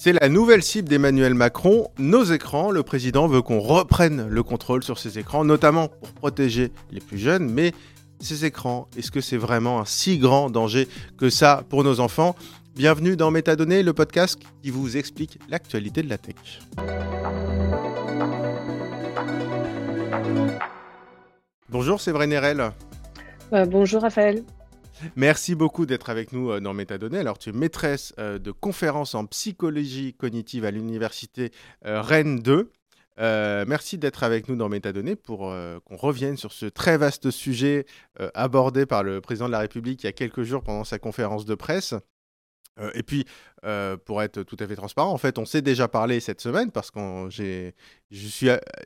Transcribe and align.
C'est 0.00 0.12
la 0.12 0.28
nouvelle 0.28 0.62
cible 0.62 0.88
d'Emmanuel 0.88 1.34
Macron, 1.34 1.88
nos 1.98 2.22
écrans. 2.22 2.70
Le 2.70 2.84
président 2.84 3.26
veut 3.26 3.42
qu'on 3.42 3.58
reprenne 3.58 4.28
le 4.28 4.42
contrôle 4.44 4.84
sur 4.84 4.96
ces 4.96 5.18
écrans, 5.18 5.44
notamment 5.44 5.88
pour 5.88 6.12
protéger 6.12 6.70
les 6.92 7.00
plus 7.00 7.18
jeunes. 7.18 7.50
Mais 7.50 7.72
ces 8.20 8.44
écrans, 8.44 8.86
est-ce 8.96 9.10
que 9.10 9.20
c'est 9.20 9.36
vraiment 9.36 9.80
un 9.80 9.84
si 9.84 10.18
grand 10.18 10.50
danger 10.50 10.86
que 11.18 11.30
ça 11.30 11.64
pour 11.68 11.82
nos 11.82 11.98
enfants? 11.98 12.36
Bienvenue 12.76 13.16
dans 13.16 13.32
Métadonnées, 13.32 13.82
le 13.82 13.92
podcast 13.92 14.38
qui 14.62 14.70
vous 14.70 14.96
explique 14.96 15.40
l'actualité 15.48 16.04
de 16.04 16.08
la 16.08 16.18
tech. 16.18 16.36
Bonjour, 21.70 22.00
c'est 22.00 22.12
Vrai 22.12 22.28
Euh, 23.52 23.66
bonjour 23.66 24.02
Raphaël. 24.02 24.44
Merci 25.16 25.54
beaucoup 25.54 25.86
d'être 25.86 26.10
avec 26.10 26.32
nous 26.32 26.50
euh, 26.50 26.60
dans 26.60 26.74
Métadonnées. 26.74 27.18
Alors, 27.18 27.38
tu 27.38 27.50
es 27.50 27.52
maîtresse 27.52 28.12
euh, 28.18 28.38
de 28.38 28.50
conférences 28.50 29.14
en 29.14 29.26
psychologie 29.26 30.14
cognitive 30.14 30.64
à 30.64 30.70
l'université 30.70 31.50
euh, 31.86 32.02
Rennes 32.02 32.40
2. 32.40 32.70
merci 33.66 33.98
d'être 33.98 34.22
avec 34.22 34.48
nous 34.48 34.56
dans 34.56 34.68
Métadonnées 34.68 35.16
pour 35.16 35.52
qu'on 35.84 35.96
revienne 35.96 36.36
sur 36.36 36.52
ce 36.52 36.66
très 36.66 36.96
vaste 36.96 37.32
sujet 37.32 37.84
abordé 38.34 38.86
par 38.86 39.02
le 39.02 39.20
président 39.20 39.46
de 39.46 39.52
la 39.52 39.58
République 39.58 40.04
il 40.04 40.06
y 40.06 40.08
a 40.08 40.12
quelques 40.12 40.44
jours 40.44 40.62
pendant 40.62 40.84
sa 40.84 41.00
conférence 41.00 41.44
de 41.44 41.56
presse. 41.56 41.94
Et 42.94 43.02
puis, 43.02 43.24
pour 44.04 44.22
être 44.22 44.42
tout 44.42 44.56
à 44.60 44.66
fait 44.66 44.76
transparent, 44.76 45.12
en 45.12 45.18
fait, 45.18 45.38
on 45.38 45.44
s'est 45.44 45.62
déjà 45.62 45.88
parlé 45.88 46.20
cette 46.20 46.40
semaine 46.40 46.70
parce 46.70 46.90
que 46.90 47.28
j'ai 47.30 47.74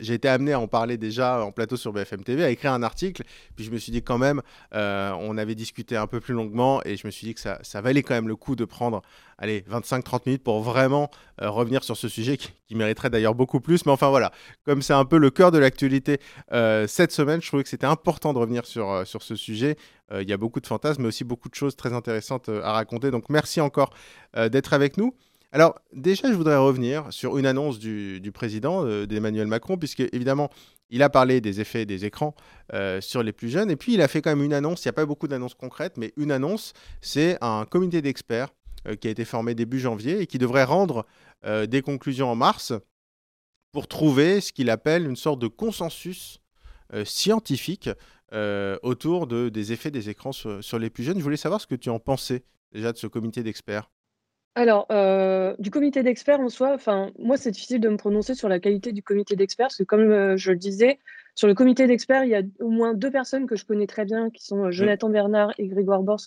été 0.01 0.29
amené 0.29 0.53
à 0.53 0.61
en 0.61 0.67
parler 0.67 0.97
déjà 0.97 1.45
en 1.45 1.53
plateau 1.53 1.77
sur 1.77 1.93
BFM 1.93 2.25
TV, 2.25 2.45
à 2.45 2.51
écrire 2.51 2.73
un 2.73 2.83
article. 2.83 3.23
Puis 3.55 3.65
je 3.65 3.71
me 3.71 3.79
suis 3.79 3.93
dit 3.93 4.03
quand 4.03 4.19
même, 4.19 4.43
on 4.73 5.37
avait 5.39 5.55
discuté 5.55 5.97
un 5.97 6.07
peu 6.07 6.21
plus 6.21 6.35
longuement 6.35 6.81
et 6.85 6.97
je 6.97 7.07
me 7.07 7.11
suis 7.11 7.27
dit 7.27 7.35
que 7.35 7.41
ça, 7.41 7.81
valait 7.81 8.03
quand 8.03 8.15
même 8.15 8.29
le 8.29 8.37
coup 8.37 8.57
de 8.57 8.65
prendre, 8.65 9.03
allez, 9.39 9.63
25-30 9.71 10.23
minutes 10.27 10.43
pour 10.43 10.63
vraiment 10.63 11.11
revenir 11.39 11.85
sur 11.85 11.97
ce 11.97 12.09
sujet 12.09 12.37
qui, 12.37 12.53
mériterait 12.75 13.11
d'ailleurs 13.11 13.35
beaucoup 13.35 13.61
plus. 13.61 13.85
Mais 13.85 13.93
enfin 13.93 14.09
voilà, 14.09 14.33
comme 14.65 14.81
c'est 14.81 14.95
un 14.95 15.05
peu 15.05 15.19
le 15.19 15.29
cœur 15.29 15.51
de 15.51 15.59
l'actualité 15.59 16.19
cette 16.87 17.13
semaine, 17.13 17.43
je 17.43 17.49
trouvais 17.49 17.63
que 17.63 17.69
c'était 17.69 17.87
important 17.87 18.33
de 18.33 18.39
revenir 18.39 18.65
sur 18.65 19.05
ce 19.05 19.37
sujet. 19.37 19.77
Il 20.21 20.29
y 20.29 20.33
a 20.33 20.37
beaucoup 20.37 20.61
de 20.61 20.67
fantasmes, 20.67 21.03
mais 21.03 21.09
aussi 21.09 21.25
beaucoup 21.25 21.49
de 21.49 21.55
choses 21.55 21.75
très 21.75 21.93
intéressantes 21.93 22.49
à 22.49 22.73
raconter. 22.73 23.11
Donc 23.11 23.31
merci 23.31 23.61
encore 23.61 23.91
d'être 24.35 24.73
avec 24.75 24.99
nous. 24.99 25.15
Alors 25.55 25.79
déjà, 25.93 26.31
je 26.31 26.35
voudrais 26.35 26.57
revenir 26.57 27.07
sur 27.11 27.37
une 27.37 27.45
annonce 27.45 27.79
du, 27.79 28.33
président, 28.33 28.87
euh, 28.87 29.07
d'Emmanuel 29.07 29.47
Macron, 29.47 29.77
puisque 29.77 30.01
évidemment, 30.01 30.51
il 30.89 31.03
a 31.03 31.11
parlé 31.11 31.43
des 31.43 31.61
effets 31.61 31.85
des 31.85 32.07
écrans 32.07 32.35
euh, 32.73 33.03
sur 33.03 33.23
les 33.23 33.33
plus 33.33 33.51
jeunes, 33.51 33.71
et 33.71 33.77
puis 33.77 33.93
il 33.93 34.01
a 34.01 34.09
fait 34.09 34.23
quand 34.23 34.31
même 34.31 34.43
une 34.43 34.55
annonce, 34.55 34.83
il 34.85 34.89
n'y 34.89 34.91
a 34.91 34.95
pas 34.95 35.05
beaucoup 35.05 35.29
d'annonces 35.29 35.55
concrètes, 35.55 35.99
mais 35.99 36.15
une 36.17 36.33
annonce, 36.33 36.73
c'est 37.03 37.37
un 37.43 37.67
comité 37.67 38.01
d'experts 38.01 38.49
euh, 38.89 38.97
qui 38.97 39.09
a 39.09 39.11
été 39.11 39.27
formé 39.27 39.55
début 39.55 39.79
janvier 39.79 40.23
et 40.23 40.27
qui 40.27 40.39
devrait 40.39 40.65
rendre 40.65 41.07
des 41.67 41.83
conclusions 41.83 42.31
en 42.31 42.37
mars 42.37 42.73
pour 43.73 43.89
trouver 43.89 44.41
ce 44.41 44.53
qu'il 44.53 44.71
appelle 44.71 45.09
une 45.09 45.17
sorte 45.17 45.41
de 45.41 45.49
consensus 45.49 46.39
scientifique 47.03 47.91
autour 48.83 49.27
de, 49.27 49.49
des 49.49 49.73
effets 49.73 49.91
des 49.91 50.09
écrans 50.09 50.33
sur, 50.33 50.63
sur 50.63 50.79
les 50.79 50.91
plus 50.91 51.05
jeunes. 51.05 51.19
Je 51.19 51.23
voulais 51.23 51.37
savoir 51.37 51.61
ce 51.61 51.67
que 51.67 51.75
tu 51.75 51.91
en 51.91 51.99
pensais 51.99 52.45
déjà 52.73 52.93
de 52.93 52.99
ce 52.99 53.07
comité 53.07 53.43
d'experts. 53.43 53.91
Alors, 54.55 54.87
euh, 54.93 55.55
du 55.59 55.71
comité 55.71 56.03
d'experts 56.03 56.41
en 56.41 56.51
soi, 56.51 56.77
moi, 57.19 57.39
c'est 57.39 57.51
difficile 57.51 57.81
de 57.81 57.89
me 57.89 57.97
prononcer 57.97 58.35
sur 58.35 58.51
la 58.51 58.61
qualité 58.61 58.93
du 58.93 59.03
comité 59.03 59.35
d'experts 59.35 59.69
parce 59.69 59.79
que 59.79 59.85
comme, 59.85 60.11
euh, 60.11 60.37
je 60.37 60.51
le 60.51 60.59
disais, 60.59 60.99
sur 61.35 61.49
le 61.49 61.55
comité 61.55 61.87
d'experts, 61.87 62.25
il 62.25 62.31
y 62.31 62.35
a 62.35 62.43
au 62.61 62.69
moins 62.69 62.93
deux 62.93 63.11
personnes 63.11 63.47
que 63.47 63.57
je 63.57 63.65
connais 63.65 63.87
très 63.87 64.05
bien 64.05 64.29
qui 64.29 64.45
sont, 64.45 64.67
euh, 64.67 64.71
Jonathan 64.71 65.09
Bernard 65.09 65.53
et 65.57 65.69
Grégoire 65.69 66.03
Bors, 66.03 66.21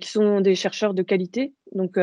qui 0.00 0.08
sont 0.08 0.40
des 0.40 0.54
chercheurs 0.54 0.94
de 0.94 1.02
qualité. 1.02 1.52
Donc, 1.72 1.98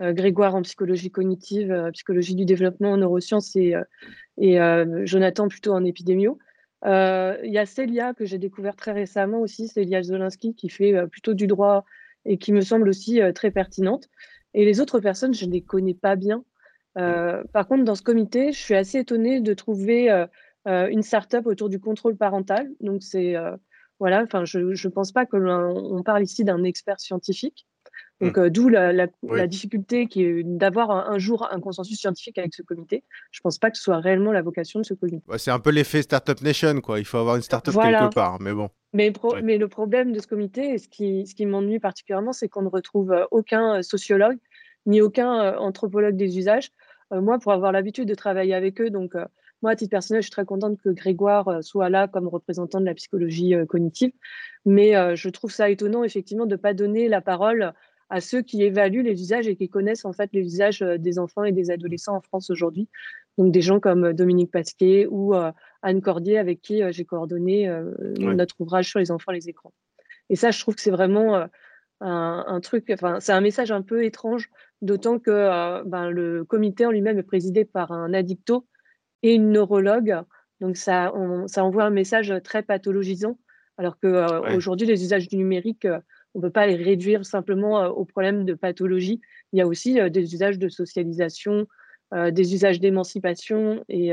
Grégoire 0.00 0.54
en 0.54 0.62
psychologie 0.62 1.10
cognitive, 1.10 1.90
psychologie 1.92 2.36
du 2.36 2.44
développement 2.44 2.92
en 2.92 2.98
neurosciences 2.98 3.56
et 3.56 3.74
et 4.38 4.58
Jonathan 5.04 5.48
plutôt 5.48 5.72
en 5.72 5.84
épidémio. 5.84 6.38
Il 6.84 7.50
y 7.52 7.58
a 7.58 7.66
Célia 7.66 8.14
que 8.14 8.24
j'ai 8.24 8.38
découvert 8.38 8.76
très 8.76 8.92
récemment 8.92 9.40
aussi, 9.40 9.68
Célia 9.68 10.02
Zolinski 10.02 10.54
qui 10.54 10.68
fait, 10.68 11.06
plutôt 11.08 11.34
du 11.34 11.46
droit 11.46 11.84
et 12.24 12.38
qui 12.38 12.52
me 12.52 12.60
semble 12.60 12.88
aussi, 12.88 13.20
très 13.34 13.50
pertinente. 13.50 14.08
Et 14.54 14.64
les 14.64 14.80
autres 14.80 15.00
personnes, 15.00 15.34
je 15.34 15.46
ne 15.46 15.52
les 15.52 15.62
connais 15.62 15.94
pas 15.94 16.16
bien. 16.16 16.44
Euh, 16.98 17.42
par 17.52 17.66
contre, 17.66 17.84
dans 17.84 17.94
ce 17.94 18.02
comité, 18.02 18.52
je 18.52 18.58
suis 18.58 18.74
assez 18.74 18.98
étonnée 18.98 19.40
de 19.40 19.54
trouver 19.54 20.10
euh, 20.10 20.26
euh, 20.68 20.88
une 20.88 21.02
start-up 21.02 21.46
autour 21.46 21.68
du 21.68 21.80
contrôle 21.80 22.16
parental. 22.16 22.70
Donc, 22.80 23.02
c'est 23.02 23.34
voilà, 23.98 24.22
enfin, 24.22 24.44
je 24.44 24.58
ne 24.58 24.88
pense 24.88 25.12
pas 25.12 25.26
qu'on 25.26 26.02
parle 26.04 26.24
ici 26.24 26.42
d'un 26.44 26.64
expert 26.64 26.98
scientifique. 26.98 27.68
Donc, 28.22 28.38
mmh. 28.38 28.48
d'où 28.50 28.68
la, 28.68 29.08
difficulté 29.48 30.06
qui 30.06 30.22
est 30.22 30.42
d'avoir 30.44 30.90
un, 31.10 31.18
jour 31.18 31.48
un 31.50 31.58
consensus 31.58 31.98
scientifique 31.98 32.38
avec 32.38 32.54
ce 32.54 32.62
comité. 32.62 33.02
Je 33.32 33.40
ne 33.40 33.42
pense 33.42 33.58
pas 33.58 33.70
que 33.70 33.76
ce 33.76 33.82
soit 33.82 33.98
réellement 33.98 34.30
la 34.30 34.42
vocation 34.42 34.78
de 34.78 34.84
ce 34.84 34.94
comité. 34.94 35.24
c'est 35.38 35.50
un 35.50 35.58
peu 35.58 35.70
l'effet 35.70 36.02
Startup 36.02 36.40
Nation, 36.40 36.80
quoi. 36.80 37.00
Il 37.00 37.04
faut 37.04 37.18
avoir 37.18 37.34
une 37.34 37.42
startup 37.42 37.74
quelque 37.74 38.14
part, 38.14 38.40
mais 38.40 38.52
bon. 38.52 38.70
Mais, 38.92 39.12
mais, 39.42 39.58
le 39.58 39.68
problème 39.68 40.12
de 40.12 40.20
ce 40.20 40.28
comité, 40.28 40.74
et 40.74 40.78
ce 40.78 40.86
qui, 40.86 41.26
ce 41.26 41.34
qui 41.34 41.46
m'ennuie 41.46 41.80
particulièrement, 41.80 42.32
c'est 42.32 42.48
qu'on 42.48 42.62
ne 42.62 42.68
retrouve 42.68 43.26
aucun 43.30 43.82
sociologue 43.82 44.38
ni 44.86 45.00
aucun 45.00 45.56
anthropologue 45.58 46.16
des 46.16 46.38
usages. 46.38 46.70
moi, 47.10 47.38
pour 47.38 47.52
avoir 47.52 47.72
l'habitude 47.72 48.08
de 48.08 48.14
travailler 48.14 48.54
avec 48.54 48.80
eux, 48.80 48.90
donc 48.90 49.14
moi, 49.62 49.72
à 49.72 49.76
titre 49.76 49.90
personnel, 49.90 50.22
je 50.22 50.26
suis 50.26 50.32
très 50.32 50.44
contente 50.44 50.78
que 50.80 50.90
Grégoire 50.90 51.62
soit 51.62 51.88
là 51.88 52.08
comme 52.08 52.28
représentant 52.28 52.80
de 52.80 52.84
la 52.84 52.94
psychologie 52.94 53.54
cognitive. 53.68 54.12
Mais 54.64 55.16
je 55.16 55.28
trouve 55.28 55.50
ça 55.50 55.70
étonnant, 55.70 56.04
effectivement, 56.04 56.46
de 56.46 56.52
ne 56.52 56.60
pas 56.60 56.74
donner 56.74 57.08
la 57.08 57.20
parole 57.20 57.72
à 58.12 58.20
ceux 58.20 58.42
qui 58.42 58.62
évaluent 58.62 59.02
les 59.02 59.22
usages 59.22 59.48
et 59.48 59.56
qui 59.56 59.70
connaissent 59.70 60.04
en 60.04 60.12
fait 60.12 60.28
les 60.34 60.42
usages 60.42 60.80
des 60.80 61.18
enfants 61.18 61.44
et 61.44 61.52
des 61.52 61.70
adolescents 61.70 62.14
en 62.14 62.20
France 62.20 62.50
aujourd'hui. 62.50 62.86
Donc 63.38 63.52
des 63.52 63.62
gens 63.62 63.80
comme 63.80 64.12
Dominique 64.12 64.50
Pasquet 64.50 65.06
ou 65.10 65.32
Anne 65.80 66.02
Cordier 66.02 66.36
avec 66.36 66.60
qui 66.60 66.82
j'ai 66.90 67.06
coordonné 67.06 67.74
notre 68.18 68.60
ouvrage 68.60 68.90
sur 68.90 68.98
les 68.98 69.10
enfants 69.10 69.32
et 69.32 69.36
les 69.36 69.48
écrans. 69.48 69.72
Et 70.28 70.36
ça, 70.36 70.50
je 70.50 70.60
trouve 70.60 70.74
que 70.74 70.82
c'est 70.82 70.90
vraiment 70.90 71.46
un, 72.02 72.60
truc, 72.60 72.90
enfin, 72.92 73.18
c'est 73.20 73.32
un 73.32 73.40
message 73.40 73.72
un 73.72 73.80
peu 73.80 74.04
étrange, 74.04 74.50
d'autant 74.82 75.18
que 75.18 75.82
ben, 75.84 76.10
le 76.10 76.44
comité 76.44 76.84
en 76.84 76.90
lui-même 76.90 77.18
est 77.18 77.22
présidé 77.22 77.64
par 77.64 77.92
un 77.92 78.12
addicto 78.12 78.66
et 79.22 79.32
une 79.32 79.52
neurologue. 79.52 80.18
Donc 80.60 80.76
ça, 80.76 81.14
ça 81.46 81.64
envoie 81.64 81.84
un 81.84 81.90
message 81.90 82.34
très 82.44 82.62
pathologisant, 82.62 83.38
alors 83.78 83.98
qu'aujourd'hui, 83.98 84.56
aujourd'hui, 84.56 84.86
les 84.86 85.02
usages 85.02 85.28
du 85.28 85.38
numérique, 85.38 85.86
on 86.34 86.38
ne 86.38 86.42
peut 86.42 86.50
pas 86.50 86.66
les 86.66 86.76
réduire 86.76 87.24
simplement 87.26 87.86
au 87.86 88.04
problème 88.04 88.44
de 88.44 88.54
pathologie. 88.54 89.20
Il 89.52 89.58
y 89.58 89.62
a 89.62 89.66
aussi 89.66 89.98
des 90.10 90.34
usages 90.34 90.58
de 90.58 90.68
socialisation, 90.68 91.66
des 92.12 92.54
usages 92.54 92.80
d'émancipation 92.80 93.84
et, 93.88 94.12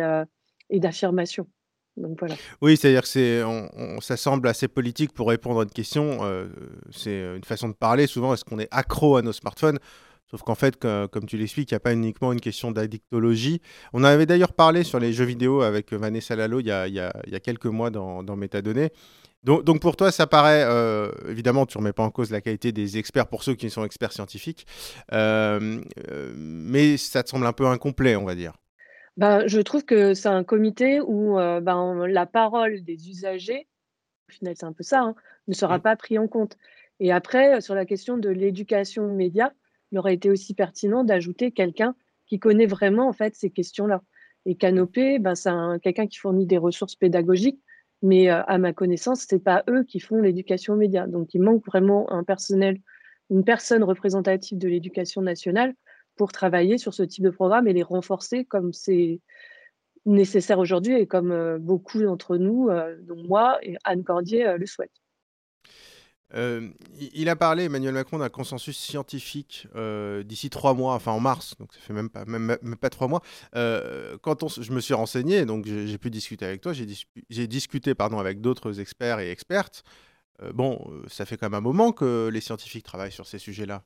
d'affirmation. 0.69 1.47
Oui, 2.61 2.77
c'est-à-dire 2.77 3.01
que 3.01 3.07
c'est, 3.07 3.41
ça 4.01 4.17
semble 4.17 4.47
assez 4.47 4.67
politique 4.67 5.13
pour 5.13 5.29
répondre 5.29 5.61
à 5.61 5.63
une 5.63 5.69
question. 5.69 6.19
c'est 6.91 7.35
une 7.35 7.43
façon 7.43 7.69
de 7.69 7.73
parler. 7.73 8.07
Souvent, 8.07 8.33
est-ce 8.33 8.43
qu'on 8.43 8.59
est 8.59 8.69
accro 8.71 9.17
à 9.17 9.21
nos 9.21 9.33
smartphones? 9.33 9.79
Sauf 10.29 10.43
qu'en 10.43 10.55
fait, 10.55 10.77
comme 10.77 11.25
tu 11.25 11.37
l'expliques, 11.37 11.71
il 11.71 11.73
n'y 11.73 11.77
a 11.77 11.81
pas 11.81 11.93
uniquement 11.93 12.31
une 12.31 12.41
question 12.41 12.71
d'addictologie. 12.71 13.61
On 13.93 14.03
avait 14.03 14.25
d'ailleurs 14.25 14.53
parlé 14.53 14.83
sur 14.83 14.99
les 14.99 15.11
jeux 15.11 15.25
vidéo 15.25 15.61
avec 15.61 15.91
Vanessa 15.91 16.35
Lalo 16.35 16.59
il 16.59 16.67
y 16.67 16.71
a, 16.71 17.39
quelques 17.39 17.65
mois 17.65 17.89
dans, 17.89 18.23
dans 18.23 18.35
Métadonnées. 18.35 18.91
Donc, 19.43 19.79
pour 19.79 19.95
toi, 19.95 20.11
ça 20.11 20.27
paraît, 20.27 20.63
euh, 20.65 21.11
évidemment, 21.29 21.65
tu 21.65 21.77
ne 21.77 21.81
remets 21.81 21.93
pas 21.93 22.03
en 22.03 22.11
cause 22.11 22.29
la 22.29 22.41
qualité 22.41 22.73
des 22.73 22.97
experts 22.97 23.27
pour 23.27 23.43
ceux 23.43 23.55
qui 23.55 23.69
sont 23.69 23.85
experts 23.85 24.11
scientifiques, 24.11 24.67
euh, 25.13 25.81
euh, 26.09 26.33
mais 26.35 26.97
ça 26.97 27.23
te 27.23 27.29
semble 27.29 27.45
un 27.45 27.53
peu 27.53 27.65
incomplet, 27.65 28.17
on 28.17 28.25
va 28.25 28.35
dire. 28.35 28.53
Ben, 29.15 29.47
je 29.47 29.61
trouve 29.61 29.85
que 29.85 30.13
c'est 30.13 30.27
un 30.27 30.43
comité 30.43 30.99
où 31.01 31.35
ben, 31.35 32.05
la 32.07 32.25
parole 32.25 32.83
des 32.83 33.09
usagers, 33.09 33.67
au 34.29 34.31
final 34.31 34.55
c'est 34.57 34.65
un 34.65 34.73
peu 34.73 34.83
ça, 34.83 35.01
hein, 35.01 35.15
ne 35.47 35.53
sera 35.53 35.77
mmh. 35.77 35.81
pas 35.81 35.95
pris 35.95 36.17
en 36.17 36.27
compte. 36.27 36.57
Et 36.99 37.11
après, 37.11 37.61
sur 37.61 37.75
la 37.75 37.85
question 37.85 38.17
de 38.17 38.29
l'éducation 38.29 39.13
média, 39.13 39.53
il 39.91 39.99
aurait 39.99 40.13
été 40.13 40.29
aussi 40.29 40.53
pertinent 40.53 41.03
d'ajouter 41.03 41.51
quelqu'un 41.51 41.95
qui 42.27 42.39
connaît 42.39 42.65
vraiment 42.65 43.07
en 43.07 43.13
fait 43.13 43.35
ces 43.35 43.49
questions-là. 43.49 44.01
Et 44.45 44.55
Canopé, 44.55 45.19
ben, 45.19 45.35
c'est 45.35 45.51
quelqu'un 45.81 46.07
qui 46.07 46.17
fournit 46.17 46.45
des 46.45 46.57
ressources 46.57 46.95
pédagogiques, 46.95 47.61
mais 48.01 48.29
à 48.29 48.57
ma 48.57 48.73
connaissance, 48.73 49.25
ce 49.29 49.35
n'est 49.35 49.41
pas 49.41 49.63
eux 49.69 49.83
qui 49.83 49.99
font 49.99 50.21
l'éducation 50.21 50.75
média. 50.75 51.07
Donc 51.07 51.33
il 51.33 51.41
manque 51.41 51.65
vraiment 51.65 52.11
un 52.11 52.23
personnel, 52.23 52.79
une 53.29 53.43
personne 53.43 53.83
représentative 53.83 54.57
de 54.57 54.67
l'éducation 54.67 55.21
nationale 55.21 55.73
pour 56.15 56.31
travailler 56.31 56.77
sur 56.77 56.93
ce 56.93 57.03
type 57.03 57.23
de 57.23 57.29
programme 57.29 57.67
et 57.67 57.73
les 57.73 57.83
renforcer 57.83 58.45
comme 58.45 58.73
c'est 58.73 59.19
nécessaire 60.05 60.59
aujourd'hui 60.59 60.93
et 60.93 61.07
comme 61.07 61.57
beaucoup 61.59 62.01
d'entre 62.01 62.37
nous, 62.37 62.69
dont 63.01 63.23
moi 63.27 63.59
et 63.61 63.75
Anne 63.83 64.03
Cordier, 64.03 64.57
le 64.57 64.65
souhaitent. 64.65 65.01
Il 66.33 67.29
a 67.29 67.35
parlé, 67.35 67.65
Emmanuel 67.65 67.93
Macron, 67.93 68.19
d'un 68.19 68.29
consensus 68.29 68.77
scientifique 68.77 69.67
d'ici 70.23 70.49
trois 70.49 70.73
mois, 70.73 70.93
enfin 70.93 71.11
en 71.11 71.19
mars, 71.19 71.55
donc 71.59 71.73
ça 71.73 71.79
fait 71.79 71.93
même 71.93 72.09
pas, 72.09 72.89
trois 72.89 73.07
mois. 73.07 73.21
quand 73.53 74.43
on, 74.43 74.47
je 74.47 74.71
me 74.71 74.79
suis 74.79 74.93
renseigné, 74.93 75.45
donc 75.45 75.65
j'ai 75.65 75.97
pu 75.97 76.09
discuter 76.09 76.45
avec 76.45 76.61
toi, 76.61 76.73
j'ai 76.73 77.47
discuté 77.47 77.93
avec 77.99 78.41
d'autres 78.41 78.79
experts 78.79 79.19
et 79.19 79.31
expertes. 79.31 79.83
bon, 80.53 80.79
ça 81.07 81.25
fait 81.25 81.37
quand 81.37 81.47
même 81.47 81.57
un 81.57 81.61
moment 81.61 81.91
que 81.91 82.29
les 82.31 82.41
scientifiques 82.41 82.85
travaillent 82.85 83.11
sur 83.11 83.27
ces 83.27 83.39
sujets-là. 83.39 83.83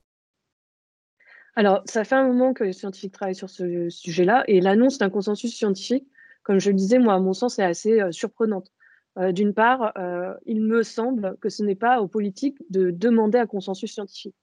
Alors, 1.56 1.82
ça 1.86 2.04
fait 2.04 2.16
un 2.16 2.26
moment 2.26 2.52
que 2.52 2.64
les 2.64 2.72
scientifiques 2.72 3.12
travaillent 3.12 3.34
sur 3.34 3.50
ce 3.50 3.88
sujet-là 3.88 4.44
et 4.48 4.60
l'annonce 4.60 4.98
d'un 4.98 5.10
consensus 5.10 5.54
scientifique, 5.54 6.06
comme 6.42 6.58
je 6.58 6.70
le 6.70 6.76
disais, 6.76 6.98
moi, 6.98 7.14
à 7.14 7.20
mon 7.20 7.32
sens, 7.32 7.58
est 7.58 7.64
assez 7.64 8.00
euh, 8.00 8.10
surprenante. 8.10 8.72
Euh, 9.18 9.32
d'une 9.32 9.54
part, 9.54 9.92
euh, 9.96 10.34
il 10.44 10.60
me 10.62 10.82
semble 10.82 11.36
que 11.40 11.48
ce 11.48 11.62
n'est 11.62 11.76
pas 11.76 12.00
aux 12.00 12.08
politiques 12.08 12.58
de 12.70 12.90
demander 12.90 13.38
un 13.38 13.46
consensus 13.46 13.92
scientifique. 13.92 14.36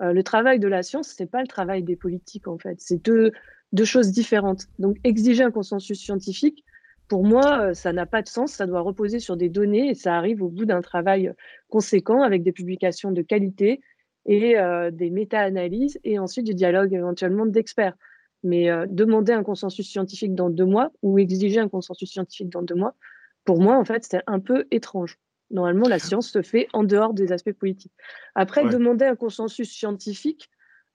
le 0.00 0.22
travail 0.22 0.60
de 0.60 0.68
la 0.68 0.84
science, 0.84 1.08
ce 1.08 1.22
n'est 1.22 1.28
pas 1.28 1.40
le 1.40 1.48
travail 1.48 1.82
des 1.82 1.96
politiques, 1.96 2.46
en 2.46 2.58
fait. 2.58 2.76
C'est 2.78 3.04
deux, 3.04 3.32
deux 3.72 3.84
choses 3.84 4.12
différentes. 4.12 4.66
Donc, 4.78 4.96
exiger 5.02 5.42
un 5.42 5.50
consensus 5.50 5.98
scientifique, 5.98 6.64
pour 7.08 7.24
moi, 7.24 7.74
ça 7.74 7.92
n'a 7.92 8.06
pas 8.06 8.22
de 8.22 8.28
sens. 8.28 8.52
Ça 8.52 8.66
doit 8.66 8.82
reposer 8.82 9.18
sur 9.18 9.36
des 9.36 9.48
données 9.48 9.88
et 9.88 9.94
ça 9.94 10.14
arrive 10.14 10.42
au 10.42 10.48
bout 10.48 10.66
d'un 10.66 10.82
travail 10.82 11.32
conséquent 11.68 12.22
avec 12.22 12.42
des 12.44 12.52
publications 12.52 13.10
de 13.10 13.22
qualité 13.22 13.80
et 14.28 14.58
euh, 14.58 14.90
des 14.90 15.10
méta-analyses 15.10 15.98
et 16.04 16.18
ensuite 16.18 16.46
du 16.46 16.54
dialogue 16.54 16.92
éventuellement 16.92 17.46
d'experts. 17.46 17.94
Mais 18.44 18.70
euh, 18.70 18.86
demander 18.88 19.32
un 19.32 19.42
consensus 19.42 19.88
scientifique 19.88 20.34
dans 20.34 20.50
deux 20.50 20.66
mois 20.66 20.92
ou 21.02 21.18
exiger 21.18 21.58
un 21.58 21.68
consensus 21.68 22.10
scientifique 22.10 22.50
dans 22.50 22.62
deux 22.62 22.76
mois, 22.76 22.94
pour 23.48 23.62
moi, 23.62 23.78
en 23.78 23.84
fait, 23.86 24.04
c'est 24.04 24.20
un 24.26 24.40
peu 24.40 24.66
étrange. 24.70 25.18
Normalement, 25.50 25.88
la 25.88 25.98
science 26.06 26.30
se 26.30 26.42
fait 26.42 26.68
en 26.74 26.84
dehors 26.84 27.14
des 27.14 27.32
aspects 27.32 27.54
politiques. 27.54 27.94
Après, 28.34 28.62
demander 28.68 29.06
un 29.06 29.16
consensus 29.16 29.70
scientifique 29.72 30.50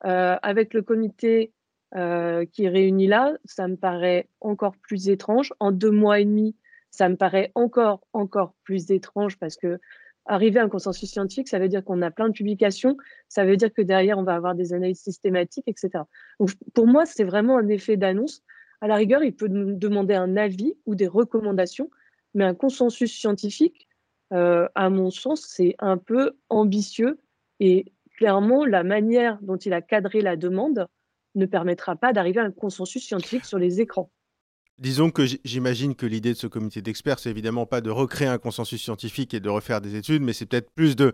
euh, 0.06 0.36
avec 0.44 0.76
le 0.76 0.84
comité 0.84 1.52
qui 1.96 2.66
est 2.66 2.70
réuni 2.70 3.06
là, 3.06 3.34
ça 3.46 3.68
me 3.68 3.76
paraît 3.76 4.28
encore 4.40 4.76
plus 4.78 5.10
étrange. 5.10 5.54
En 5.60 5.72
deux 5.72 5.92
mois 5.92 6.20
et 6.20 6.26
demi, 6.26 6.56
ça 6.90 7.10
me 7.10 7.16
paraît 7.16 7.52
encore, 7.56 8.02
encore 8.14 8.54
plus 8.64 8.92
étrange 8.92 9.38
parce 9.40 9.58
que 9.58 9.80
arriver 10.26 10.60
à 10.60 10.64
un 10.64 10.70
consensus 10.70 11.10
scientifique, 11.10 11.48
ça 11.48 11.58
veut 11.60 11.70
dire 11.70 11.84
qu'on 11.84 12.04
a 12.04 12.12
plein 12.12 12.30
de 12.30 12.34
publications, 12.34 12.98
ça 13.30 13.46
veut 13.46 13.58
dire 13.58 13.74
que 13.74 13.82
derrière, 13.82 14.20
on 14.20 14.24
va 14.24 14.36
avoir 14.36 14.54
des 14.54 14.74
analyses 14.74 15.02
systématiques, 15.02 15.68
etc. 15.68 16.04
Donc, 16.40 16.52
pour 16.76 16.86
moi, 16.86 17.06
c'est 17.06 17.24
vraiment 17.24 17.58
un 17.58 17.68
effet 17.68 17.98
d'annonce. 17.98 18.44
À 18.82 18.88
la 18.88 18.96
rigueur, 18.96 19.24
il 19.24 19.36
peut 19.36 19.48
nous 19.48 19.76
demander 19.76 20.14
un 20.14 20.38
avis 20.38 20.76
ou 20.86 20.96
des 20.96 21.08
recommandations, 21.08 21.90
mais 22.34 22.44
un 22.44 22.56
consensus 22.56 23.14
scientifique, 23.14 23.88
euh, 24.32 24.68
à 24.76 24.90
mon 24.90 25.12
sens, 25.12 25.46
c'est 25.48 25.76
un 25.80 25.98
peu 25.98 26.32
ambitieux 26.50 27.20
et 27.60 27.94
clairement, 28.18 28.66
la 28.66 28.84
manière 28.84 29.40
dont 29.42 29.58
il 29.58 29.74
a 29.74 29.82
cadré 29.82 30.22
la 30.22 30.36
demande 30.36 30.88
ne 31.36 31.46
permettra 31.46 31.96
pas 31.96 32.14
d'arriver 32.14 32.40
à 32.40 32.44
un 32.44 32.52
consensus 32.52 33.04
scientifique 33.06 33.46
sur 33.46 33.58
les 33.58 33.82
écrans. 33.82 34.12
Disons 34.80 35.12
que 35.12 35.24
j'imagine 35.44 35.96
que 35.96 36.06
l'idée 36.06 36.34
de 36.34 36.38
ce 36.38 36.48
comité 36.48 36.82
d'experts, 36.82 37.20
c'est 37.20 37.30
évidemment 37.30 37.66
pas 37.66 37.82
de 37.82 37.90
recréer 37.90 38.28
un 38.28 38.38
consensus 38.38 38.82
scientifique 38.82 39.34
et 39.34 39.40
de 39.40 39.50
refaire 39.50 39.82
des 39.82 39.96
études, 39.96 40.22
mais 40.22 40.34
c'est 40.34 40.46
peut-être 40.46 40.72
plus 40.72 40.96
de, 40.96 41.14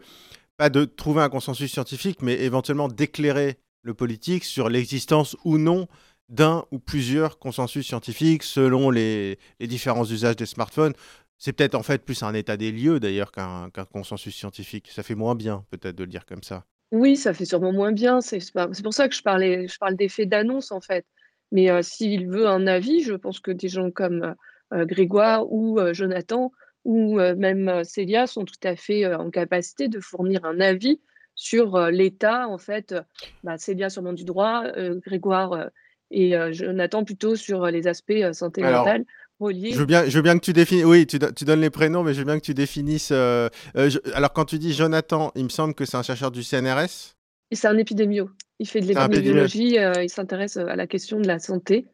pas 0.58 0.70
de 0.70 0.86
trouver 0.86 1.22
un 1.22 1.30
consensus 1.30 1.72
scientifique, 1.72 2.22
mais 2.22 2.40
éventuellement 2.42 2.88
d'éclairer 2.88 3.58
le 3.82 3.94
politique 3.94 4.44
sur 4.44 4.70
l'existence 4.70 5.36
ou 5.44 5.58
non 5.58 5.88
d'un 6.30 6.66
ou 6.72 6.80
plusieurs 6.80 7.40
consensus 7.40 7.86
scientifiques 7.86 8.44
selon 8.44 8.92
les, 8.92 9.38
différents 9.60 10.06
usages 10.06 10.36
des 10.36 10.46
smartphones. 10.46 10.94
C'est 11.38 11.54
peut-être 11.54 11.76
en 11.76 11.84
fait 11.84 12.04
plus 12.04 12.22
un 12.24 12.34
état 12.34 12.58
des 12.58 12.72
lieux 12.72 13.00
d'ailleurs 13.00 13.32
qu'un 13.32 13.70
consensus 13.92 14.36
scientifique. 14.36 14.90
Ça 14.92 15.04
fait 15.04 15.16
moins 15.16 15.36
bien 15.36 15.66
peut-être 15.72 15.96
de 15.96 16.04
le 16.04 16.10
dire 16.10 16.26
comme 16.26 16.44
ça. 16.44 16.66
Oui, 16.92 17.16
ça 17.16 17.34
fait 17.34 17.46
sûrement 17.46 17.72
moins 17.72 17.92
bien. 17.92 18.20
C'est 18.22 18.40
pour 18.84 18.94
ça 18.94 19.08
que 19.08 19.16
je, 19.16 19.22
parlais, 19.22 19.68
je 19.68 19.78
parle 19.78 19.96
d'effet 19.96 20.26
d'annonce 20.26 20.72
en 20.72 20.82
fait. 20.82 21.06
Mais 21.52 21.70
euh, 21.70 21.82
s'il 21.82 22.28
veut 22.28 22.48
un 22.48 22.68
avis, 22.68 23.02
je 23.02 23.14
pense 23.14 23.40
que 23.40 23.52
des 23.52 23.70
gens 23.70 23.92
comme 23.92 24.24
euh, 24.24 24.34
euh, 24.74 24.86
Grégoire 24.86 25.52
ou 25.52 25.80
Jonathan 25.94 26.52
ou 26.86 27.18
même 27.20 27.84
Célia 27.84 28.26
sont 28.26 28.46
tout 28.46 28.56
à 28.64 28.76
fait 28.76 29.06
en 29.14 29.30
capacité 29.30 29.90
de 29.90 30.00
fournir 30.00 30.46
un 30.46 30.60
avis 30.62 31.02
sur 31.36 31.78
l'état, 31.90 32.48
en 32.48 32.58
fait, 32.58 32.96
bah, 33.44 33.58
Célia 33.58 33.90
sûrement 33.90 34.14
du 34.14 34.24
droit, 34.24 34.64
Grégoire 35.06 35.70
et 36.12 36.34
Jonathan 36.52 37.04
plutôt 37.04 37.36
sur 37.36 37.66
les 37.68 37.88
aspects 37.88 38.24
santé 38.34 38.62
mentale. 38.62 39.06
Je 39.42 39.78
veux, 39.78 39.86
bien, 39.86 40.06
je 40.06 40.18
veux 40.18 40.22
bien 40.22 40.38
que 40.38 40.44
tu 40.44 40.52
définisses. 40.52 40.86
Oui, 40.86 41.08
tu, 41.08 41.18
tu, 41.34 41.46
donnes 41.46 41.62
les 41.62 41.70
prénoms, 41.70 42.04
mais 42.04 42.14
je 42.14 42.20
veux 42.20 42.26
bien 42.26 42.38
que 42.38 42.44
tu 42.44 42.54
définisses. 42.54 43.12
alors, 43.12 44.34
quand 44.34 44.46
tu 44.46 44.60
dis 44.60 44.74
Jonathan, 44.74 45.32
il 45.36 45.46
me 45.46 45.50
semble 45.50 45.74
que 45.74 45.86
c'est 45.86 45.98
un 45.98 46.04
chercheur 46.04 46.32
du 46.32 46.44
CNRS. 46.44 47.16
C'est 47.52 47.68
un 47.68 47.78
épidémio. 47.78 48.30
Il 48.60 48.68
fait 48.68 48.82
de 48.82 48.88
l'épidémiologie, 48.88 49.80
euh, 49.80 50.04
il 50.04 50.10
s'intéresse 50.10 50.58
euh, 50.58 50.68
à 50.68 50.76
la 50.76 50.86
question 50.86 51.20
de 51.20 51.28
la 51.28 51.40
santé. 51.40 51.88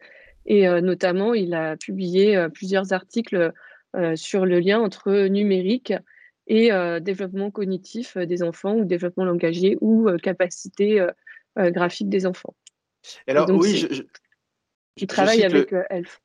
Et 0.46 0.68
euh, 0.68 0.82
notamment, 0.82 1.34
il 1.34 1.54
a 1.54 1.78
publié 1.78 2.48
plusieurs 2.54 2.94
articles 2.94 3.52
sur 4.16 4.46
le 4.46 4.60
lien 4.60 4.82
entre 4.82 5.28
numérique 5.28 5.94
et 6.48 6.70
développement 7.00 7.50
cognitif 7.50 8.18
des 8.18 8.44
enfants 8.44 8.76
ou 8.76 8.84
développement 8.84 9.24
langagier 9.24 9.78
ou 9.80 10.10
capacité 10.22 11.02
graphique 11.56 12.10
des 12.10 12.26
enfants. 12.26 12.54
Alors, 13.28 13.50
oui, 13.50 13.78
je, 13.78 14.02
je, 14.98 15.06
travaille 15.06 15.44
avec 15.44 15.74
ELF. 15.90 16.22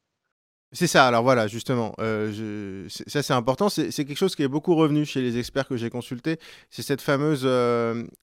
C'est 0.72 0.86
ça, 0.86 1.08
alors 1.08 1.24
voilà, 1.24 1.48
justement, 1.48 1.94
ça 1.98 3.22
c'est 3.22 3.32
important, 3.32 3.68
c'est 3.68 3.90
quelque 3.90 4.14
chose 4.14 4.36
qui 4.36 4.44
est 4.44 4.48
beaucoup 4.48 4.76
revenu 4.76 5.04
chez 5.04 5.20
les 5.20 5.38
experts 5.38 5.66
que 5.66 5.76
j'ai 5.76 5.90
consultés, 5.90 6.38
c'est 6.70 6.82
cette 6.82 7.00
fameuse 7.00 7.48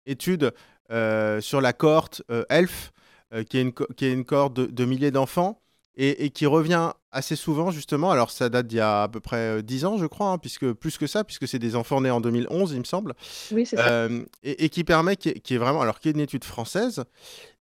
étude 0.06 0.54
euh, 0.90 1.42
sur 1.42 1.60
la 1.60 1.74
cohorte 1.74 2.22
euh, 2.32 2.46
ELF, 2.50 2.94
euh, 3.34 3.44
qui, 3.44 3.58
est 3.58 3.62
une, 3.62 3.74
qui 3.74 4.06
est 4.06 4.14
une 4.14 4.24
cohorte 4.24 4.54
de, 4.54 4.86
milliers 4.86 5.12
d'enfants, 5.12 5.62
et, 5.98 6.30
qui 6.30 6.46
revient 6.46 6.92
assez 7.12 7.36
souvent, 7.36 7.72
justement. 7.72 8.12
Alors, 8.12 8.32
ça 8.32 8.50
date 8.50 8.68
d'il 8.68 8.78
y 8.78 8.82
a 8.82 9.04
à 9.04 9.08
peu 9.08 9.20
près 9.20 9.64
10 9.64 9.86
ans, 9.86 9.98
je 9.98 10.06
crois, 10.06 10.32
hein, 10.32 10.38
puisque, 10.38 10.72
plus 10.74 10.98
que 10.98 11.08
ça, 11.08 11.24
puisque 11.24 11.48
c'est 11.48 11.60
des 11.60 11.76
enfants 11.76 12.02
nés 12.02 12.12
en 12.12 12.22
2011, 12.22 12.74
il 12.74 12.80
me 12.80 12.84
semble. 12.84 13.14
Oui, 13.52 13.66
c'est 13.66 13.78
ça. 13.78 14.08
Et, 14.44 14.70
qui 14.70 14.84
permet, 14.84 15.16
qui 15.16 15.30
est, 15.30 15.58
vraiment, 15.58 15.82
alors 15.82 16.00
qui 16.00 16.10
est 16.10 16.14
une 16.14 16.20
étude 16.20 16.44
française, 16.44 17.04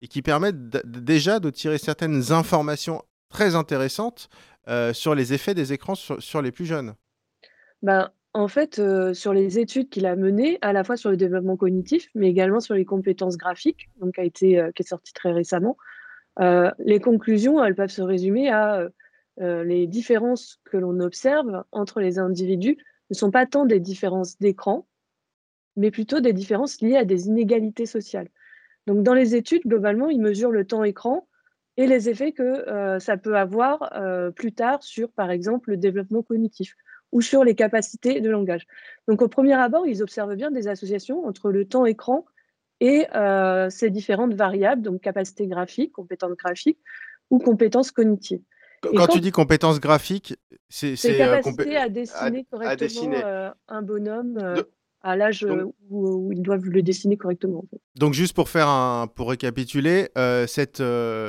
et 0.02 0.08
qui 0.08 0.22
permet 0.22 0.52
déjà 0.52 1.40
de 1.40 1.50
tirer 1.50 1.78
certaines 1.78 2.32
informations 2.32 3.02
très 3.28 3.54
intéressantes 3.54 4.28
sur 4.92 5.14
les 5.14 5.32
effets 5.32 5.54
des 5.54 5.72
écrans 5.72 5.94
sur, 5.94 6.22
sur 6.22 6.42
les 6.42 6.50
plus 6.50 6.66
jeunes. 6.66 6.94
Ben, 7.82 8.10
en 8.36 8.48
fait, 8.48 8.78
euh, 8.78 9.14
sur 9.14 9.32
les 9.32 9.58
études 9.58 9.88
qu'il 9.88 10.04
a 10.04 10.14
menées, 10.14 10.58
à 10.60 10.74
la 10.74 10.84
fois 10.84 10.98
sur 10.98 11.10
le 11.10 11.16
développement 11.16 11.56
cognitif, 11.56 12.10
mais 12.14 12.28
également 12.28 12.60
sur 12.60 12.74
les 12.74 12.84
compétences 12.84 13.38
graphiques, 13.38 13.88
donc 13.98 14.18
a 14.18 14.24
été, 14.24 14.58
euh, 14.58 14.70
qui 14.72 14.82
est 14.82 14.86
sorti 14.86 15.14
très 15.14 15.32
récemment, 15.32 15.78
euh, 16.40 16.70
les 16.78 17.00
conclusions, 17.00 17.64
elles 17.64 17.74
peuvent 17.74 17.88
se 17.88 18.02
résumer 18.02 18.50
à 18.50 18.88
les 19.38 19.86
différences 19.86 20.60
que 20.64 20.76
l'on 20.76 21.00
observe 21.00 21.64
entre 21.72 22.00
les 22.00 22.18
individus 22.18 22.78
ne 23.10 23.14
sont 23.14 23.30
pas 23.30 23.46
tant 23.46 23.66
des 23.66 23.80
différences 23.80 24.38
d'écran, 24.38 24.86
mais 25.76 25.90
plutôt 25.90 26.20
des 26.20 26.32
différences 26.32 26.80
liées 26.80 26.96
à 26.96 27.04
des 27.04 27.26
inégalités 27.26 27.86
sociales. 27.86 28.28
Donc, 28.86 29.02
dans 29.02 29.14
les 29.14 29.34
études, 29.34 29.62
globalement, 29.66 30.08
ils 30.08 30.20
mesurent 30.20 30.52
le 30.52 30.66
temps 30.66 30.84
écran 30.84 31.28
et 31.76 31.86
les 31.86 32.08
effets 32.08 32.32
que 32.32 32.98
ça 32.98 33.16
peut 33.16 33.36
avoir 33.36 33.92
plus 34.34 34.52
tard 34.52 34.82
sur, 34.82 35.10
par 35.12 35.30
exemple, 35.30 35.70
le 35.70 35.76
développement 35.76 36.22
cognitif 36.22 36.74
ou 37.12 37.20
sur 37.20 37.44
les 37.44 37.54
capacités 37.54 38.20
de 38.20 38.30
langage. 38.30 38.66
Donc 39.08 39.22
au 39.22 39.28
premier 39.28 39.54
abord, 39.54 39.86
ils 39.86 40.02
observent 40.02 40.34
bien 40.34 40.50
des 40.50 40.68
associations 40.68 41.24
entre 41.26 41.50
le 41.50 41.66
temps 41.66 41.86
écran 41.86 42.24
et 42.80 43.06
euh, 43.14 43.70
ces 43.70 43.90
différentes 43.90 44.34
variables, 44.34 44.82
donc 44.82 45.00
capacité 45.00 45.46
graphique, 45.46 45.92
compétences 45.92 46.36
graphiques 46.36 46.80
ou 47.30 47.38
compétences 47.38 47.90
cognitives. 47.90 48.42
Quand, 48.82 49.06
tu 49.06 49.20
dis 49.20 49.30
compétences 49.30 49.80
graphiques, 49.80 50.34
c'est 50.68 50.94
euh, 51.04 51.18
capacité 51.18 51.76
à 51.76 51.88
dessiner 51.88 52.44
correctement 52.50 53.12
euh, 53.14 53.50
un 53.68 53.82
bonhomme 53.82 54.64
à 55.02 55.16
l'âge 55.16 55.46
où, 55.90 56.32
ils 56.32 56.42
doivent 56.42 56.64
le 56.64 56.82
dessiner 56.82 57.16
correctement. 57.16 57.64
Donc 57.96 58.12
juste 58.14 58.34
pour 58.34 58.48
faire 58.48 58.68
un, 58.68 59.06
pour 59.06 59.30
récapituler, 59.30 60.08
cette, 60.46 60.82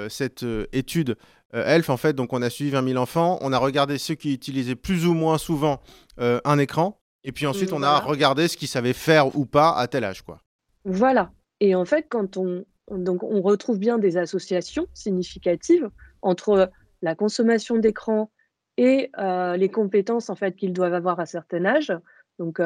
cette 0.09 0.45
étude 0.71 1.15
euh, 1.53 1.63
Elf, 1.65 1.89
en 1.89 1.97
fait, 1.97 2.13
donc 2.13 2.33
on 2.33 2.41
a 2.41 2.49
suivi 2.49 2.71
20 2.71 2.89
000 2.89 3.01
enfants, 3.01 3.37
on 3.41 3.53
a 3.53 3.57
regardé 3.57 3.97
ceux 3.97 4.15
qui 4.15 4.33
utilisaient 4.33 4.75
plus 4.75 5.05
ou 5.05 5.13
moins 5.13 5.37
souvent 5.37 5.79
euh, 6.19 6.39
un 6.43 6.59
écran, 6.59 6.99
et 7.23 7.31
puis 7.31 7.45
ensuite 7.45 7.71
on 7.71 7.83
a 7.83 7.99
regardé 7.99 8.47
ce 8.47 8.57
qu'ils 8.57 8.67
savaient 8.67 8.93
faire 8.93 9.35
ou 9.37 9.45
pas 9.45 9.71
à 9.71 9.87
tel 9.87 10.03
âge, 10.03 10.21
quoi. 10.21 10.41
Voilà. 10.83 11.31
Et 11.59 11.73
en 11.73 11.85
fait, 11.85 12.07
quand 12.09 12.37
on, 12.37 12.65
donc 12.91 13.23
on 13.23 13.41
retrouve 13.41 13.79
bien 13.79 13.97
des 13.97 14.17
associations 14.17 14.87
significatives 14.93 15.89
entre 16.21 16.69
la 17.01 17.15
consommation 17.15 17.77
d'écran 17.77 18.31
et 18.77 19.11
euh, 19.17 19.57
les 19.57 19.69
compétences 19.69 20.29
en 20.29 20.35
fait 20.35 20.55
qu'ils 20.55 20.73
doivent 20.73 20.93
avoir 20.93 21.19
à 21.19 21.25
certain 21.25 21.65
âge. 21.65 21.93
Donc 22.39 22.61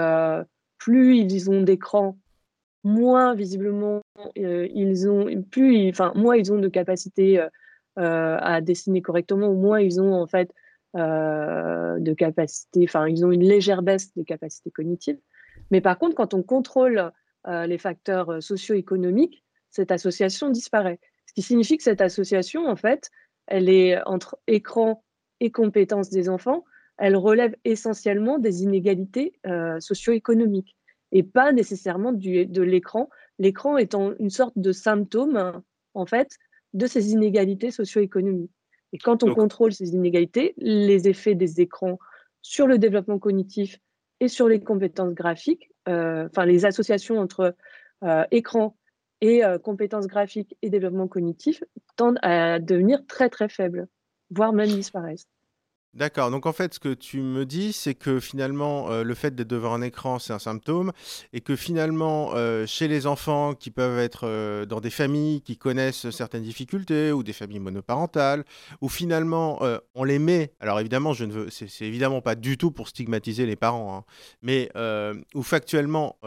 plus 0.77 1.17
ils 1.17 1.49
ont 1.49 1.61
d'écran, 1.61 2.17
moins 2.83 3.35
visiblement, 3.35 4.01
ils 4.35 5.09
ont 5.09 5.41
plus 5.43 5.89
enfin, 5.89 6.11
moins 6.15 6.35
ils 6.35 6.51
ont 6.51 6.59
de 6.59 6.67
capacité, 6.67 7.45
à 7.95 8.61
dessiner 8.61 9.01
correctement 9.01 9.47
ou 9.47 9.55
moins 9.55 9.79
ils 9.79 10.01
ont 10.01 10.13
en 10.13 10.27
fait, 10.27 10.51
de 10.93 12.13
capacité 12.13 12.83
enfin, 12.83 13.07
ils 13.07 13.25
ont 13.25 13.31
une 13.31 13.43
légère 13.43 13.81
baisse 13.81 14.13
des 14.15 14.25
capacités 14.25 14.71
cognitives. 14.71 15.19
Mais 15.69 15.79
par 15.79 15.97
contre, 15.97 16.15
quand 16.15 16.33
on 16.33 16.43
contrôle, 16.43 17.11
les 17.47 17.77
facteurs, 17.77 18.43
socio-économiques, 18.43 19.45
cette 19.71 19.91
association 19.91 20.49
disparaît. 20.49 20.99
Ce 21.27 21.33
qui 21.33 21.41
signifie 21.41 21.77
que 21.77 21.83
cette 21.83 22.01
association, 22.01 22.67
en 22.67 22.75
fait, 22.75 23.09
elle 23.51 23.69
est 23.69 24.01
entre 24.07 24.39
écran 24.47 25.03
et 25.39 25.51
compétences 25.51 26.09
des 26.09 26.29
enfants, 26.29 26.65
elle 26.97 27.15
relève 27.15 27.55
essentiellement 27.65 28.39
des 28.39 28.63
inégalités, 28.63 29.33
socio-économiques 29.79 30.75
et 31.11 31.23
pas 31.23 31.51
nécessairement 31.51 32.11
du, 32.11 32.45
de 32.45 32.61
l'écran. 32.61 33.09
L'écran 33.39 33.77
étant 33.77 34.13
une 34.19 34.29
sorte 34.29 34.57
de 34.57 34.71
symptôme, 34.71 35.61
en 35.93 36.05
fait, 36.05 36.37
de 36.73 36.87
ces 36.87 37.11
inégalités 37.11 37.71
socio-économiques. 37.71 38.51
Et 38.93 38.97
quand 38.97 39.23
on 39.23 39.33
contrôle 39.33 39.73
ces 39.73 39.93
inégalités, 39.93 40.53
les 40.57 41.07
effets 41.07 41.35
des 41.35 41.61
écrans 41.61 41.97
sur 42.41 42.67
le 42.67 42.77
développement 42.77 43.19
cognitif 43.19 43.79
et 44.19 44.27
sur 44.27 44.47
les 44.47 44.61
compétences 44.61 45.13
graphiques, 45.13 45.71
euh, 45.87 46.27
enfin 46.27 46.45
les 46.45 46.65
associations 46.65 47.19
entre 47.19 47.55
euh, 48.03 48.23
écran 48.31 48.75
et 49.21 49.45
euh, 49.45 49.57
compétences 49.59 50.07
graphiques 50.07 50.57
et 50.61 50.69
développement 50.69 51.07
cognitif 51.07 51.63
tendent 51.95 52.19
à 52.23 52.59
devenir 52.59 52.99
très 53.07 53.29
très 53.29 53.47
faibles, 53.47 53.87
voire 54.31 54.51
même 54.51 54.69
disparaissent. 54.69 55.27
D'accord. 55.93 56.31
Donc 56.31 56.45
en 56.45 56.53
fait, 56.53 56.73
ce 56.73 56.79
que 56.79 56.93
tu 56.93 57.19
me 57.19 57.45
dis, 57.45 57.73
c'est 57.73 57.95
que 57.95 58.21
finalement, 58.21 58.89
euh, 58.89 59.03
le 59.03 59.13
fait 59.13 59.35
d'être 59.35 59.49
devant 59.49 59.73
un 59.73 59.81
écran, 59.81 60.19
c'est 60.19 60.31
un 60.31 60.39
symptôme, 60.39 60.93
et 61.33 61.41
que 61.41 61.57
finalement, 61.57 62.31
euh, 62.33 62.65
chez 62.65 62.87
les 62.87 63.07
enfants 63.07 63.53
qui 63.53 63.71
peuvent 63.71 63.99
être 63.99 64.63
dans 64.63 64.79
des 64.79 64.89
familles 64.89 65.41
qui 65.41 65.57
connaissent 65.57 66.09
certaines 66.09 66.43
difficultés, 66.43 67.11
ou 67.11 67.23
des 67.23 67.33
familles 67.33 67.59
monoparentales, 67.59 68.45
où 68.79 68.87
finalement, 68.87 69.59
on 69.93 70.05
les 70.05 70.17
met. 70.17 70.53
Alors 70.61 70.79
évidemment, 70.79 71.11
je 71.11 71.25
ne 71.25 71.33
veux, 71.33 71.49
c'est, 71.49 71.85
évidemment 71.85 72.21
pas 72.21 72.35
du 72.35 72.57
tout 72.57 72.71
pour 72.71 72.87
stigmatiser 72.87 73.45
les 73.45 73.57
parents, 73.57 73.97
hein, 73.97 74.05
mais 74.41 74.71
où 75.35 75.43
factuellement, 75.43 76.17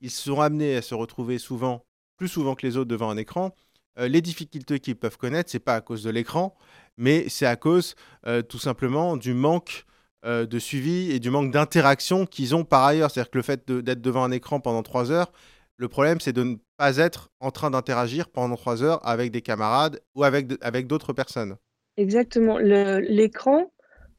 ils 0.00 0.10
sont 0.10 0.42
amenés 0.42 0.76
à 0.76 0.82
se 0.82 0.94
retrouver 0.94 1.38
souvent, 1.38 1.87
plus 2.18 2.28
souvent 2.28 2.54
que 2.54 2.66
les 2.66 2.76
autres, 2.76 2.90
devant 2.90 3.08
un 3.08 3.16
écran. 3.16 3.54
les 3.96 4.20
difficultés 4.20 4.78
qu'ils 4.78 4.96
peuvent 4.96 5.16
connaître, 5.16 5.50
c'est 5.50 5.58
pas 5.58 5.74
à 5.74 5.80
cause 5.80 6.04
de 6.04 6.10
l'écran, 6.10 6.54
mais 6.98 7.28
c'est 7.28 7.46
à 7.46 7.56
cause 7.56 7.94
euh, 8.26 8.42
tout 8.42 8.58
simplement 8.58 9.16
du 9.16 9.32
manque 9.32 9.86
euh, 10.26 10.44
de 10.44 10.58
suivi 10.58 11.12
et 11.12 11.20
du 11.20 11.30
manque 11.30 11.52
d'interaction 11.52 12.26
qu'ils 12.26 12.54
ont 12.54 12.64
par 12.64 12.84
ailleurs. 12.84 13.10
C'est-à-dire 13.10 13.30
que 13.30 13.38
le 13.38 13.42
fait 13.42 13.70
d'être 13.70 14.02
devant 14.02 14.24
un 14.24 14.32
écran 14.32 14.60
pendant 14.60 14.82
trois 14.82 15.10
heures, 15.10 15.32
le 15.76 15.88
problème 15.88 16.20
c'est 16.20 16.32
de 16.32 16.42
ne 16.42 16.56
pas 16.76 16.96
être 16.98 17.30
en 17.40 17.50
train 17.50 17.70
d'interagir 17.70 18.28
pendant 18.28 18.56
trois 18.56 18.82
heures 18.82 19.00
avec 19.06 19.30
des 19.30 19.42
camarades 19.42 20.00
ou 20.14 20.24
avec, 20.24 20.86
d'autres 20.86 21.12
personnes. 21.12 21.56
Exactement. 21.96 22.58
L'écran, 22.58 23.72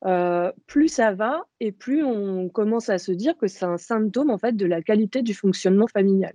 euh, 0.05 0.51
plus 0.67 0.87
ça 0.87 1.13
va 1.13 1.43
et 1.59 1.73
plus 1.73 2.03
on 2.03 2.47
commence 2.47 2.87
à 2.87 2.97
se 2.97 3.11
dire 3.11 3.37
que 3.37 3.47
c'est 3.47 3.65
un 3.65 3.77
symptôme 3.77 4.29
en 4.29 4.37
fait 4.37 4.55
de 4.55 4.65
la 4.65 4.81
qualité 4.81 5.21
du 5.21 5.33
fonctionnement 5.33 5.87
familial. 5.87 6.33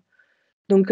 Donc 0.68 0.90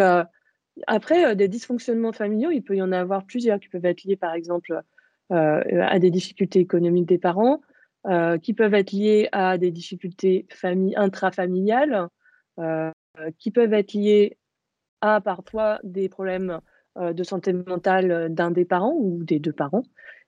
après, 0.86 1.36
des 1.36 1.48
dysfonctionnements 1.48 2.12
familiaux, 2.12 2.50
il 2.50 2.62
peut 2.62 2.76
y 2.76 2.82
en 2.82 2.92
avoir 2.92 3.24
plusieurs 3.24 3.60
qui 3.60 3.68
peuvent 3.68 3.84
être 3.84 4.04
liés 4.04 4.16
par 4.16 4.34
exemple 4.34 4.82
euh, 5.32 5.62
à 5.80 5.98
des 5.98 6.10
difficultés 6.10 6.58
économiques 6.58 7.06
des 7.06 7.16
parents, 7.16 7.62
euh, 8.06 8.36
qui 8.36 8.52
peuvent 8.52 8.74
être 8.74 8.92
liées 8.92 9.30
à 9.32 9.56
des 9.56 9.70
difficultés 9.70 10.46
intrafamiliales, 10.94 12.08
euh, 12.58 12.90
qui 13.38 13.50
peuvent 13.50 13.72
être 13.72 13.94
liées 13.94 14.36
à 15.00 15.22
parfois 15.22 15.80
des 15.84 16.10
problèmes 16.10 16.60
de 17.00 17.22
santé 17.22 17.54
mentale 17.54 18.34
d'un 18.34 18.50
des 18.50 18.66
parents 18.66 18.94
ou 18.94 19.24
des 19.24 19.38
deux 19.38 19.54
parents, 19.54 19.84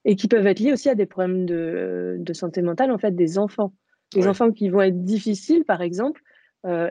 et 0.06 0.16
qui 0.16 0.26
peuvent 0.26 0.46
être 0.46 0.60
liés 0.60 0.72
aussi 0.72 0.88
à 0.88 0.94
des 0.94 1.04
problèmes 1.04 1.44
de, 1.44 2.32
santé 2.32 2.62
mentale 2.62 2.90
en 2.90 2.96
fait 2.96 3.14
des 3.14 3.36
enfants. 3.36 3.74
Les 4.14 4.26
enfants 4.26 4.52
qui 4.52 4.70
vont 4.70 4.80
être 4.80 5.04
difficiles, 5.04 5.64
par 5.66 5.82
exemple, 5.82 6.22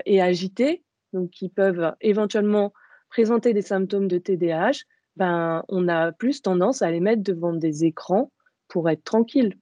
et 0.05 0.22
agités, 0.22 0.83
donc 1.13 1.31
qui 1.31 1.50
peuvent 1.50 1.95
éventuellement 2.01 2.74
présenter 3.13 3.53
des 3.53 3.62
symptômes 3.62 4.08
de 4.08 4.17
TDAH, 4.17 4.86
ben, 5.17 5.63
on 5.70 5.88
a 5.88 6.12
plus 6.12 6.41
tendance 6.41 6.82
à 6.82 6.89
les 6.89 7.00
mettre 7.00 7.22
devant 7.22 7.53
des 7.53 7.86
écrans 7.86 8.32
pour 8.67 8.89
être 8.89 9.03
tranquille. 9.03 9.55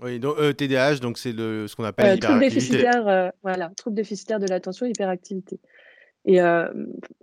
Oui, 0.00 0.20
donc 0.20 0.36
TDAH, 0.56 0.98
donc 0.98 1.18
c'est 1.18 1.32
ce 1.32 1.74
qu'on 1.74 1.82
appelle 1.82 2.16
euh, 2.16 2.16
trouble 2.16 2.38
déficitaire, 2.38 3.08
euh, 3.08 3.28
voilà, 3.42 3.72
trouble 3.76 3.96
déficitaire 3.96 4.38
de 4.38 4.46
l'attention, 4.46 4.86
hyperactivité. 4.86 5.58
Et 6.26 6.40
euh, 6.40 6.68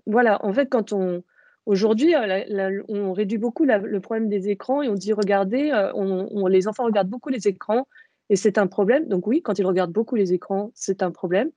voilà, 0.05 0.43
en 0.45 0.51
fait, 0.51 0.67
quand 0.67 0.91
on 0.91 1.23
aujourd'hui, 1.65 2.13
on 2.89 3.13
réduit 3.13 3.37
beaucoup 3.37 3.63
le 3.65 3.99
problème 3.99 4.27
des 4.27 4.49
écrans 4.49 4.81
et 4.81 4.89
on 4.89 4.95
dit 4.95 5.13
regardez, 5.13 5.71
on, 5.93 6.47
les 6.47 6.67
enfants 6.67 6.83
regardent 6.85 7.09
beaucoup 7.09 7.29
les 7.29 7.47
écrans 7.47 7.87
et 8.29 8.35
c'est 8.35 8.57
un 8.57 8.67
problème. 8.67 9.07
Donc 9.07 9.27
oui, 9.27 9.41
quand 9.41 9.59
ils 9.59 9.65
regardent 9.65 9.93
beaucoup 9.93 10.15
les 10.15 10.33
écrans, 10.33 10.71
c'est 10.75 11.03
un 11.03 11.11
problème. 11.11 11.51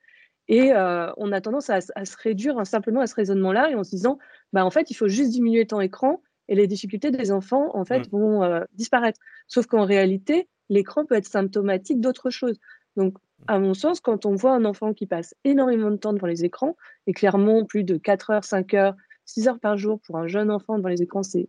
Et 0.49 0.73
on 0.75 1.33
a 1.33 1.41
tendance 1.41 1.71
à, 1.71 1.81
se 1.81 2.17
réduire 2.23 2.59
hein, 2.59 2.65
simplement 2.65 3.01
à 3.01 3.07
ce 3.07 3.15
raisonnement-là 3.15 3.71
et 3.71 3.75
en 3.75 3.85
se 3.85 3.91
disant, 3.91 4.19
bah, 4.53 4.65
en 4.65 4.71
fait, 4.71 4.91
il 4.91 4.95
faut 4.95 5.09
juste 5.09 5.31
diminuer 5.31 5.67
ton 5.67 5.81
écran 5.81 6.21
et 6.49 6.55
les 6.55 6.67
difficultés 6.67 7.11
des 7.11 7.33
enfants, 7.33 7.71
en 7.75 7.85
fait, 7.85 8.01
mmh. 8.01 8.17
vont 8.17 8.61
disparaître. 8.75 9.19
Sauf 9.49 9.67
qu'en 9.67 9.85
réalité, 9.85 10.49
l'écran 10.69 11.07
peut 11.07 11.15
être 11.15 11.27
symptomatique 11.27 12.01
d'autre 12.01 12.31
chose. 12.31 12.59
Donc, 12.97 13.15
mmh. 13.15 13.45
à 13.49 13.59
mon 13.59 13.75
sens, 13.75 14.01
quand 14.01 14.27
on 14.27 14.35
voit 14.35 14.53
un 14.53 14.65
enfant 14.65 14.93
qui 14.93 15.07
passe 15.07 15.35
énormément 15.45 15.91
de 15.91 15.97
temps 15.97 16.13
devant 16.13 16.27
les 16.27 16.45
écrans, 16.45 16.77
et 17.07 17.13
clairement 17.13 17.65
plus 17.65 17.85
de 17.85 17.97
4 17.97 18.31
heures, 18.31 18.45
5 18.45 18.75
heures, 18.75 18.95
6 19.25 19.49
heures 19.49 19.61
par 19.61 19.77
jour 19.77 20.01
pour 20.07 20.19
un 20.19 20.27
jeune 20.27 20.51
enfant 20.51 20.77
devant 20.77 20.91
les 20.91 21.03
écrans, 21.03 21.23
c'est 21.23 21.49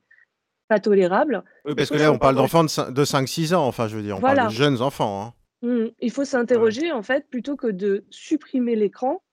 pas 0.67 0.79
tolérable. 0.79 1.43
Oui, 1.65 1.75
parce 1.75 1.89
que 1.89 1.97
là, 1.97 2.11
on 2.11 2.17
parle 2.17 2.35
d'enfants 2.35 2.63
de 2.63 3.05
5-6 3.05 3.53
ans, 3.53 3.67
enfin, 3.67 3.87
je 3.87 3.95
veux 3.95 4.01
dire, 4.01 4.17
on 4.17 4.21
parle 4.21 4.47
de 4.47 4.53
jeunes 4.53 4.81
enfants. 4.81 5.23
Hein. 5.23 5.33
Mmh. 5.61 5.85
Il 5.99 6.11
faut 6.11 6.25
s'interroger, 6.25 6.91
en 6.91 7.01
fait, 7.01 7.27
plutôt 7.29 7.55
que 7.55 7.67
de 7.67 8.05
supprimer 8.09 8.75
l'écran, 8.75 9.23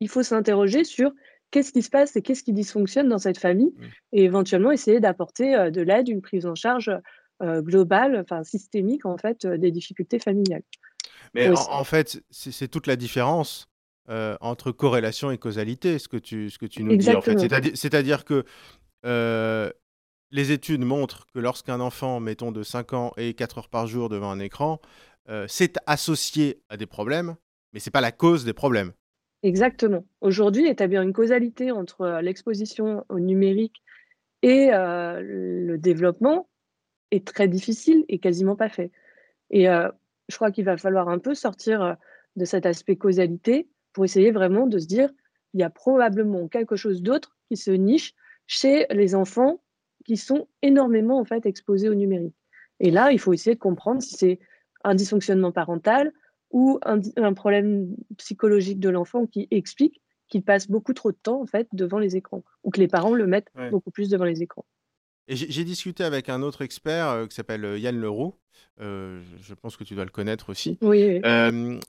il 0.00 0.08
faut 0.08 0.22
s'interroger 0.22 0.84
sur 0.84 1.12
qu'est-ce 1.50 1.72
qui 1.72 1.82
se 1.82 1.90
passe 1.90 2.16
et 2.16 2.22
qu'est-ce 2.22 2.42
qui 2.42 2.52
dysfonctionne 2.52 3.08
dans 3.08 3.18
cette 3.18 3.38
famille 3.38 3.74
mmh. 3.76 3.84
et 4.12 4.24
éventuellement 4.24 4.70
essayer 4.70 5.00
d'apporter 5.00 5.70
de 5.70 5.80
l'aide, 5.82 6.08
une 6.08 6.22
prise 6.22 6.46
en 6.46 6.54
charge 6.54 6.90
globale, 7.42 8.20
enfin 8.20 8.44
systémique, 8.44 9.06
en 9.06 9.16
fait, 9.16 9.46
des 9.46 9.70
difficultés 9.70 10.18
familiales. 10.18 10.62
Mais 11.34 11.48
en, 11.48 11.84
fait, 11.84 12.22
c'est 12.30 12.68
toute 12.68 12.86
la 12.86 12.96
différence 12.96 13.68
entre 14.08 14.72
corrélation 14.72 15.30
et 15.30 15.38
causalité, 15.38 15.98
ce 15.98 16.08
que 16.08 16.18
tu, 16.18 16.50
ce 16.50 16.58
que 16.58 16.66
tu 16.66 16.82
nous 16.84 16.96
dis. 16.96 17.10
En 17.10 17.22
fait. 17.22 17.38
C'est-à-dire 17.74 18.24
que 18.24 18.44
les 20.30 20.52
études 20.52 20.84
montrent 20.84 21.26
que 21.32 21.38
lorsqu'un 21.38 21.80
enfant, 21.80 22.20
mettons 22.20 22.52
de 22.52 22.62
5 22.62 22.92
ans 22.92 23.12
et 23.16 23.34
4 23.34 23.58
heures 23.58 23.68
par 23.68 23.86
jour 23.86 24.08
devant 24.08 24.30
un 24.30 24.38
écran, 24.38 24.80
euh, 25.28 25.46
c'est 25.48 25.76
associé 25.86 26.62
à 26.68 26.76
des 26.76 26.86
problèmes, 26.86 27.36
mais 27.72 27.80
ce 27.80 27.88
n'est 27.88 27.92
pas 27.92 28.00
la 28.00 28.12
cause 28.12 28.44
des 28.44 28.52
problèmes. 28.52 28.92
Exactement. 29.42 30.04
Aujourd'hui, 30.20 30.66
établir 30.66 31.02
une 31.02 31.12
causalité 31.12 31.70
entre 31.70 32.02
euh, 32.02 32.20
l'exposition 32.20 33.04
au 33.08 33.18
numérique 33.18 33.82
et 34.42 34.70
euh, 34.72 35.20
le 35.22 35.78
développement 35.78 36.48
est 37.10 37.26
très 37.26 37.48
difficile 37.48 38.04
et 38.08 38.18
quasiment 38.18 38.56
pas 38.56 38.68
fait. 38.68 38.90
Et 39.50 39.64
je 39.64 40.36
crois 40.36 40.52
qu'il 40.52 40.64
va 40.64 40.76
falloir 40.76 41.08
un 41.08 41.18
peu 41.18 41.34
sortir 41.34 41.96
de 42.36 42.44
cet 42.44 42.66
aspect 42.66 42.94
causalité 42.94 43.68
pour 43.92 44.04
essayer 44.04 44.30
vraiment 44.30 44.68
de 44.68 44.78
se 44.78 44.86
dire 44.86 45.10
il 45.52 45.60
y 45.60 45.64
a 45.64 45.70
probablement 45.70 46.46
quelque 46.46 46.76
chose 46.76 47.02
d'autre 47.02 47.36
qui 47.48 47.56
se 47.56 47.72
niche 47.72 48.14
chez 48.46 48.86
les 48.90 49.16
enfants 49.16 49.60
qui 50.04 50.16
sont 50.16 50.48
énormément 50.62 51.18
en 51.18 51.24
fait 51.24 51.46
exposés 51.46 51.88
au 51.88 51.94
numérique. 51.94 52.36
Et 52.78 52.90
là, 52.90 53.12
il 53.12 53.18
faut 53.18 53.32
essayer 53.32 53.54
de 53.54 53.60
comprendre 53.60 54.02
si 54.02 54.14
c'est 54.14 54.38
un 54.84 54.94
dysfonctionnement 54.94 55.52
parental 55.52 56.12
ou 56.50 56.80
un, 56.82 57.32
problème 57.32 57.94
psychologique 58.16 58.80
de 58.80 58.88
l'enfant 58.88 59.26
qui 59.26 59.46
explique 59.50 60.00
qu'il 60.28 60.42
passe 60.42 60.68
beaucoup 60.68 60.94
trop 60.94 61.12
de 61.12 61.16
temps 61.22 61.40
en 61.40 61.46
fait 61.46 61.68
devant 61.72 61.98
les 61.98 62.16
écrans 62.16 62.42
ou 62.64 62.70
que 62.70 62.80
les 62.80 62.88
parents 62.88 63.14
le 63.14 63.26
mettent 63.26 63.52
beaucoup 63.70 63.90
plus 63.90 64.08
devant 64.08 64.24
les 64.24 64.42
écrans. 64.42 64.64
Et 65.30 65.36
j'ai 65.36 65.62
discuté 65.62 66.02
avec 66.02 66.28
un 66.28 66.42
autre 66.42 66.60
expert 66.62 67.06
euh, 67.08 67.26
qui 67.26 67.36
s'appelle 67.36 67.64
euh, 67.64 67.78
Yann 67.78 67.96
Leroux. 67.96 68.34
Euh, 68.80 69.22
je 69.40 69.54
pense 69.54 69.76
que 69.76 69.84
tu 69.84 69.94
dois 69.94 70.04
le 70.04 70.10
connaître 70.10 70.50
aussi. 70.50 70.76
Oui. 70.82 71.20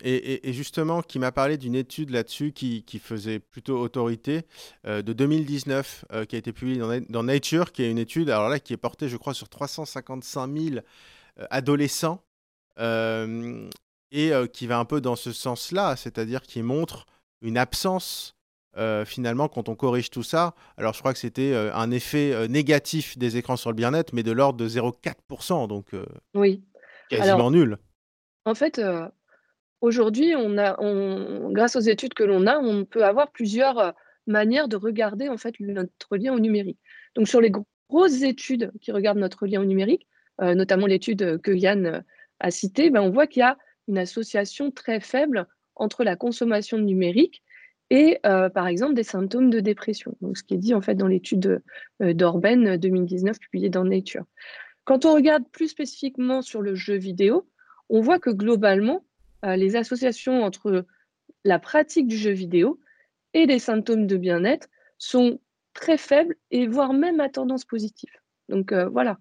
et, 0.04 0.54
justement, 0.54 1.02
qui 1.02 1.18
m'a 1.18 1.32
parlé 1.32 1.58
d'une 1.58 1.74
étude 1.74 2.12
là-dessus 2.12 2.52
qui, 2.52 2.84
faisait 3.04 3.40
plutôt 3.40 3.80
autorité 3.80 4.42
de 4.86 5.02
2019, 5.02 6.06
qui 6.30 6.36
a 6.36 6.40
été 6.40 6.54
publiée 6.54 6.78
dans, 6.78 7.02
dans, 7.10 7.24
Nature, 7.24 7.72
qui 7.72 7.82
est 7.82 7.90
une 7.90 7.98
étude, 7.98 8.30
alors 8.30 8.50
là, 8.50 8.60
qui 8.60 8.74
est 8.74 8.78
portée, 8.78 9.10
je 9.10 9.18
crois, 9.18 9.34
sur 9.34 9.50
355 9.50 10.58
000 10.58 10.76
adolescents 11.50 12.24
et 12.78 14.34
qui 14.54 14.68
va 14.68 14.80
un 14.80 14.86
peu 14.86 15.02
dans 15.02 15.16
ce 15.16 15.32
sens-là, 15.32 15.96
c'est-à-dire 15.96 16.42
qui 16.42 16.62
montre 16.62 17.06
une 17.42 17.58
absence 17.58 18.36
finalement 19.06 19.48
quand 19.48 19.70
on 19.70 19.76
corrige 19.76 20.10
tout 20.10 20.24
ça. 20.24 20.54
Alors 20.78 20.94
je 20.94 21.00
crois 21.00 21.14
que 21.14 21.20
c'était 21.20 21.54
un 21.74 21.92
effet 21.92 22.48
négatif 22.48 23.18
des 23.18 23.38
écrans 23.38 23.58
sur 23.58 23.70
le 23.70 23.76
bien-être, 23.76 24.14
mais 24.14 24.24
de 24.24 24.32
l'ordre 24.32 24.58
de 24.58 24.68
0,4%, 24.68 25.68
donc 25.68 25.92
oui. 26.34 26.64
quasiment 27.10 27.52
nul. 27.52 27.78
En 28.46 28.56
fait, 28.56 28.82
aujourd'hui, 29.82 30.34
on 30.36 30.58
a, 30.58 30.80
on, 30.80 31.52
grâce 31.52 31.76
aux 31.76 31.82
études 31.82 32.14
que 32.14 32.24
l'on 32.24 32.48
a, 32.48 32.58
on 32.60 32.86
peut 32.86 33.06
avoir 33.06 33.32
plusieurs 33.32 33.94
manière 34.28 34.68
de 34.68 34.76
regarder 34.76 35.30
en 35.30 35.38
fait 35.38 35.56
notre 35.60 36.18
lien 36.18 36.34
au 36.34 36.40
numérique. 36.40 36.80
Donc 37.16 37.28
sur 37.28 37.42
les 37.42 37.52
grosses 37.90 38.22
études 38.22 38.72
qui 38.82 38.92
regardent 38.92 39.20
notre 39.20 39.46
lien 39.46 39.62
au 39.62 39.66
numérique, 39.66 40.08
notamment 40.40 40.88
l'étude 40.88 41.40
que 41.42 41.52
Yann 41.52 42.04
a 42.42 42.52
citée, 42.52 42.90
ben, 42.90 43.02
on 43.02 43.10
voit 43.10 43.28
qu'il 43.28 43.40
y 43.40 43.44
a 43.44 43.58
une 43.88 43.98
association 43.98 44.72
très 44.72 45.00
faible 45.00 45.48
entre 45.76 46.04
la 46.04 46.16
consommation 46.16 46.78
de 46.78 46.84
numérique 46.84 47.44
et 47.90 48.20
euh, 48.26 48.50
par 48.50 48.68
exemple 48.68 48.94
des 48.94 49.04
symptômes 49.04 49.50
de 49.50 49.60
dépression. 49.60 50.16
Donc 50.22 50.38
ce 50.38 50.44
qui 50.44 50.54
est 50.54 50.58
dit 50.58 50.74
en 50.74 50.82
fait 50.82 50.96
dans 50.96 51.08
l'étude 51.08 51.62
euh, 52.02 52.14
d'Orben 52.14 52.78
2019 52.78 53.40
publiée 53.40 53.70
dans 53.70 53.86
Nature. 53.86 54.26
Quand 54.84 55.06
on 55.06 55.14
regarde 55.14 55.44
plus 55.52 55.70
spécifiquement 55.70 56.42
sur 56.42 56.62
le 56.62 56.76
jeu 56.76 56.96
vidéo, 56.96 57.48
on 57.90 58.02
voit 58.02 58.20
que 58.20 58.30
globalement, 58.30 59.04
les 59.44 59.76
associations 59.76 60.44
entre 60.44 60.86
la 61.44 61.60
pratique 61.60 62.08
du 62.08 62.18
jeu 62.18 62.32
vidéo 62.32 62.80
et 63.34 63.46
les 63.46 63.60
symptômes 63.60 64.08
de 64.08 64.18
bien-être 64.18 64.68
sont 64.98 65.40
très 65.74 65.98
faibles 65.98 66.36
et 66.52 66.68
voire 66.68 66.94
même 66.94 67.20
à 67.20 67.30
tendance 67.30 67.66
positive. 67.66 68.12
Donc 68.50 68.72
euh, 68.72 68.90
voilà. 68.90 69.18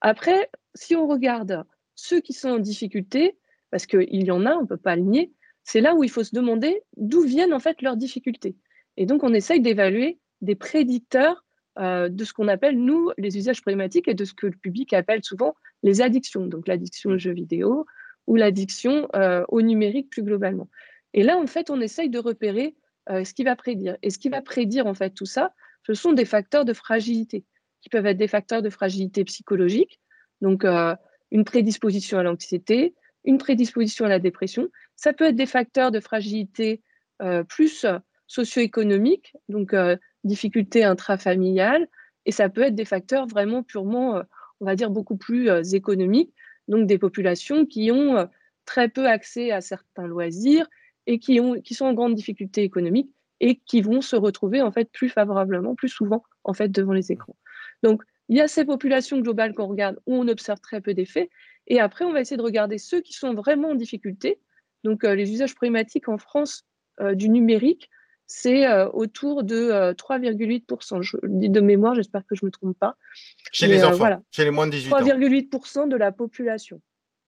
Après, 0.00 0.50
si 0.74 0.96
on 0.96 1.06
regarde 1.06 1.64
ceux 2.02 2.20
qui 2.20 2.32
sont 2.32 2.48
en 2.48 2.58
difficulté, 2.58 3.38
parce 3.70 3.86
qu'il 3.86 4.24
y 4.24 4.30
en 4.32 4.44
a, 4.44 4.56
on 4.56 4.62
ne 4.62 4.66
peut 4.66 4.76
pas 4.76 4.96
le 4.96 5.02
nier, 5.02 5.32
c'est 5.62 5.80
là 5.80 5.94
où 5.94 6.02
il 6.02 6.10
faut 6.10 6.24
se 6.24 6.34
demander 6.34 6.82
d'où 6.96 7.22
viennent 7.22 7.54
en 7.54 7.60
fait 7.60 7.80
leurs 7.80 7.96
difficultés. 7.96 8.56
Et 8.96 9.06
donc 9.06 9.22
on 9.22 9.32
essaye 9.32 9.60
d'évaluer 9.60 10.18
des 10.40 10.56
prédicteurs 10.56 11.44
euh, 11.78 12.08
de 12.08 12.24
ce 12.24 12.32
qu'on 12.32 12.48
appelle, 12.48 12.76
nous, 12.76 13.12
les 13.18 13.38
usages 13.38 13.62
problématiques 13.62 14.08
et 14.08 14.14
de 14.14 14.24
ce 14.24 14.34
que 14.34 14.46
le 14.46 14.56
public 14.56 14.92
appelle 14.92 15.22
souvent 15.22 15.54
les 15.84 16.02
addictions. 16.02 16.46
Donc 16.46 16.66
l'addiction 16.66 17.10
aux 17.10 17.18
jeux 17.18 17.32
vidéo 17.32 17.86
ou 18.26 18.34
l'addiction 18.34 19.08
euh, 19.14 19.44
au 19.48 19.62
numérique 19.62 20.10
plus 20.10 20.24
globalement. 20.24 20.68
Et 21.14 21.22
là, 21.22 21.38
en 21.38 21.46
fait, 21.46 21.70
on 21.70 21.80
essaye 21.80 22.10
de 22.10 22.18
repérer 22.18 22.74
euh, 23.10 23.22
ce 23.22 23.32
qui 23.32 23.44
va 23.44 23.54
prédire. 23.54 23.96
Et 24.02 24.10
ce 24.10 24.18
qui 24.18 24.28
va 24.28 24.42
prédire, 24.42 24.86
en 24.86 24.94
fait, 24.94 25.10
tout 25.10 25.26
ça, 25.26 25.54
ce 25.86 25.94
sont 25.94 26.12
des 26.12 26.24
facteurs 26.24 26.64
de 26.64 26.72
fragilité, 26.72 27.44
qui 27.80 27.88
peuvent 27.88 28.06
être 28.06 28.18
des 28.18 28.28
facteurs 28.28 28.62
de 28.62 28.70
fragilité 28.70 29.24
psychologique, 29.24 30.00
donc 30.40 30.64
une 31.32 31.44
prédisposition 31.44 32.18
à 32.18 32.22
l'anxiété, 32.22 32.94
une 33.24 33.38
prédisposition 33.38 34.04
à 34.04 34.08
la 34.08 34.20
dépression. 34.20 34.68
Ça 34.94 35.12
peut 35.12 35.24
être 35.24 35.34
des 35.34 35.46
facteurs 35.46 35.90
de 35.90 35.98
fragilité 35.98 36.80
euh, 37.20 37.42
plus 37.42 37.84
socio-économiques, 38.28 39.34
donc 39.48 39.74
difficultés 40.22 40.84
intrafamiliales, 40.84 41.88
et 42.26 42.32
ça 42.32 42.48
peut 42.48 42.62
être 42.62 42.76
des 42.76 42.84
facteurs 42.84 43.26
vraiment 43.26 43.64
purement, 43.64 44.22
on 44.60 44.64
va 44.64 44.76
dire, 44.76 44.90
beaucoup 44.90 45.16
plus 45.16 45.74
économiques, 45.74 46.32
donc 46.68 46.86
des 46.86 46.98
populations 46.98 47.66
qui 47.66 47.90
ont 47.90 48.28
très 48.64 48.88
peu 48.88 49.06
accès 49.06 49.50
à 49.50 49.60
certains 49.60 50.06
loisirs, 50.06 50.66
et 51.06 51.18
qui, 51.18 51.40
qui 51.62 51.74
sont 51.74 51.86
en 51.86 51.94
grande 51.94 52.14
difficulté 52.14 52.62
économique 52.62 53.10
et 53.40 53.56
qui 53.56 53.82
vont 53.82 54.00
se 54.00 54.16
retrouver 54.16 54.62
en 54.62 54.70
fait 54.70 54.90
plus 54.90 55.08
favorablement, 55.08 55.74
plus 55.74 55.88
souvent 55.88 56.22
en 56.44 56.52
fait 56.52 56.68
devant 56.68 56.92
les 56.92 57.10
écrans. 57.10 57.36
Donc 57.82 58.02
il 58.32 58.36
y 58.36 58.40
a 58.40 58.48
ces 58.48 58.64
populations 58.64 59.18
globales 59.18 59.52
qu'on 59.52 59.66
regarde 59.66 60.00
où 60.06 60.16
on 60.16 60.26
observe 60.26 60.58
très 60.58 60.80
peu 60.80 60.94
d'effets 60.94 61.28
et 61.66 61.80
après 61.80 62.06
on 62.06 62.14
va 62.14 62.22
essayer 62.22 62.38
de 62.38 62.42
regarder 62.42 62.78
ceux 62.78 63.02
qui 63.02 63.12
sont 63.12 63.34
vraiment 63.34 63.68
en 63.68 63.74
difficulté. 63.74 64.40
Donc 64.84 65.04
euh, 65.04 65.14
les 65.14 65.30
usages 65.30 65.54
problématiques 65.54 66.08
en 66.08 66.16
France 66.16 66.64
euh, 67.02 67.14
du 67.14 67.28
numérique, 67.28 67.90
c'est 68.26 68.66
euh, 68.66 68.88
autour 68.88 69.44
de 69.44 69.92
3,8%. 69.92 71.02
Je 71.02 71.18
dis 71.24 71.50
de 71.50 71.60
mémoire, 71.60 71.94
j'espère 71.94 72.24
que 72.24 72.34
je 72.34 72.42
ne 72.42 72.46
me 72.46 72.50
trompe 72.50 72.78
pas. 72.78 72.96
Chez 73.52 73.66
les 73.66 73.84
enfants, 73.84 74.22
chez 74.30 74.44
les 74.44 74.50
moins 74.50 74.66
de 74.66 74.72
18 74.72 74.94
ans. 74.94 75.00
3,8% 75.00 75.88
de 75.90 75.96
la 75.96 76.10
population. 76.10 76.80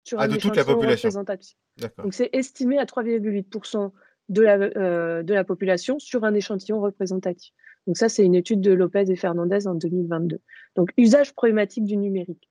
Sur 0.04 0.20
ah, 0.20 0.28
de 0.28 0.36
toute 0.36 0.54
la 0.54 0.64
population. 0.64 1.10
Donc 1.10 2.14
c'est 2.14 2.30
estimé 2.32 2.78
à 2.78 2.84
3,8% 2.84 3.90
de 4.32 4.42
la, 4.42 4.54
euh, 4.54 5.22
de 5.22 5.34
la 5.34 5.44
population 5.44 5.98
sur 5.98 6.24
un 6.24 6.34
échantillon 6.34 6.80
représentatif. 6.80 7.52
Donc 7.86 7.96
ça, 7.96 8.08
c'est 8.08 8.24
une 8.24 8.34
étude 8.34 8.60
de 8.60 8.72
Lopez 8.72 9.10
et 9.10 9.16
Fernandez 9.16 9.66
en 9.66 9.74
2022. 9.74 10.40
Donc 10.76 10.90
usage 10.96 11.34
problématique 11.34 11.84
du 11.84 11.96
numérique. 11.96 12.48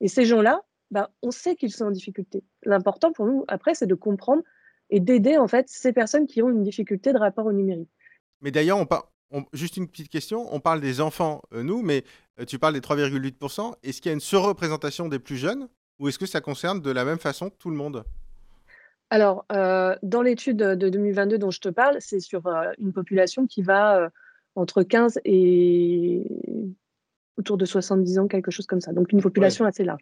Et 0.00 0.08
ces 0.08 0.24
gens-là, 0.24 0.62
bah, 0.90 1.10
on 1.22 1.30
sait 1.30 1.56
qu'ils 1.56 1.72
sont 1.72 1.86
en 1.86 1.90
difficulté. 1.90 2.44
L'important 2.64 3.12
pour 3.12 3.26
nous, 3.26 3.44
après, 3.48 3.74
c'est 3.74 3.86
de 3.86 3.94
comprendre 3.94 4.42
et 4.90 5.00
d'aider 5.00 5.38
en 5.38 5.48
fait 5.48 5.68
ces 5.68 5.92
personnes 5.92 6.26
qui 6.26 6.42
ont 6.42 6.50
une 6.50 6.62
difficulté 6.62 7.12
de 7.12 7.18
rapport 7.18 7.46
au 7.46 7.52
numérique. 7.52 7.88
Mais 8.42 8.50
d'ailleurs, 8.50 8.78
on 8.78 8.84
parle, 8.84 9.04
juste 9.54 9.78
une 9.78 9.88
petite 9.88 10.10
question, 10.10 10.54
on 10.54 10.60
parle 10.60 10.82
des 10.82 11.00
enfants, 11.00 11.40
euh, 11.54 11.62
nous, 11.62 11.80
mais 11.80 12.04
euh, 12.38 12.44
tu 12.44 12.58
parles 12.58 12.74
des 12.74 12.80
3,8%. 12.80 13.74
Est-ce 13.82 14.02
qu'il 14.02 14.10
y 14.10 14.12
a 14.12 14.14
une 14.14 14.20
surreprésentation 14.20 15.08
des 15.08 15.18
plus 15.18 15.36
jeunes 15.36 15.68
ou 15.98 16.08
est-ce 16.08 16.18
que 16.18 16.26
ça 16.26 16.42
concerne 16.42 16.82
de 16.82 16.90
la 16.90 17.06
même 17.06 17.18
façon 17.18 17.48
tout 17.48 17.70
le 17.70 17.76
monde? 17.76 18.04
Alors, 19.12 19.44
euh, 19.52 19.94
dans 20.02 20.22
l'étude 20.22 20.56
de 20.56 20.88
2022 20.88 21.36
dont 21.36 21.50
je 21.50 21.60
te 21.60 21.68
parle, 21.68 21.98
c'est 22.00 22.18
sur 22.18 22.46
euh, 22.46 22.72
une 22.78 22.94
population 22.94 23.46
qui 23.46 23.60
va 23.60 23.98
euh, 23.98 24.08
entre 24.54 24.82
15 24.82 25.20
et 25.26 26.24
autour 27.36 27.58
de 27.58 27.66
70 27.66 28.20
ans, 28.20 28.26
quelque 28.26 28.50
chose 28.50 28.64
comme 28.64 28.80
ça. 28.80 28.94
Donc, 28.94 29.12
une 29.12 29.20
population 29.20 29.66
assez 29.66 29.84
large. 29.84 30.00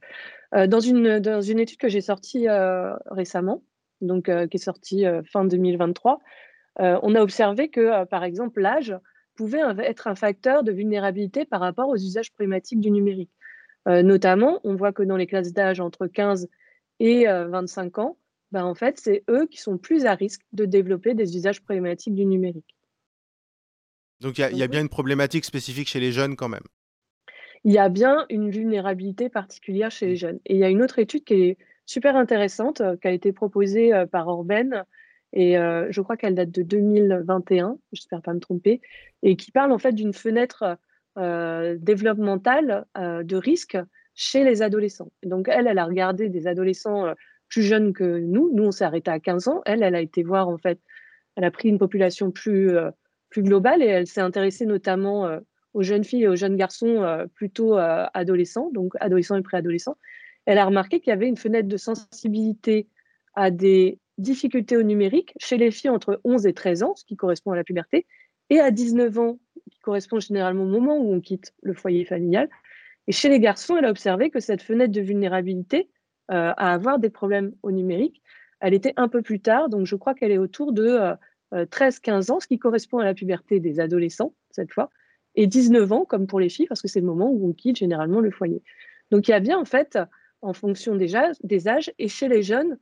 dans, 0.69 0.79
une, 0.79 1.19
dans 1.19 1.41
une 1.41 1.59
étude 1.59 1.79
que 1.79 1.89
j'ai 1.89 2.01
sortie 2.01 2.47
récemment, 3.07 3.65
donc 4.01 4.25
qui 4.25 4.57
est 4.57 4.59
sortie 4.59 5.05
fin 5.33 5.45
2023, 5.45 6.21
on 6.79 7.15
a 7.15 7.21
observé 7.21 7.69
que, 7.69 8.05
par 8.05 8.23
exemple, 8.25 8.61
l'âge 8.61 8.97
pouvait 9.37 9.63
être 9.79 10.07
un 10.09 10.15
facteur 10.17 10.63
de 10.63 10.73
vulnérabilité 10.73 11.45
par 11.45 11.61
rapport 11.61 11.89
aux 11.89 11.97
usages 11.97 12.33
problématiques 12.33 12.81
du 12.81 12.91
numérique. 12.91 13.31
notamment, 13.87 14.61
on 14.65 14.75
voit 14.75 14.93
que 14.93 15.05
dans 15.05 15.17
les 15.17 15.29
classes 15.29 15.53
d'âge 15.53 15.81
entre 15.81 16.09
15 16.09 16.49
et 16.99 17.27
25 17.27 17.99
ans, 17.99 18.17
ben, 18.53 18.65
en 18.65 18.75
fait, 18.75 18.99
c'est 18.99 19.25
eux 19.31 19.47
qui 19.47 19.61
sont 19.61 19.79
plus 19.79 20.07
à 20.07 20.15
risque 20.15 20.43
de 20.53 20.65
développer 20.65 21.15
des 21.15 21.37
usages 21.37 21.63
problématiques 21.63 22.15
du 22.15 22.27
numérique. 22.27 22.77
Donc 24.21 24.39
il 24.39 24.57
y, 24.57 24.63
a 24.63 24.69
bien 24.69 24.83
une 24.83 24.91
problématique 24.91 25.47
spécifique 25.47 25.89
chez 25.89 26.01
les 26.01 26.13
jeunes 26.13 26.37
quand 26.37 26.49
même. 26.49 26.65
Il 27.65 27.73
y 27.73 27.79
a 27.79 27.89
bien 27.89 28.27
une 28.29 28.51
vulnérabilité 28.51 29.31
particulière 29.31 29.91
chez 29.91 30.07
les 30.07 30.13
mmh. 30.13 30.17
jeunes. 30.17 30.41
Et 30.47 30.55
il 30.55 30.61
y 30.61 30.65
a 30.65 30.69
une 30.69 30.83
autre 30.83 30.99
étude 30.99 31.25
qui 31.25 31.35
est 31.35 31.59
super 31.87 32.17
intéressante, 32.17 32.81
euh, 32.81 32.97
qui 32.97 33.09
a 33.09 33.13
été 33.13 33.33
proposée 33.33 33.93
euh, 33.93 34.07
par 34.07 34.29
Orben, 34.29 34.85
et 35.33 35.59
euh, 35.59 35.87
je 35.91 36.01
crois 36.01 36.17
qu'elle 36.17 36.35
date 36.35 36.51
de 36.51 36.63
2021, 36.63 37.79
j'espère 37.93 38.21
pas 38.23 38.35
me 38.35 38.41
tromper, 38.41 38.81
et 39.23 39.37
qui 39.37 39.53
parle 39.53 39.73
en 39.73 39.79
fait 39.79 39.93
d'une 39.93 40.13
fenêtre 40.13 40.79
développementale 41.17 42.87
de 42.97 43.37
risque 43.37 43.77
chez 44.15 44.43
les 44.43 44.63
adolescents. 44.63 45.11
donc 45.25 45.49
elle, 45.49 45.67
elle 45.67 45.79
a 45.79 45.85
regardé 45.85 46.29
des 46.31 46.47
adolescents 46.47 47.13
plus 47.51 47.63
jeune 47.63 47.93
que 47.93 48.19
nous. 48.21 48.51
Nous, 48.55 48.65
on 48.65 48.71
s'est 48.71 48.85
arrêté 48.85 49.11
à 49.11 49.21
15 49.21 49.49
ans. 49.49 49.61
Elle, 49.67 49.83
elle 49.83 49.95
a 49.95 50.01
été 50.01 50.23
voir, 50.23 50.49
en 50.49 50.57
fait, 50.57 50.79
elle 51.37 51.45
a 51.45 51.51
pris 51.51 51.69
une 51.69 51.79
population 51.79 52.31
plus, 52.31 52.71
euh, 52.71 52.91
plus 53.29 53.43
globale 53.43 53.83
et 53.83 53.87
elle 53.87 54.07
s'est 54.07 54.21
intéressée 54.21 54.67
notamment 54.67 55.27
euh, 55.27 55.41
aux 55.75 55.83
jeunes 55.83 56.05
filles 56.05 56.25
et 56.25 56.29
aux 56.29 56.37
jeunes 56.37 56.57
garçons 56.57 57.03
euh, 57.03 57.27
plutôt 57.35 57.77
adolescents, 57.77 58.71
donc 58.73 58.95
adolescents 59.01 59.37
et 59.37 59.43
préadolescents. 59.43 59.97
Elle 60.47 60.59
a 60.59 60.65
remarqué 60.65 61.01
qu'il 61.01 61.11
y 61.11 61.13
avait 61.13 61.29
une 61.29 61.37
fenêtre 61.37 61.69
de 61.69 61.77
sensibilité 61.77 62.89
à 63.35 63.51
des 63.51 63.99
difficultés 64.19 64.77
au 64.77 64.83
numérique 64.83 65.33
chez 65.39 65.59
les 65.59 65.71
filles 65.71 65.91
entre 65.91 66.21
11 66.25 66.47
et 66.47 66.53
13 66.53 66.83
ans, 66.83 66.95
ce 66.97 67.05
qui 67.05 67.17
correspond 67.17 67.53
à 67.53 67.57
la 67.57 67.65
puberté, 67.65 68.07
et 68.49 68.59
à 68.59 68.71
19 68.71 69.19
ans, 69.19 69.39
qui 69.71 69.79
correspond 69.81 70.19
généralement 70.19 70.65
au 70.65 70.69
moment 70.69 70.99
où 70.99 71.13
on 71.13 71.21
quitte 71.21 71.55
le 71.63 71.73
foyer 71.73 72.05
familial. 72.05 72.49
Et 73.07 73.13
chez 73.13 73.29
les 73.29 73.41
garçons, 73.41 73.77
elle 73.77 73.85
a 73.85 73.91
observé 73.91 74.31
que 74.31 74.41
cette 74.41 74.63
fenêtre 74.63 74.93
de 74.93 75.01
vulnérabilité, 75.01 75.89
euh, 76.31 76.53
à 76.57 76.73
avoir 76.73 76.99
des 76.99 77.11
problèmes 77.11 77.53
au 77.63 77.73
numérique. 77.73 78.23
Elle 78.61 78.75
était 78.75 78.93
un 78.97 79.09
peu 79.09 79.23
plus 79.23 79.41
tard, 79.41 79.69
donc 79.69 79.87
je 79.87 79.97
crois 79.97 80.15
qu'elle 80.15 80.31
est 80.31 80.39
autour 80.39 80.73
de 80.73 81.17
13-15 81.53 81.53
euh, 81.53 81.67
euh, 82.31 82.35
ans, 82.35 82.41
ce 82.41 82.47
qui 82.47 82.59
correspond 82.59 82.99
à 82.99 83.05
la 83.05 83.15
puberté 83.15 83.59
des 83.59 83.81
adolescents, 83.81 84.35
cette 84.51 84.73
fois, 84.73 84.91
et 85.35 85.47
19 85.47 85.91
ans, 85.93 86.05
comme 86.05 86.27
pour 86.27 86.39
les 86.39 86.49
filles, 86.49 86.67
parce 86.69 86.83
que 86.83 86.89
c'est 86.89 87.01
le 87.01 87.07
moment 87.07 87.31
où 87.31 87.49
on 87.49 87.53
quitte 87.53 87.77
généralement 87.77 88.21
le 88.21 88.31
foyer. 88.31 88.63
Donc 89.11 89.27
il 89.27 89.33
y 89.33 89.35
a 89.35 89.41
bien, 89.41 89.59
en 89.59 89.65
fait, 89.65 89.99
en 90.43 90.53
fonction 90.53 90.95
des 90.95 91.17
âges, 91.17 91.37
des 91.43 91.69
âges 91.69 91.93
et 91.99 92.09
chez 92.09 92.29
les 92.29 92.43
jeunes, 92.43 92.79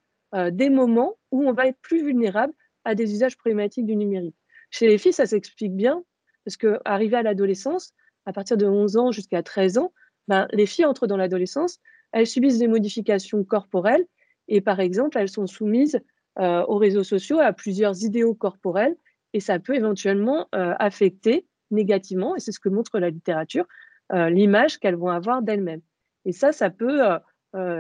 des 0.51 0.69
moments 0.69 1.17
où 1.31 1.49
on 1.49 1.53
va 1.53 1.69
être 1.69 1.79
plus 1.81 2.05
vulnérable 2.05 2.53
à 2.85 2.95
des 2.95 3.13
usages 3.15 3.39
problématiques 3.39 3.87
du 3.87 3.97
numérique. 3.97 4.37
Chez 4.71 4.87
les 4.87 4.99
filles, 4.99 5.15
ça 5.15 5.25
s'explique 5.25 5.75
bien, 5.75 6.03
parce 6.45 6.59
qu'arrivé 6.59 7.17
à 7.17 7.23
l'adolescence, 7.23 7.95
à 8.27 8.33
partir 8.35 8.59
de 8.59 8.67
11 8.67 8.99
ans 8.99 9.11
jusqu'à 9.11 9.43
13 9.43 9.79
ans, 9.79 9.93
ben, 10.29 10.47
les 10.53 10.67
filles 10.67 10.85
entrent 10.85 11.07
dans 11.07 11.17
l'adolescence 11.17 11.81
elles 12.13 12.27
subissent 12.27 12.59
des 12.59 12.69
modifications 12.69 13.45
corporelles 13.45 14.07
et 14.49 14.61
par 14.61 14.81
exemple, 14.81 15.19
elles 15.19 15.29
sont 15.29 15.47
soumises 15.47 16.01
euh, 16.39 16.65
aux 16.67 16.79
réseaux 16.79 17.05
sociaux 17.05 17.39
à 17.39 17.53
plusieurs 17.53 18.03
idéaux 18.03 18.35
corporels 18.35 18.97
et 19.35 19.41
ça 19.41 19.59
peut 19.59 19.75
éventuellement 19.75 20.49
euh, 20.55 20.75
affecter 20.79 21.47
négativement, 21.71 22.35
et 22.35 22.41
c'est 22.41 22.53
ce 22.53 22.61
que 22.61 22.71
montre 22.71 22.99
la 22.99 23.11
littérature, 23.11 23.67
euh, 24.13 24.31
l'image 24.31 24.79
qu'elles 24.79 24.97
vont 24.97 25.11
avoir 25.11 25.43
d'elles-mêmes. 25.43 25.83
Et 26.25 26.33
ça, 26.33 26.53
ça 26.53 26.71
peut, 26.71 27.01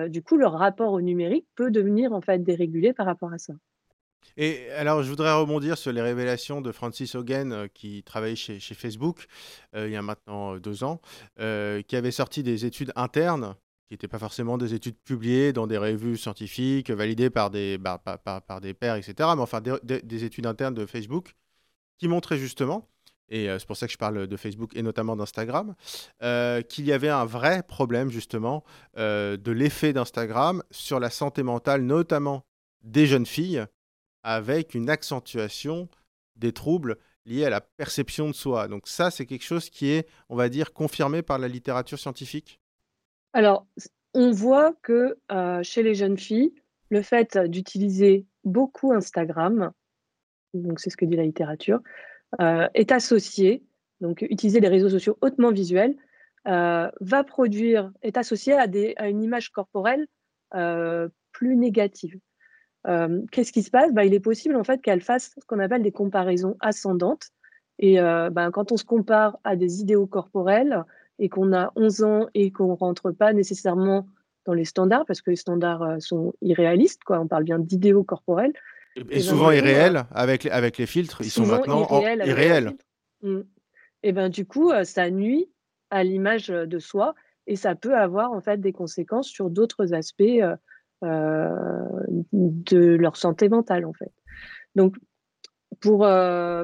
du 0.09 0.23
coup, 0.23 0.37
leur 0.37 0.53
rapport 0.53 0.93
au 0.93 1.01
numérique 1.01 1.47
peut 1.55 1.71
devenir 1.71 2.13
en 2.13 2.21
fait 2.21 2.43
dérégulé 2.43 2.93
par 2.93 3.07
rapport 3.07 3.33
à 3.33 3.39
ça. 3.39 3.55
Et 4.37 4.71
alors, 4.71 5.03
je 5.03 5.09
voudrais 5.09 5.33
rebondir 5.33 5.77
sur 5.77 5.93
les 5.93 6.01
révélations 6.01 6.61
de 6.61 6.71
Francis 6.73 7.15
Hogan, 7.15 7.69
qui 7.75 8.03
travaillait 8.05 8.37
chez, 8.37 8.61
chez 8.61 8.75
Facebook 8.75 9.27
il 9.75 9.91
y 9.91 9.97
a 9.97 10.03
maintenant 10.03 10.57
deux 10.57 10.85
ans, 10.85 11.01
qui 11.37 11.97
avait 11.97 12.11
sorti 12.11 12.43
des 12.43 12.65
études 12.65 12.93
internes 12.97 13.55
qui 13.89 13.95
n'étaient 13.95 14.09
pas 14.09 14.19
forcément 14.19 14.59
des 14.59 14.75
études 14.75 14.99
publiées 14.99 15.53
dans 15.53 15.67
des 15.67 15.79
revues 15.79 16.19
scientifiques, 16.19 16.91
validées 16.91 17.31
par 17.31 17.51
des, 17.51 17.79
bah, 17.79 17.99
par, 17.99 18.61
des 18.61 18.75
pairs, 18.75 18.97
etc., 18.97 19.15
mais 19.35 19.43
enfin 19.43 19.63
des, 19.63 20.25
études 20.25 20.47
internes 20.47 20.75
de 20.75 20.85
Facebook, 20.85 21.35
qui 21.97 22.07
montraient 22.07 22.39
justement 22.39 22.89
et 23.31 23.47
c'est 23.59 23.67
pour 23.67 23.77
ça 23.77 23.87
que 23.87 23.93
je 23.93 23.99
parle 23.99 24.27
de 24.27 24.37
Facebook 24.39 24.75
et 24.75 24.83
notamment 24.83 25.15
d'Instagram, 25.15 25.75
qu'il 26.21 26.87
y 26.87 26.93
avait 26.93 27.11
un 27.11 27.27
vrai 27.27 27.63
problème 27.63 28.11
justement 28.11 28.65
de 28.97 29.51
l'effet 29.51 29.93
d'Instagram 29.93 30.63
sur 30.71 30.99
la 30.99 31.11
santé 31.11 31.43
mentale, 31.43 31.83
notamment 31.83 32.47
des 32.83 33.07
jeunes 33.07 33.27
filles, 33.27 33.67
avec 34.23 34.75
une 34.75 34.91
accentuation 34.91 35.89
des 36.37 36.53
troubles 36.53 36.99
liés 37.25 37.45
à 37.45 37.51
la 37.51 37.61
perception 37.61 38.29
de 38.29 38.33
soi. 38.35 38.69
Donc 38.69 38.89
ça, 38.89 39.11
c'est 39.11 39.27
quelque 39.27 39.45
chose 39.45 39.71
qui 39.71 39.91
est, 39.91 40.09
on 40.29 40.37
va 40.37 40.49
dire, 40.49 40.73
confirmé 40.73 41.23
par 41.23 41.39
la 41.39 41.49
littérature 41.49 41.99
scientifique 41.99 42.61
Alors, 43.33 43.67
on 44.15 44.31
voit 44.31 44.75
que 44.83 45.19
chez 45.63 45.83
les 45.83 45.95
jeunes 45.95 46.19
filles, 46.19 46.53
le 46.91 47.03
fait 47.03 47.37
d'utiliser 47.37 48.27
beaucoup 48.45 48.93
Instagram, 48.93 49.73
donc 50.55 50.81
c'est 50.81 50.91
ce 50.91 50.97
que 50.97 51.05
dit 51.05 51.17
la 51.17 51.25
littérature, 51.25 51.81
euh, 52.41 52.69
est 52.75 52.93
associé, 52.93 53.63
donc 54.01 54.23
utiliser 54.23 54.61
les 54.61 54.69
réseaux 54.69 54.89
sociaux 54.89 55.19
hautement 55.21 55.51
visuels, 55.51 55.97
euh, 56.47 56.91
va 57.01 57.25
produire, 57.25 57.93
est 58.03 58.17
associé 58.17 58.55
à, 58.55 58.67
une 59.09 59.23
image 59.23 59.51
corporelle 59.51 60.07
euh, 60.55 61.09
plus 61.33 61.57
négative. 61.57 62.19
Qu'est-ce 63.33 63.53
qui 63.53 63.63
se 63.63 63.71
passe? 63.71 63.93
Bah, 63.93 64.07
Il 64.07 64.15
est 64.15 64.21
possible 64.21 64.57
en 64.57 64.65
fait 64.65 64.81
qu'elle 64.81 65.03
fasse 65.03 65.35
ce 65.39 65.45
qu'on 65.47 65.59
appelle 65.59 65.83
des 65.83 65.93
comparaisons 65.93 66.57
ascendantes. 66.61 67.29
Et 67.79 67.99
bah, 67.99 68.51
quand 68.51 68.73
on 68.73 68.79
se 68.79 68.85
compare 68.85 69.39
à 69.45 69.57
des 69.57 69.83
idéaux 69.83 70.07
corporels 70.07 70.85
et 71.19 71.29
qu'on 71.29 71.53
a 71.53 71.73
11 71.77 72.03
ans 72.03 72.27
et 72.35 72.51
qu'on 72.53 72.69
ne 72.69 72.77
rentre 72.77 73.11
pas 73.11 73.33
nécessairement 73.33 74.07
dans 74.45 74.55
les 74.55 74.65
standards, 74.65 75.05
parce 75.07 75.21
que 75.21 75.31
les 75.31 75.37
standards 75.37 76.01
sont 76.01 76.33
irréalistes, 76.41 77.05
quoi. 77.05 77.21
on 77.21 77.27
parle 77.27 77.45
bien 77.45 77.59
d'idéaux 77.59 78.05
corporels, 78.05 78.53
et, 79.11 79.21
souvent 79.21 79.51
irréels, 79.51 80.05
avec, 80.11 80.45
les, 80.45 80.51
avec 80.51 80.79
les 80.79 80.87
filtres, 80.87 81.21
ils 81.21 81.31
sont 81.31 81.47
maintenant 81.47 81.87
irréels. 82.25 82.77
Mmh. 83.23 83.41
Et 84.03 84.13
ben 84.13 84.29
du 84.29 84.47
coup, 84.47 84.73
ça 84.85 85.11
nuit 85.11 85.51
à 85.91 86.05
l'image 86.05 86.49
de 86.49 86.79
soi 86.79 87.15
et 87.47 87.57
ça 87.57 87.75
peut 87.75 87.97
avoir 87.97 88.33
en 88.33 88.41
fait 88.41 88.61
des 88.61 88.73
conséquences 88.73 89.29
sur 89.29 89.51
d'autres 89.51 89.93
aspects 89.95 90.23
de 91.03 91.47
leur 92.97 93.17
santé 93.17 93.49
mentale 93.49 93.85
en 93.85 93.93
fait. 93.93 94.13
Donc 94.75 94.97
pour, 95.81 96.09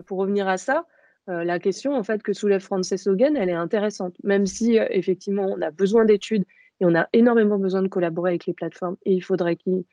pour 0.06 0.18
revenir 0.18 0.46
à 0.48 0.58
ça, 0.58 0.86
la 1.26 1.58
question 1.58 1.94
en 1.94 2.02
fait 2.02 2.22
que 2.22 2.32
soulève 2.32 2.60
Frances 2.60 3.06
Hogan, 3.06 3.36
elle 3.36 3.48
est 3.48 3.52
intéressante, 3.52 4.14
même 4.22 4.46
si 4.46 4.76
effectivement 4.76 5.46
on 5.46 5.62
a 5.62 5.70
besoin 5.70 6.04
d'études 6.04 6.44
et 6.80 6.84
on 6.84 6.94
a 6.94 7.08
énormément 7.12 7.58
besoin 7.58 7.82
de 7.82 7.88
collaborer 7.88 8.32
avec 8.32 8.46
les 8.46 8.52
plateformes 8.52 8.96
et 9.04 9.14
il 9.14 9.22
faudrait 9.22 9.56
qu'ils 9.56 9.84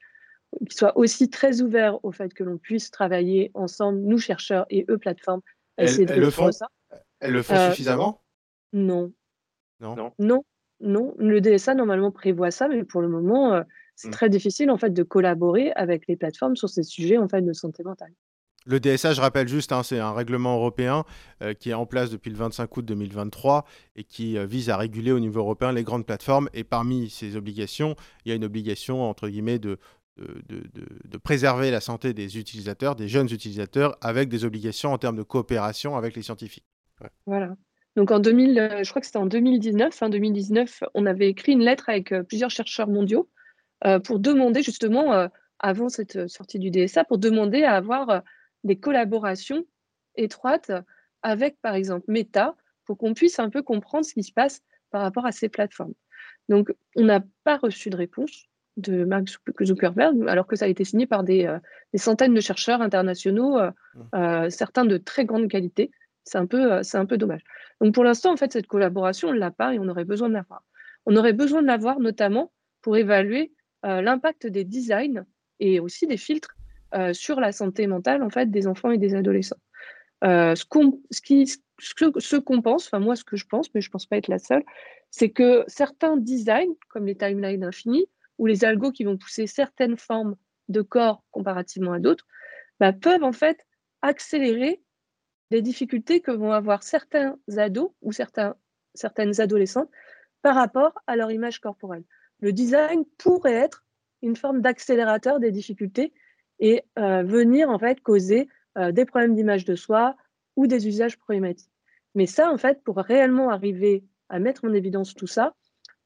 qui 0.67 0.75
soit 0.75 0.97
aussi 0.97 1.29
très 1.29 1.61
ouvert 1.61 2.03
au 2.03 2.11
fait 2.11 2.33
que 2.33 2.43
l'on 2.43 2.57
puisse 2.57 2.91
travailler 2.91 3.51
ensemble, 3.53 3.99
nous 3.99 4.17
chercheurs 4.17 4.65
et 4.69 4.85
eux 4.89 4.97
plateformes. 4.97 5.41
Elles, 5.77 6.05
le 6.05 6.29
font 6.29 6.51
ça. 6.51 6.67
Elles 7.19 7.31
le 7.31 7.41
font 7.41 7.55
euh, 7.55 7.69
suffisamment? 7.69 8.21
non. 9.79 9.95
non? 9.95 10.13
Non. 10.19 10.43
Non. 10.79 11.15
Le 11.17 11.39
DSA 11.39 11.73
normalement 11.75 12.11
prévoit 12.11 12.51
ça, 12.51 12.67
mais 12.67 12.83
pour 12.83 13.01
le 13.01 13.07
moment, 13.07 13.53
euh, 13.53 13.63
c'est 13.95 14.09
hmm. 14.09 14.11
très 14.11 14.29
difficile 14.29 14.69
en 14.71 14.77
fait 14.77 14.91
de 14.91 15.03
collaborer 15.03 15.71
avec 15.73 16.07
les 16.07 16.15
plateformes 16.15 16.55
sur 16.55 16.69
ces 16.69 16.83
sujets 16.83 17.17
en 17.17 17.27
fait 17.27 17.41
de 17.41 17.53
santé 17.53 17.83
mentale. 17.83 18.13
Le 18.65 18.79
DSA, 18.79 19.13
je 19.13 19.21
rappelle 19.21 19.47
juste, 19.47 19.71
hein, 19.71 19.81
c'est 19.83 19.99
un 19.99 20.13
règlement 20.13 20.55
européen 20.55 21.03
euh, 21.41 21.53
qui 21.53 21.71
est 21.71 21.73
en 21.73 21.85
place 21.85 22.11
depuis 22.11 22.29
le 22.29 22.37
25 22.37 22.77
août 22.77 22.85
2023 22.85 23.65
et 23.95 24.03
qui 24.03 24.37
vise 24.45 24.69
à 24.69 24.77
réguler 24.77 25.11
au 25.11 25.19
niveau 25.19 25.39
européen 25.39 25.71
les 25.71 25.83
grandes 25.83 26.05
plateformes. 26.05 26.49
Et 26.53 26.63
parmi 26.63 27.09
ces 27.09 27.35
obligations, 27.35 27.95
il 28.25 28.29
y 28.29 28.31
a 28.31 28.35
une 28.35 28.45
obligation, 28.45 29.09
entre 29.09 29.29
guillemets, 29.29 29.59
de, 29.59 29.79
de, 30.17 31.17
préserver 31.17 31.71
la 31.71 31.81
santé 31.81 32.13
des 32.13 32.37
utilisateurs, 32.37 32.95
des 32.95 33.07
jeunes 33.07 33.31
utilisateurs, 33.31 33.97
avec 34.01 34.29
des 34.29 34.45
obligations 34.45 34.91
en 34.91 34.97
termes 34.97 35.15
de 35.15 35.23
coopération 35.23 35.95
avec 35.95 36.15
les 36.15 36.21
scientifiques. 36.21 36.65
Voilà. 37.25 37.55
Donc 37.95 38.11
en 38.11 38.19
2000, 38.19 38.59
euh, 38.59 38.83
je 38.83 38.89
crois 38.89 39.01
que 39.01 39.05
c'était 39.05 39.17
en 39.17 39.25
2019, 39.25 39.93
fin 39.93 40.09
2019, 40.09 40.83
on 40.93 41.05
avait 41.05 41.29
écrit 41.29 41.53
une 41.53 41.63
lettre 41.63 41.89
avec 41.89 42.11
euh, 42.11 42.23
plusieurs 42.23 42.49
chercheurs 42.49 42.87
mondiaux 42.87 43.29
euh, 43.85 43.99
pour 43.99 44.19
demander 44.19 44.63
justement, 44.63 45.27
avant 45.59 45.89
cette 45.89 46.27
sortie 46.27 46.59
du 46.59 46.71
DSA, 46.71 47.03
pour 47.03 47.17
demander 47.17 47.63
à 47.63 47.75
avoir 47.75 48.21
des 48.63 48.77
collaborations 48.77 49.65
étroites 50.15 50.71
avec, 51.21 51.59
par 51.61 51.75
exemple, 51.75 52.05
Meta, 52.07 52.55
pour 52.85 52.97
qu'on 52.97 53.13
puisse 53.13 53.39
un 53.39 53.49
peu 53.49 53.61
comprendre 53.61 54.05
ce 54.05 54.13
qui 54.13 54.23
se 54.23 54.33
passe 54.33 54.61
par 54.89 55.01
rapport 55.01 55.25
à 55.25 55.31
ces 55.31 55.49
plateformes. 55.49 55.93
Donc, 56.49 56.73
on 56.95 57.03
n'a 57.03 57.23
pas 57.43 57.57
reçu 57.57 57.89
de 57.89 57.95
réponse 57.95 58.47
de 58.77 59.03
Mark 59.03 59.27
Zuckerberg, 59.63 60.27
alors 60.27 60.47
que 60.47 60.55
ça 60.55 60.65
a 60.65 60.67
été 60.67 60.83
signé 60.83 61.05
par 61.05 61.23
des, 61.23 61.45
euh, 61.45 61.59
centaines 61.95 62.33
de 62.33 62.41
chercheurs 62.41 62.81
internationaux, 62.81 63.57
euh, 63.59 63.71
mmh. 63.71 63.99
euh, 64.15 64.49
certains 64.49 64.85
de 64.85 64.97
très 64.97 65.25
grande 65.25 65.49
qualité. 65.49 65.91
C'est 66.23 66.37
un, 66.37 66.45
peu, 66.45 66.83
c'est 66.83 66.97
un 66.97 67.05
peu 67.05 67.17
dommage. 67.17 67.41
Donc 67.81 67.93
pour 67.93 68.03
l'instant, 68.03 68.31
en 68.31 68.37
fait, 68.37 68.51
cette 68.53 68.67
collaboration, 68.67 69.29
on 69.29 69.33
ne 69.33 69.39
l'a 69.39 69.51
pas 69.51 69.73
et 69.73 69.79
on 69.79 69.87
aurait 69.87 70.05
besoin 70.05 70.29
de 70.29 70.35
l'avoir. 70.35 70.63
On 71.05 71.15
aurait 71.15 71.33
besoin 71.33 71.63
de 71.63 71.67
l'avoir 71.67 71.99
notamment 71.99 72.51
pour 72.81 72.95
évaluer 72.95 73.53
l'impact 73.83 74.45
des 74.45 74.63
designs 74.63 75.25
et 75.59 75.79
aussi 75.79 76.05
des 76.05 76.17
filtres 76.17 76.55
sur 77.13 77.39
la 77.39 77.51
santé 77.51 77.87
mentale 77.87 78.23
en 78.23 78.29
fait, 78.29 78.51
des 78.51 78.67
enfants 78.67 78.91
et 78.91 78.97
des 78.97 79.15
adolescents. 79.15 79.59
ce 80.23 80.65
qu'on 80.65 80.99
ce 81.11 81.21
qui, 81.21 81.51
ce 81.79 82.35
qu'on 82.37 82.61
pense, 82.61 82.87
enfin 82.87 82.99
moi 82.99 83.15
ce 83.15 83.23
que 83.23 83.37
je 83.37 83.45
pense, 83.45 83.73
mais 83.73 83.81
je 83.81 83.89
ne 83.89 83.91
pense 83.91 84.05
pas 84.05 84.17
être 84.17 84.27
la 84.27 84.39
seule, 84.39 84.63
c'est 85.09 85.29
que 85.29 85.63
certains 85.67 86.17
designs, 86.17 86.75
comme 86.89 87.05
les 87.05 87.15
timelines 87.15 87.63
infinies, 87.63 88.07
ou 88.37 88.47
les 88.47 88.65
algos 88.65 88.91
qui 88.91 89.03
vont 89.03 89.17
pousser 89.17 89.45
certaines 89.45 89.97
formes 89.97 90.35
de 90.67 90.81
corps 90.81 91.23
comparativement 91.31 91.93
à 91.93 91.99
d'autres, 91.99 92.25
bah, 92.79 92.91
peuvent 92.93 93.23
en 93.23 93.33
fait 93.33 93.67
accélérer 94.01 94.81
les 95.51 95.61
difficultés 95.61 96.21
que 96.21 96.31
vont 96.31 96.51
avoir 96.51 96.81
certains 96.81 97.37
ados 97.57 97.91
ou 98.01 98.11
certaines 98.11 99.41
adolescentes 99.41 99.91
par 100.41 100.55
rapport 100.55 100.93
à 101.05 101.15
leur 101.15 101.29
image 101.31 101.59
corporelle. 101.59 102.03
Le 102.39 102.51
design 102.51 103.05
pourrait 103.19 103.53
être 103.53 103.85
une 104.23 104.35
forme 104.35 104.61
d'accélérateur 104.61 105.39
des 105.39 105.51
difficultés 105.51 106.13
et 106.61 106.83
euh, 106.97 107.23
venir 107.23 107.69
en 107.69 107.79
fait 107.79 107.99
causer 107.99 108.47
euh, 108.77 108.93
des 108.93 109.03
problèmes 109.03 109.35
d'image 109.35 109.65
de 109.65 109.75
soi 109.75 110.15
ou 110.55 110.67
des 110.67 110.87
usages 110.87 111.17
problématiques. 111.17 111.71
Mais 112.15 112.27
ça, 112.27 112.49
en 112.49 112.57
fait, 112.57 112.83
pour 112.83 112.97
réellement 112.97 113.49
arriver 113.49 114.05
à 114.29 114.39
mettre 114.39 114.63
en 114.63 114.73
évidence 114.73 115.13
tout 115.13 115.27
ça 115.27 115.55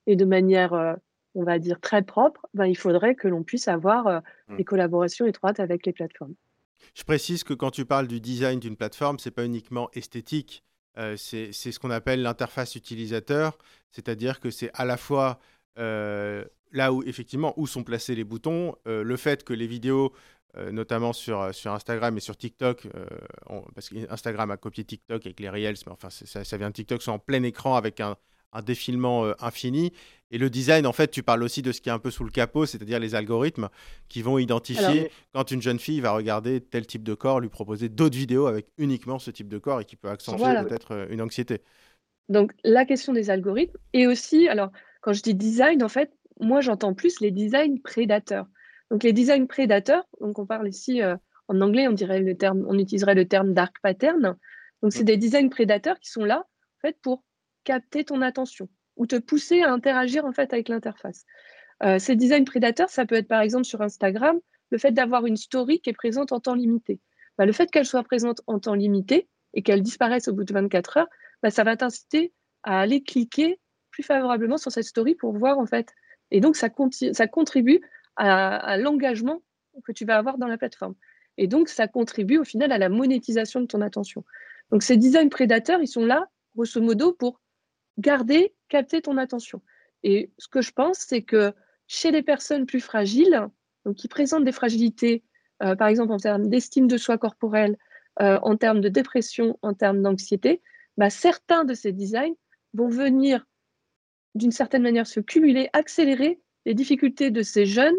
et 0.07 0.15
de 0.15 0.25
manière 0.25 0.73
euh, 0.73 0.95
on 1.37 1.43
va 1.43 1.59
dire, 1.59 1.81
très 1.81 2.01
propre, 2.01 2.47
ben, 2.53 2.65
il 2.65 2.77
faudrait 2.77 3.13
que 3.13 3.27
l'on 3.27 3.43
puisse 3.43 3.67
avoir 3.67 4.21
mmh. 4.47 4.55
des 4.55 4.63
collaborations 4.63 5.25
étroites 5.25 5.59
avec 5.59 5.85
les 5.85 5.91
plateformes. 5.91 6.33
Je 6.93 7.03
précise 7.03 7.43
que 7.43 7.53
quand 7.53 7.71
tu 7.71 7.83
parles 7.83 8.07
du 8.07 8.21
design 8.21 8.57
d'une 8.61 8.77
plateforme, 8.77 9.19
ce 9.19 9.27
n'est 9.27 9.33
pas 9.33 9.43
uniquement 9.43 9.89
esthétique, 9.91 10.63
c'est 11.17 11.51
ce 11.51 11.77
qu'on 11.77 11.91
appelle 11.91 12.21
l'interface 12.21 12.75
utilisateur, 12.75 13.57
c'est-à-dire 13.91 14.39
que 14.39 14.49
c'est 14.49 14.71
à 14.75 14.85
la 14.85 14.95
fois 14.95 15.39
là 15.75 16.93
où 16.93 17.03
effectivement 17.03 17.53
où 17.57 17.67
sont 17.67 17.83
placés 17.83 18.15
les 18.15 18.23
boutons, 18.23 18.75
le 18.85 19.17
fait 19.17 19.43
que 19.43 19.51
les 19.51 19.67
vidéos 19.67 20.13
notamment 20.71 21.13
sur, 21.13 21.53
sur 21.53 21.73
Instagram 21.73 22.15
et 22.17 22.19
sur 22.19 22.37
TikTok, 22.37 22.87
parce 23.73 23.89
qu'Instagram 23.89 24.51
a 24.51 24.57
copié 24.57 24.83
TikTok 24.83 25.25
avec 25.25 25.39
les 25.39 25.49
Reels, 25.49 25.77
mais 25.85 25.91
enfin 25.91 26.09
ça, 26.09 26.43
ça, 26.43 26.57
vient 26.57 26.69
de 26.69 26.73
TikTok, 26.73 27.01
sont 27.01 27.13
en 27.13 27.19
plein 27.19 27.43
écran 27.43 27.75
avec 27.75 27.99
un, 27.99 28.15
un 28.53 28.61
défilement 28.61 29.33
infini. 29.39 29.91
Et 30.31 30.37
le 30.37 30.49
design, 30.49 30.87
en 30.87 30.93
fait, 30.93 31.11
tu 31.11 31.23
parles 31.23 31.43
aussi 31.43 31.61
de 31.61 31.71
ce 31.71 31.81
qui 31.81 31.89
est 31.89 31.91
un 31.91 31.99
peu 31.99 32.09
sous 32.09 32.23
le 32.23 32.31
capot, 32.31 32.65
c'est-à-dire 32.65 32.99
les 32.99 33.15
algorithmes 33.15 33.69
qui 34.09 34.21
vont 34.21 34.37
identifier 34.39 35.11
quand 35.33 35.51
une 35.51 35.61
jeune 35.61 35.79
fille 35.79 35.99
va 36.01 36.11
regarder 36.11 36.61
tel 36.61 36.87
type 36.87 37.03
de 37.03 37.13
corps, 37.13 37.39
lui 37.39 37.49
proposer 37.49 37.89
d'autres 37.89 38.17
vidéos 38.17 38.47
avec 38.47 38.67
uniquement 38.77 39.19
ce 39.19 39.29
type 39.29 39.47
de 39.47 39.59
corps 39.59 39.81
et 39.81 39.85
qui 39.85 39.95
peut 39.95 40.09
accentuer 40.09 40.53
peut-être 40.67 40.91
euh, 40.91 41.07
une 41.09 41.21
anxiété. 41.21 41.61
Donc 42.27 42.53
la 42.63 42.85
question 42.85 43.13
des 43.13 43.29
algorithmes 43.29 43.77
et 43.93 44.07
aussi, 44.07 44.47
alors 44.47 44.71
quand 45.01 45.13
je 45.13 45.21
dis 45.21 45.35
design, 45.35 45.83
en 45.83 45.89
fait, 45.89 46.11
moi 46.39 46.61
j'entends 46.61 46.93
plus 46.93 47.19
les 47.19 47.31
designs 47.31 47.79
prédateurs. 47.83 48.47
Donc 48.91 49.03
les 49.03 49.13
designs 49.13 49.47
prédateurs, 49.47 50.05
donc 50.21 50.39
on 50.39 50.45
parle 50.45 50.67
ici 50.67 51.01
euh, 51.01 51.15
en 51.47 51.61
anglais, 51.61 51.87
on 51.87 51.93
dirait 51.93 52.19
le 52.19 52.35
terme, 52.35 52.65
on 52.67 52.77
utiliserait 52.77 53.15
le 53.15 53.27
terme 53.27 53.53
dark 53.53 53.75
pattern. 53.81 54.37
Donc 54.81 54.93
c'est 54.93 55.01
mm. 55.01 55.05
des 55.05 55.17
designs 55.17 55.49
prédateurs 55.49 55.99
qui 55.99 56.09
sont 56.09 56.23
là 56.23 56.39
en 56.39 56.87
fait 56.87 56.97
pour 57.01 57.23
capter 57.63 58.03
ton 58.03 58.21
attention 58.21 58.69
ou 58.95 59.07
te 59.07 59.15
pousser 59.17 59.61
à 59.61 59.71
interagir 59.71 60.25
en 60.25 60.31
fait 60.31 60.53
avec 60.53 60.69
l'interface. 60.69 61.25
Euh, 61.83 61.99
ces 61.99 62.15
designs 62.15 62.45
prédateurs, 62.45 62.89
ça 62.89 63.05
peut 63.05 63.15
être 63.15 63.27
par 63.27 63.41
exemple 63.41 63.65
sur 63.65 63.81
Instagram, 63.81 64.39
le 64.69 64.77
fait 64.77 64.91
d'avoir 64.91 65.25
une 65.25 65.37
story 65.37 65.81
qui 65.81 65.89
est 65.89 65.93
présente 65.93 66.31
en 66.31 66.39
temps 66.39 66.55
limité. 66.55 66.99
Bah, 67.37 67.45
le 67.45 67.51
fait 67.51 67.69
qu'elle 67.69 67.85
soit 67.85 68.03
présente 68.03 68.41
en 68.47 68.59
temps 68.59 68.75
limité 68.75 69.27
et 69.53 69.61
qu'elle 69.61 69.81
disparaisse 69.81 70.27
au 70.27 70.33
bout 70.33 70.45
de 70.45 70.53
24 70.53 70.97
heures, 70.97 71.07
bah, 71.43 71.51
ça 71.51 71.63
va 71.63 71.75
t'inciter 71.75 72.33
à 72.63 72.79
aller 72.79 73.03
cliquer 73.03 73.59
plus 73.91 74.03
favorablement 74.03 74.57
sur 74.57 74.71
cette 74.71 74.85
story 74.85 75.15
pour 75.15 75.37
voir 75.37 75.59
en 75.59 75.65
fait. 75.65 75.89
Et 76.31 76.39
donc 76.39 76.55
ça, 76.55 76.69
ça 77.11 77.27
contribue 77.27 77.81
à, 78.15 78.77
l'engagement 78.77 79.41
que 79.83 79.91
tu 79.91 80.05
vas 80.05 80.17
avoir 80.17 80.37
dans 80.37 80.47
la 80.47 80.57
plateforme. 80.57 80.95
Et 81.37 81.47
donc 81.47 81.67
ça 81.69 81.87
contribue 81.87 82.37
au 82.37 82.43
final 82.43 82.71
à 82.71 82.77
la 82.77 82.89
monétisation 82.89 83.59
de 83.61 83.65
ton 83.65 83.81
attention. 83.81 84.23
Donc 84.71 84.83
ces 84.83 84.97
designs 84.97 85.29
prédateurs, 85.29 85.81
ils 85.81 85.87
sont 85.87 86.05
là, 86.05 86.29
grosso 86.55 86.81
modo, 86.81 87.13
pour 87.13 87.41
garder, 87.97 88.53
capter 88.69 89.01
ton 89.01 89.17
attention. 89.17 89.61
Et 90.03 90.31
ce 90.37 90.47
que 90.47 90.61
je 90.61 90.71
pense, 90.71 90.99
c'est 90.99 91.23
que 91.23 91.53
chez 91.87 92.11
les 92.11 92.23
personnes 92.23 92.65
plus 92.65 92.79
fragiles, 92.79 93.47
donc 93.85 93.95
qui 93.95 94.07
présentent 94.07 94.45
des 94.45 94.51
fragilités, 94.51 95.23
euh, 95.61 95.75
par 95.75 95.87
exemple 95.87 96.11
en 96.11 96.17
termes 96.17 96.47
d'estime 96.49 96.87
de 96.87 96.97
soi 96.97 97.17
corporelle, 97.17 97.77
en 98.17 98.55
termes 98.55 98.79
de 98.79 98.87
dépression, 98.87 99.59
en 99.61 99.73
termes 99.73 100.01
d'anxiété, 100.01 100.61
bah, 100.95 101.09
certains 101.09 101.65
de 101.65 101.73
ces 101.73 101.91
designs 101.91 102.35
vont 102.73 102.87
venir 102.87 103.45
d'une 104.35 104.51
certaine 104.51 104.83
manière 104.83 105.07
se 105.07 105.19
cumuler, 105.19 105.69
accélérer 105.73 106.39
les 106.65 106.73
difficultés 106.73 107.31
de 107.31 107.41
ces 107.41 107.65
jeunes 107.65 107.97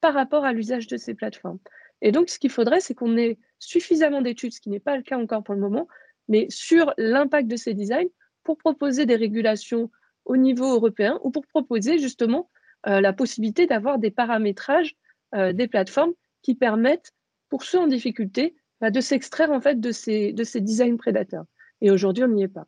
par 0.00 0.14
rapport 0.14 0.44
à 0.44 0.52
l'usage 0.52 0.86
de 0.86 0.96
ces 0.96 1.14
plateformes. 1.14 1.58
Et 2.02 2.12
donc, 2.12 2.28
ce 2.28 2.38
qu'il 2.38 2.50
faudrait, 2.50 2.80
c'est 2.80 2.94
qu'on 2.94 3.16
ait 3.16 3.38
suffisamment 3.58 4.22
d'études, 4.22 4.52
ce 4.52 4.60
qui 4.60 4.70
n'est 4.70 4.80
pas 4.80 4.96
le 4.96 5.02
cas 5.02 5.18
encore 5.18 5.42
pour 5.42 5.54
le 5.54 5.60
moment, 5.60 5.88
mais 6.28 6.46
sur 6.50 6.92
l'impact 6.98 7.48
de 7.48 7.56
ces 7.56 7.74
designs 7.74 8.08
pour 8.42 8.58
proposer 8.58 9.06
des 9.06 9.16
régulations 9.16 9.90
au 10.24 10.36
niveau 10.36 10.72
européen 10.72 11.18
ou 11.22 11.30
pour 11.30 11.46
proposer 11.46 11.98
justement 11.98 12.50
euh, 12.86 13.00
la 13.00 13.12
possibilité 13.12 13.66
d'avoir 13.66 13.98
des 13.98 14.10
paramétrages 14.10 14.96
euh, 15.34 15.52
des 15.52 15.68
plateformes 15.68 16.12
qui 16.42 16.54
permettent, 16.54 17.12
pour 17.48 17.64
ceux 17.64 17.78
en 17.78 17.86
difficulté, 17.86 18.56
bah, 18.80 18.90
de 18.90 19.00
s'extraire 19.00 19.50
en 19.50 19.60
fait 19.60 19.80
de 19.80 19.92
ces, 19.92 20.32
de 20.32 20.44
ces 20.44 20.60
designs 20.60 20.96
prédateurs. 20.96 21.44
Et 21.80 21.90
aujourd'hui, 21.90 22.24
on 22.24 22.28
n'y 22.28 22.42
est 22.42 22.48
pas. 22.48 22.66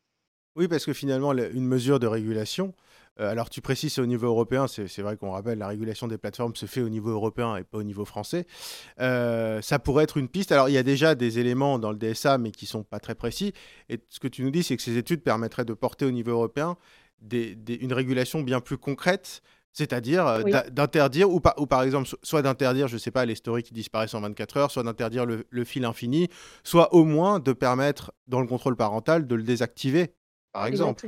Oui, 0.56 0.66
parce 0.66 0.84
que 0.84 0.92
finalement, 0.92 1.32
une 1.32 1.66
mesure 1.66 2.00
de 2.00 2.06
régulation, 2.06 2.74
alors 3.18 3.50
tu 3.50 3.60
précises 3.60 3.94
c'est 3.94 4.00
au 4.00 4.06
niveau 4.06 4.26
européen, 4.26 4.66
c'est 4.68 5.02
vrai 5.02 5.16
qu'on 5.16 5.30
rappelle, 5.30 5.58
la 5.58 5.68
régulation 5.68 6.08
des 6.08 6.18
plateformes 6.18 6.54
se 6.54 6.66
fait 6.66 6.80
au 6.80 6.88
niveau 6.88 7.10
européen 7.10 7.56
et 7.56 7.64
pas 7.64 7.78
au 7.78 7.82
niveau 7.82 8.04
français. 8.04 8.46
ça 8.98 9.78
pourrait 9.82 10.04
être 10.04 10.16
une 10.16 10.28
piste. 10.28 10.52
Alors 10.52 10.68
il 10.68 10.72
y 10.72 10.78
a 10.78 10.82
déjà 10.82 11.14
des 11.14 11.38
éléments 11.38 11.78
dans 11.78 11.90
le 11.90 11.98
DSA, 11.98 12.38
mais 12.38 12.50
qui 12.50 12.66
sont 12.66 12.82
pas 12.82 13.00
très 13.00 13.14
précis. 13.14 13.52
Et 13.88 13.98
ce 14.08 14.20
que 14.20 14.28
tu 14.28 14.42
nous 14.42 14.50
dis, 14.50 14.62
c'est 14.62 14.76
que 14.76 14.82
ces 14.82 14.96
études 14.96 15.22
permettraient 15.22 15.64
de 15.64 15.74
porter 15.74 16.04
au 16.04 16.10
niveau 16.10 16.32
européen 16.32 16.76
une 17.32 17.92
régulation 17.92 18.42
bien 18.42 18.60
plus 18.60 18.78
concrète 18.78 19.42
c'est-à-dire 19.78 20.26
euh, 20.26 20.42
d'interdire, 20.70 21.30
ou, 21.30 21.40
ou, 21.56 21.66
par 21.66 21.82
exemple, 21.82 22.08
soit 22.22 22.42
d'interdire, 22.42 22.88
je 22.88 22.94
ne 22.94 22.98
sais 22.98 23.12
pas, 23.12 23.24
les 23.24 23.36
stories 23.36 23.62
qui 23.62 23.74
disparaissent 23.74 24.14
en 24.14 24.20
24 24.20 24.56
heures, 24.56 24.70
soit 24.72 24.82
d'interdire 24.82 25.24
le, 25.24 25.64
fil 25.64 25.84
infini, 25.84 26.28
soit 26.64 26.92
au 26.94 27.04
moins 27.04 27.38
de 27.38 27.52
permettre, 27.52 28.12
dans 28.26 28.40
le 28.40 28.48
contrôle 28.48 28.74
parental, 28.74 29.26
de 29.26 29.34
le 29.36 29.44
désactiver, 29.44 30.14
par 30.52 30.66
exemple. 30.66 31.06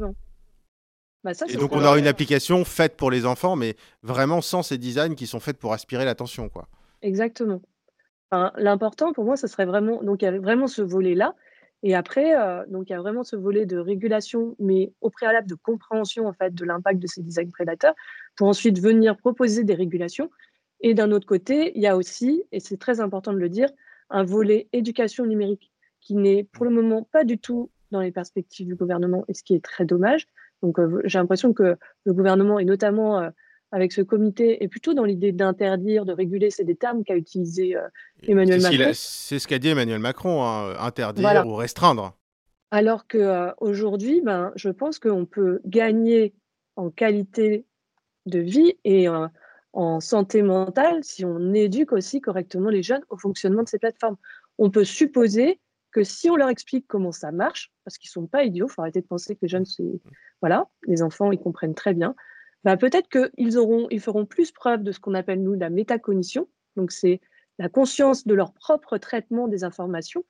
Bah, 1.23 1.33
et 1.49 1.57
donc 1.57 1.73
on 1.73 1.85
aura 1.85 1.99
une 1.99 2.07
application 2.07 2.65
faite 2.65 2.97
pour 2.97 3.11
les 3.11 3.27
enfants, 3.27 3.55
mais 3.55 3.77
vraiment 4.03 4.41
sans 4.41 4.63
ces 4.63 4.79
designs 4.79 5.15
qui 5.15 5.27
sont 5.27 5.41
faits 5.41 5.59
pour 5.59 5.73
aspirer 5.73 6.05
l'attention. 6.05 6.49
quoi. 6.49 6.69
Exactement. 7.03 7.61
L'important 8.57 9.13
pour 9.13 9.25
moi, 9.25 9.37
ce 9.37 9.49
serait 9.49 9.67
vraiment, 9.67 10.03
donc 10.03 10.23
il 10.23 10.25
y 10.25 10.29
avait 10.29 10.39
vraiment 10.39 10.69
ce 10.69 10.83
volet-là, 10.83 11.35
et 11.83 11.95
après, 11.95 12.37
euh, 12.39 12.65
donc 12.69 12.89
il 12.89 12.93
y 12.93 12.97
a 12.97 13.01
vraiment 13.01 13.25
ce 13.25 13.37
volet 13.37 13.67
de 13.67 13.79
régulation, 13.79 14.55
mais 14.59 14.93
au 15.01 15.11
préalable 15.11 15.49
de 15.49 15.55
compréhension 15.55 16.27
en 16.27 16.33
fait 16.33 16.55
de 16.55 16.65
l'impact 16.65 17.01
de 17.01 17.07
ces 17.07 17.23
designs 17.23 17.51
prédateurs, 17.51 17.95
pour 18.37 18.49
ensuite 18.49 18.79
venir 18.79 19.17
proposer 19.17 19.65
des 19.65 19.75
régulations. 19.75 20.31
Et 20.81 20.95
d'un 20.95 21.11
autre 21.11 21.27
côté, 21.27 21.73
il 21.75 21.83
y 21.83 21.87
a 21.87 21.97
aussi, 21.97 22.45
et 22.53 22.61
c'est 22.61 22.77
très 22.77 23.01
important 23.01 23.33
de 23.33 23.39
le 23.39 23.49
dire, 23.49 23.69
un 24.11 24.25
volet 24.25 24.69
éducation 24.73 25.27
numérique 25.27 25.73
qui 26.01 26.15
n'est 26.15 26.45
pour 26.45 26.65
le 26.65 26.71
moment 26.71 27.03
pas 27.03 27.25
du 27.25 27.39
tout 27.39 27.71
dans 27.91 28.01
les 28.01 28.13
perspectives 28.13 28.67
du 28.67 28.75
gouvernement, 28.75 29.25
et 29.29 29.35
ce 29.35 29.43
qui 29.43 29.55
est 29.55 29.65
très 29.65 29.85
dommage. 29.85 30.27
Donc 30.63 30.79
j'ai 31.05 31.19
l'impression 31.19 31.53
que 31.53 31.77
le 32.05 32.13
gouvernement, 32.13 32.59
et 32.59 32.65
notamment 32.65 33.31
avec 33.73 33.93
ce 33.93 34.03
comité 34.03 34.63
est 34.65 34.69
plutôt 34.69 34.95
dans 34.95 35.05
l'idée 35.05 35.33
d'interdire, 35.33 36.05
de 36.05 36.13
réguler. 36.13 36.51
C'est 36.51 36.65
des 36.65 36.77
termes 36.77 37.05
qu'a 37.05 37.17
utilisé 37.17 37.77
Emmanuel 38.27 38.61
Macron. 38.61 38.91
C'est 38.95 39.39
ce 39.39 39.47
qu'a 39.49 39.59
dit 39.59 39.69
Emmanuel 39.69 40.01
Macron, 40.01 40.45
hein, 40.45 40.75
interdire 40.79 41.47
ou 41.47 41.55
restreindre. 41.55 42.17
Alors 42.71 43.07
qu'aujourd'hui, 43.07 44.21
ben, 44.21 44.53
je 44.55 44.71
pense 44.71 44.99
qu'on 44.99 45.25
peut 45.25 45.61
gagner 45.65 46.35
en 46.77 46.91
qualité 46.91 47.65
de 48.27 48.39
vie 48.39 48.75
et 48.85 49.09
en 49.73 50.01
santé 50.01 50.43
mentale 50.43 51.03
si 51.03 51.25
on 51.25 51.55
éduque 51.55 51.93
aussi 51.93 52.21
correctement 52.21 52.71
les 52.71 52.83
jeunes 52.83 53.03
au 53.09 53.17
fonctionnement 53.17 53.63
de 53.63 53.69
ces 53.69 53.79
plateformes. 53.79 54.17
On 54.59 54.71
peut 54.71 54.85
supposer 54.85 55.59
que 55.93 56.05
si 56.05 56.31
on 56.31 56.37
leur 56.37 56.49
explique 56.49 56.87
comment 56.87 57.13
ça 57.13 57.33
marche, 57.33 57.73
parce 57.85 57.99
qu'ils 57.99 58.09
ne 58.09 58.23
sont 58.23 58.27
pas 58.27 58.45
idiots, 58.45 58.67
il 58.69 58.73
faut 58.73 58.83
arrêter 58.83 59.01
de 59.01 59.07
penser 59.07 59.35
que 59.35 59.41
les 59.43 59.49
jeunes, 59.49 59.65
c'est... 59.65 60.01
Voilà, 60.41 60.69
les 60.87 61.03
enfants, 61.03 61.33
ils 61.33 61.39
comprennent 61.39 61.75
très 61.75 61.95
bien. 61.95 62.15
Bah, 62.65 62.77
peut-être 62.77 63.09
qu'ils 63.09 63.59
auront, 63.59 63.87
ils 63.91 64.01
feront 64.01 64.27
plus 64.27 64.53
preuve 64.53 64.83
de 64.83 64.93
ce 64.93 65.01
qu'on 65.01 65.15
appelle 65.15 65.43
nous 65.43 65.55
la 65.55 65.71
métacognition. 65.71 66.49
Donc 66.77 66.93
c'est 66.93 67.21
la 67.59 67.69
conscience 67.69 68.27
de 68.27 68.35
leur 68.35 68.53
propre 68.53 68.99
traitement 68.99 69.49
des 69.49 69.65
informations 69.65 70.25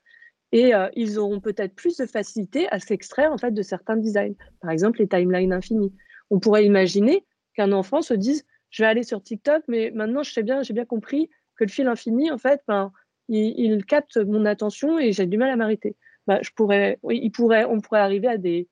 et 0.52 0.74
euh, 0.74 0.88
ils 0.94 1.18
auront 1.18 1.40
peut-être 1.40 1.74
plus 1.74 1.96
de 1.96 2.06
facilité 2.06 2.68
à 2.70 2.80
s'extraire 2.80 3.32
en 3.32 3.38
fait 3.38 3.52
de 3.52 3.62
certains 3.62 3.96
designs. 3.96 4.34
Par 4.60 4.70
exemple, 4.70 4.98
les 5.00 5.08
timelines 5.08 5.52
infinies. 5.52 5.94
On 6.30 6.40
pourrait 6.40 6.64
imaginer 6.64 7.24
qu'un 7.54 7.72
enfant 7.72 8.02
se 8.02 8.14
dise 8.14 8.44
je 8.70 8.82
vais 8.84 8.88
aller 8.88 9.02
sur 9.02 9.22
TikTok, 9.22 9.64
mais 9.66 9.90
maintenant 9.90 10.22
je 10.22 10.32
sais 10.32 10.44
bien, 10.44 10.62
j'ai 10.62 10.74
bien 10.74 10.84
compris 10.84 11.28
que 11.56 11.64
le 11.64 11.70
fil 11.70 11.88
infini, 11.88 12.30
en 12.30 12.38
fait, 12.38 12.62
ben, 12.68 12.92
il, 13.30 13.84
capte 13.84 14.16
mon 14.16 14.44
attention 14.44 14.98
et 14.98 15.12
j'ai 15.12 15.26
du 15.26 15.38
mal 15.38 15.50
à 15.50 15.56
m'arrêter. 15.56 15.96
Bah, 16.26 16.38
je 16.42 16.50
pourrais, 16.50 16.98
oui, 17.02 17.20
il 17.22 17.30
pourrait, 17.30 17.64
on 17.64 17.80
pourrait 17.80 18.00
arriver 18.00 18.28
à 18.28 18.36
des 18.36 18.68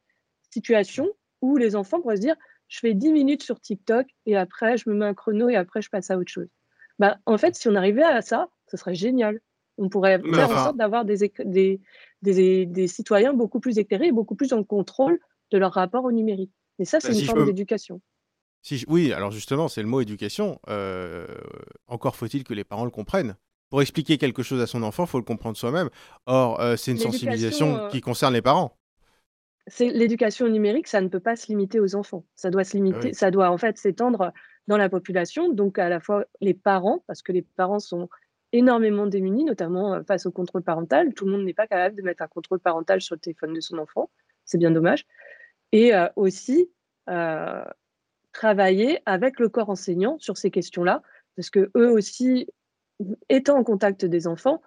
situations 0.50 1.08
où 1.40 1.56
les 1.56 1.76
enfants 1.76 2.00
pourraient 2.00 2.16
se 2.16 2.22
dire 2.22 2.36
je 2.68 2.80
fais 2.80 2.94
10 2.94 3.12
minutes 3.12 3.42
sur 3.42 3.60
TikTok 3.60 4.06
et 4.26 4.36
après, 4.36 4.76
je 4.76 4.90
me 4.90 4.94
mets 4.94 5.06
un 5.06 5.14
chrono 5.14 5.48
et 5.48 5.56
après, 5.56 5.80
je 5.80 5.88
passe 5.88 6.10
à 6.10 6.18
autre 6.18 6.30
chose. 6.30 6.48
Bah, 6.98 7.18
en 7.26 7.38
fait, 7.38 7.54
si 7.54 7.68
on 7.68 7.74
arrivait 7.74 8.02
à 8.02 8.20
ça, 8.20 8.48
ce 8.70 8.76
serait 8.76 8.94
génial. 8.94 9.40
On 9.78 9.88
pourrait 9.88 10.20
faire 10.34 10.50
en 10.50 10.64
sorte 10.64 10.76
d'avoir 10.76 11.04
des, 11.04 11.32
des, 11.44 11.80
des, 12.22 12.86
citoyens 12.88 13.32
beaucoup 13.32 13.60
plus 13.60 13.78
éclairés 13.78 14.08
et 14.08 14.12
beaucoup 14.12 14.34
plus 14.34 14.52
en 14.52 14.64
contrôle 14.64 15.20
de 15.52 15.58
leur 15.58 15.72
rapport 15.72 16.04
au 16.04 16.12
numérique. 16.12 16.52
Et 16.80 16.84
ça, 16.84 17.00
c'est 17.00 17.12
bah, 17.12 17.18
une 17.18 17.24
forme 17.24 17.46
d'éducation. 17.46 18.00
Si 18.62 18.84
Oui, 18.88 19.12
alors 19.12 19.30
justement, 19.30 19.68
c'est 19.68 19.82
le 19.82 19.88
mot 19.88 20.00
éducation. 20.00 20.60
Euh, 20.68 21.26
encore 21.86 22.16
faut-il 22.16 22.42
que 22.42 22.54
les 22.54 22.64
parents 22.64 22.84
le 22.84 22.90
comprennent. 22.90 23.36
Pour 23.70 23.82
expliquer 23.82 24.18
quelque 24.18 24.42
chose 24.42 24.60
à 24.60 24.66
son 24.66 24.82
enfant, 24.82 25.04
il 25.04 25.08
faut 25.08 25.18
le 25.18 25.24
comprendre 25.24 25.56
soi-même. 25.56 25.90
Or, 26.26 26.60
euh, 26.60 26.76
c'est 26.76 26.90
une 26.90 26.98
sensibilisation 26.98 27.76
euh, 27.76 27.88
qui 27.88 28.00
concerne 28.00 28.34
les 28.34 28.42
parents 28.42 28.74
c'est 29.70 29.88
l'éducation 29.88 30.48
numérique, 30.48 30.88
ça 30.88 31.00
ne 31.00 31.08
peut 31.08 31.20
pas 31.20 31.36
se 31.36 31.48
limiter 31.48 31.78
aux 31.78 31.94
enfants. 31.94 32.24
Ça 32.34 32.50
doit 32.50 32.64
se 32.64 32.74
limiter, 32.76 33.12
ça 33.12 33.30
doit 33.30 33.50
en 33.50 33.58
fait 33.58 33.76
s'étendre 33.76 34.32
dans 34.66 34.76
la 34.78 34.88
population, 34.88 35.52
donc 35.52 35.78
à 35.78 35.88
la 35.88 36.00
fois 36.00 36.24
les 36.40 36.54
parents, 36.54 37.04
parce 37.06 37.22
que 37.22 37.32
les 37.32 37.42
parents 37.42 37.78
sont 37.78 38.08
énormément 38.52 39.06
démunis, 39.06 39.44
notamment 39.44 39.94
euh, 39.94 40.02
face 40.02 40.26
au 40.26 40.32
contrôle 40.32 40.62
parental. 40.62 41.12
Tout 41.14 41.26
le 41.26 41.32
monde 41.32 41.44
n'est 41.44 41.54
pas 41.54 41.66
capable 41.66 41.96
de 41.96 42.02
mettre 42.02 42.22
un 42.22 42.28
contrôle 42.28 42.60
parental 42.60 43.00
sur 43.00 43.14
le 43.14 43.20
téléphone 43.20 43.52
de 43.52 43.60
son 43.60 43.78
enfant. 43.78 44.10
C'est 44.44 44.58
bien 44.58 44.70
dommage. 44.70 45.06
Et 45.72 45.94
euh, 45.94 46.08
aussi 46.16 46.70
euh, 47.10 47.64
travailler 48.32 49.00
avec 49.06 49.38
le 49.38 49.48
corps 49.48 49.70
enseignant 49.70 50.16
sur 50.18 50.38
ces 50.38 50.50
questions-là, 50.50 51.02
parce 51.36 51.50
que 51.50 51.70
eux 51.76 51.90
aussi, 51.90 52.48
étant 53.28 53.58
en 53.58 53.64
contact 53.64 54.04
des 54.04 54.26
enfants, 54.26 54.62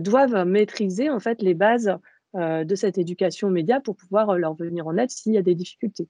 doivent 0.00 0.44
maîtriser 0.44 1.08
en 1.08 1.20
fait 1.20 1.40
les 1.40 1.54
bases 1.54 1.98
euh, 2.36 2.62
de 2.62 2.76
cette 2.76 2.96
éducation 2.96 3.50
média 3.50 3.80
pour 3.80 3.96
pouvoir 3.96 4.30
euh, 4.30 4.36
leur 4.36 4.54
venir 4.54 4.86
en 4.86 4.96
aide 4.96 5.10
s'il 5.10 5.32
y 5.32 5.36
a 5.36 5.42
des 5.42 5.56
difficultés. 5.56 6.06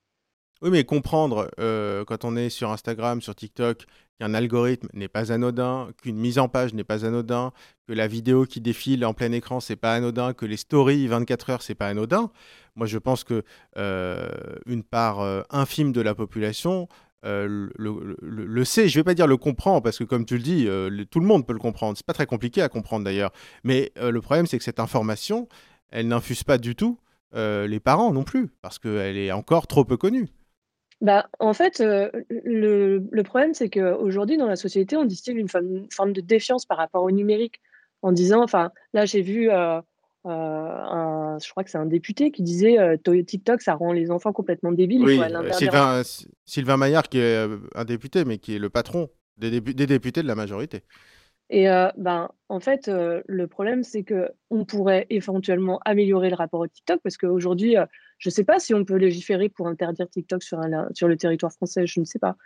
Oui, 0.60 0.68
mais 0.68 0.84
comprendre 0.84 1.50
euh, 1.58 2.04
quand 2.04 2.26
on 2.26 2.36
est 2.36 2.50
sur 2.50 2.70
Instagram, 2.70 3.22
sur 3.22 3.34
TikTok, 3.34 3.86
qu'un 4.18 4.34
algorithme 4.34 4.88
n'est 4.92 5.08
pas 5.08 5.32
anodin, 5.32 5.88
qu'une 6.02 6.18
mise 6.18 6.38
en 6.38 6.46
page 6.50 6.74
n'est 6.74 6.84
pas 6.84 7.06
anodin, 7.06 7.52
que 7.88 7.94
la 7.94 8.06
vidéo 8.06 8.44
qui 8.44 8.60
défile 8.60 9.06
en 9.06 9.14
plein 9.14 9.32
écran 9.32 9.60
c'est 9.60 9.76
pas 9.76 9.94
anodin, 9.94 10.34
que 10.34 10.44
les 10.44 10.58
stories 10.58 11.06
24 11.06 11.48
heures 11.48 11.62
c'est 11.62 11.74
pas 11.74 11.88
anodin. 11.88 12.30
Moi, 12.76 12.86
je 12.86 12.98
pense 12.98 13.24
que 13.24 13.42
une 14.66 14.82
part 14.82 15.44
infime 15.48 15.92
de 15.92 16.02
la 16.02 16.14
population 16.14 16.86
le, 17.22 18.64
sait. 18.64 18.88
Je 18.88 18.98
vais 18.98 19.04
pas 19.04 19.14
dire 19.14 19.26
le 19.26 19.36
comprend 19.36 19.80
parce 19.80 19.98
que 19.98 20.04
comme 20.04 20.24
tu 20.24 20.36
le 20.36 20.42
dis, 20.42 20.68
tout 21.10 21.20
le 21.20 21.26
monde 21.26 21.46
peut 21.46 21.52
le 21.52 21.58
comprendre. 21.58 21.96
C'est 21.96 22.06
pas 22.06 22.12
très 22.12 22.26
compliqué 22.26 22.62
à 22.62 22.68
comprendre 22.68 23.04
d'ailleurs. 23.04 23.32
Mais 23.64 23.92
le 24.00 24.20
problème 24.20 24.46
c'est 24.46 24.58
que 24.58 24.64
cette 24.64 24.80
information, 24.80 25.48
elle 25.90 26.08
n'infuse 26.08 26.44
pas 26.44 26.58
du 26.58 26.74
tout 26.74 26.98
euh, 27.34 27.68
les 27.68 27.78
parents 27.78 28.12
non 28.12 28.24
plus, 28.24 28.48
parce 28.60 28.78
qu'elle 28.78 29.16
est 29.16 29.30
encore 29.30 29.66
trop 29.66 29.84
peu 29.84 29.96
connue. 29.96 30.28
Bah, 31.00 31.28
en 31.38 31.54
fait, 31.54 31.80
euh, 31.80 32.10
le, 32.28 33.22
problème, 33.22 33.54
c'est 33.54 33.70
qu'aujourd'hui, 33.70 34.36
dans 34.36 34.48
la 34.48 34.56
société, 34.56 34.96
on 34.96 35.04
distille 35.04 35.34
une 35.34 35.48
forme, 35.48 36.12
de 36.12 36.20
défiance 36.20 36.66
par 36.66 36.76
rapport 36.76 37.04
au 37.04 37.10
numérique, 37.10 37.60
en 38.02 38.12
disant, 38.12 38.42
enfin, 38.42 38.72
là, 38.92 39.06
j'ai 39.06 39.22
vu, 39.22 39.48
euh, 39.48 39.80
un, 40.24 41.38
je 41.42 41.50
crois 41.50 41.64
que 41.64 41.70
c'est 41.70 41.78
un 41.78 41.86
député 41.86 42.30
qui 42.30 42.42
disait 42.42 42.76
TikTok, 43.26 43.62
ça 43.62 43.74
rend 43.74 43.92
les 43.92 44.10
enfants 44.10 44.32
complètement 44.32 44.72
débiles. 44.72 45.02
Oui, 45.02 45.20
Sylvain, 45.52 46.02
Sylvain 46.44 46.76
Maillard, 46.76 47.08
qui 47.08 47.18
est 47.18 47.46
un 47.74 47.84
député, 47.84 48.24
mais 48.24 48.38
qui 48.38 48.56
est 48.56 48.58
le 48.58 48.70
patron 48.70 49.08
des, 49.38 49.60
des 49.60 49.86
députés 49.86 50.22
de 50.22 50.28
la 50.28 50.34
majorité. 50.34 50.82
Et 51.52 51.68
euh, 51.68 51.88
ben, 51.96 52.30
en 52.48 52.60
fait, 52.60 52.86
euh, 52.86 53.22
le 53.26 53.48
problème, 53.48 53.82
c'est 53.82 54.04
qu'on 54.04 54.64
pourrait 54.64 55.06
éventuellement 55.10 55.80
améliorer 55.84 56.30
le 56.30 56.36
rapport 56.36 56.60
au 56.60 56.68
TikTok, 56.68 57.00
parce 57.02 57.16
qu'aujourd'hui, 57.16 57.76
euh, 57.76 57.86
je 58.18 58.28
ne 58.28 58.32
sais 58.32 58.44
pas 58.44 58.60
si 58.60 58.72
on 58.72 58.84
peut 58.84 58.94
légiférer 58.94 59.48
pour 59.48 59.66
interdire 59.66 60.08
TikTok 60.08 60.44
sur, 60.44 60.60
un, 60.60 60.88
sur 60.94 61.08
le 61.08 61.16
territoire 61.16 61.52
français, 61.52 61.88
je 61.88 61.98
ne 61.98 62.04
sais 62.04 62.20
pas. 62.20 62.36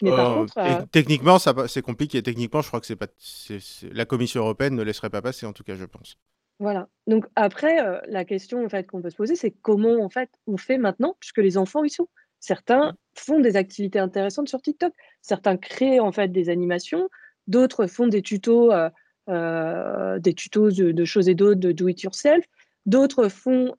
Mais 0.00 0.10
par 0.10 0.34
contre, 0.34 0.86
techniquement, 0.90 1.38
c'est 1.38 1.82
compliqué. 1.82 2.22
Techniquement, 2.22 2.62
je 2.62 2.68
crois 2.68 2.80
que 2.80 2.86
c'est 2.86 2.96
pas, 2.96 3.08
la 3.92 4.04
Commission 4.04 4.42
européenne 4.42 4.76
ne 4.76 4.82
laisserait 4.82 5.10
pas 5.10 5.22
passer, 5.22 5.44
en 5.44 5.52
tout 5.52 5.64
cas, 5.64 5.74
je 5.74 5.84
pense. 5.84 6.16
Voilà. 6.62 6.88
Donc 7.08 7.26
après, 7.34 7.76
la 8.06 8.24
question 8.24 8.64
en 8.64 8.68
fait 8.68 8.86
qu'on 8.86 9.02
peut 9.02 9.10
se 9.10 9.16
poser, 9.16 9.34
c'est 9.34 9.50
comment 9.50 10.00
en 10.00 10.08
fait 10.08 10.30
on 10.46 10.56
fait 10.56 10.78
maintenant, 10.78 11.16
puisque 11.18 11.38
les 11.38 11.58
enfants 11.58 11.82
y 11.82 11.90
sont. 11.90 12.08
Certains 12.38 12.94
font 13.16 13.40
des 13.40 13.56
activités 13.56 13.98
intéressantes 13.98 14.48
sur 14.48 14.62
TikTok. 14.62 14.92
Certains 15.22 15.56
créent 15.56 15.98
en 15.98 16.12
fait 16.12 16.28
des 16.28 16.50
animations. 16.50 17.08
D'autres 17.48 17.88
font 17.88 18.06
des 18.06 18.22
tutos, 18.22 18.70
euh, 18.70 18.90
euh, 19.28 20.20
des 20.20 20.34
tutos 20.34 20.70
de, 20.70 21.04
choses 21.04 21.28
et 21.28 21.34
d'autres, 21.34 21.58
de 21.58 21.72
do 21.72 21.88
it 21.88 22.00
yourself. 22.00 22.44
d'autres 22.86 23.28
font 23.28 23.74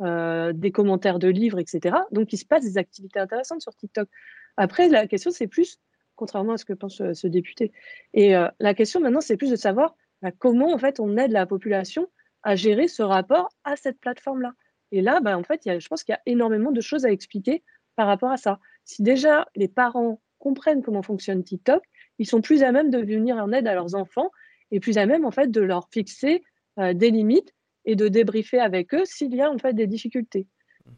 des 0.00 0.72
commentaires 0.72 1.20
de 1.20 1.28
livres, 1.28 1.60
etc. 1.60 1.96
Donc, 2.10 2.32
il 2.32 2.38
se 2.38 2.44
passe 2.44 2.64
des 2.64 2.76
activités 2.76 3.20
intéressantes 3.20 3.62
sur 3.62 3.74
TikTok. 3.76 4.08
Après, 4.56 4.88
la 4.88 5.06
question, 5.06 5.30
c'est 5.30 5.46
plus, 5.46 5.78
contrairement 6.16 6.54
à 6.54 6.56
ce 6.56 6.64
que 6.64 6.72
pense 6.72 7.00
ce 7.12 7.26
député, 7.28 7.70
et 8.14 8.34
la 8.58 8.74
question 8.74 8.98
maintenant, 8.98 9.20
c'est 9.20 9.36
plus 9.36 9.50
de 9.50 9.56
savoir 9.56 9.94
bah, 10.24 10.30
comment, 10.38 10.72
en 10.72 10.78
fait, 10.78 11.00
on 11.00 11.18
aide 11.18 11.32
la 11.32 11.44
population 11.44 12.08
à 12.44 12.56
gérer 12.56 12.88
ce 12.88 13.02
rapport 13.02 13.50
à 13.62 13.76
cette 13.76 14.00
plateforme-là. 14.00 14.54
Et 14.90 15.02
là, 15.02 15.20
bah, 15.20 15.36
en 15.36 15.42
fait, 15.42 15.60
je 15.66 15.86
pense 15.86 16.02
qu'il 16.02 16.14
y 16.14 16.16
a 16.16 16.22
énormément 16.24 16.72
de 16.72 16.80
choses 16.80 17.04
à 17.04 17.12
expliquer 17.12 17.62
par 17.94 18.06
rapport 18.06 18.30
à 18.30 18.38
ça. 18.38 18.58
Si 18.86 19.02
déjà 19.02 19.46
les 19.54 19.68
parents 19.68 20.22
comprennent 20.38 20.82
comment 20.82 21.02
fonctionne 21.02 21.44
TikTok, 21.44 21.82
ils 22.18 22.26
sont 22.26 22.40
plus 22.40 22.62
à 22.62 22.72
même 22.72 22.88
de 22.88 22.98
venir 22.98 23.36
en 23.36 23.52
aide 23.52 23.66
à 23.66 23.74
leurs 23.74 23.94
enfants 23.96 24.30
et 24.70 24.80
plus 24.80 24.96
à 24.96 25.04
même 25.04 25.26
en 25.26 25.30
fait 25.30 25.50
de 25.50 25.60
leur 25.60 25.90
fixer 25.90 26.42
euh, 26.78 26.94
des 26.94 27.10
limites 27.10 27.52
et 27.84 27.94
de 27.94 28.08
débriefer 28.08 28.60
avec 28.60 28.94
eux 28.94 29.04
s'il 29.04 29.34
y 29.34 29.42
a 29.42 29.50
en 29.50 29.58
fait 29.58 29.74
des 29.74 29.86
difficultés. 29.86 30.48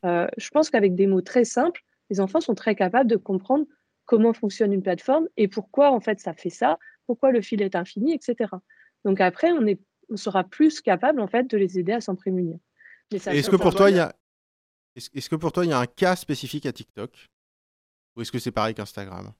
Euh, 0.04 0.28
je 0.38 0.50
pense 0.50 0.70
qu'avec 0.70 0.94
des 0.94 1.08
mots 1.08 1.20
très 1.20 1.44
simples, 1.44 1.82
les 2.10 2.20
enfants 2.20 2.40
sont 2.40 2.54
très 2.54 2.76
capables 2.76 3.10
de 3.10 3.16
comprendre 3.16 3.66
comment 4.04 4.32
fonctionne 4.32 4.72
une 4.72 4.82
plateforme 4.82 5.26
et 5.36 5.48
pourquoi 5.48 5.90
en 5.90 5.98
fait 5.98 6.20
ça 6.20 6.32
fait 6.32 6.50
ça, 6.50 6.78
pourquoi 7.08 7.32
le 7.32 7.40
fil 7.40 7.60
est 7.60 7.74
infini, 7.74 8.14
etc. 8.14 8.50
Donc 9.06 9.20
après, 9.20 9.52
on, 9.52 9.64
est, 9.66 9.80
on 10.10 10.16
sera 10.16 10.42
plus 10.42 10.80
capable 10.80 11.20
en 11.20 11.28
fait 11.28 11.48
de 11.48 11.56
les 11.56 11.78
aider 11.78 11.92
à 11.92 12.00
s'en 12.00 12.16
prémunir. 12.16 12.58
Est-ce 13.12 13.48
que 13.48 13.54
pour 13.54 13.72
toi 13.72 13.88
il 13.88 13.96
y 13.96 14.00
a 14.00 14.12
est-ce 14.96 15.28
que 15.28 15.36
pour 15.36 15.52
toi 15.52 15.64
il 15.64 15.68
y 15.68 15.72
a 15.72 15.78
un 15.78 15.86
cas 15.86 16.16
spécifique 16.16 16.66
à 16.66 16.72
TikTok? 16.72 17.28
Ou 18.16 18.22
est-ce 18.22 18.32
que 18.32 18.40
c'est 18.40 18.50
pareil 18.50 18.74
qu'Instagram? 18.74 19.32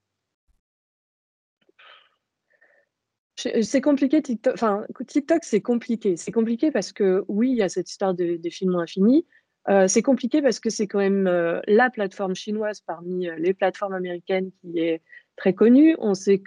C'est 3.34 3.80
compliqué, 3.80 4.22
TikTok. 4.22 4.54
Enfin, 4.54 4.86
TikTok, 5.06 5.44
c'est 5.44 5.60
compliqué. 5.60 6.16
C'est 6.16 6.32
compliqué 6.32 6.70
parce 6.70 6.92
que, 6.92 7.24
oui, 7.28 7.50
il 7.50 7.56
y 7.56 7.62
a 7.62 7.68
cette 7.68 7.90
histoire 7.90 8.14
de, 8.14 8.36
des 8.36 8.50
films 8.50 8.76
infinis. 8.76 9.26
Euh, 9.68 9.88
c'est 9.88 10.02
compliqué 10.02 10.40
parce 10.40 10.58
que 10.58 10.70
c'est 10.70 10.86
quand 10.86 11.00
même 11.00 11.26
euh, 11.26 11.60
la 11.66 11.90
plateforme 11.90 12.34
chinoise 12.34 12.80
parmi 12.80 13.28
euh, 13.28 13.36
les 13.36 13.52
plateformes 13.52 13.94
américaines 13.94 14.52
qui 14.60 14.78
est 14.78 15.02
très 15.36 15.54
connue. 15.54 15.96
On 15.98 16.14
sait 16.14 16.38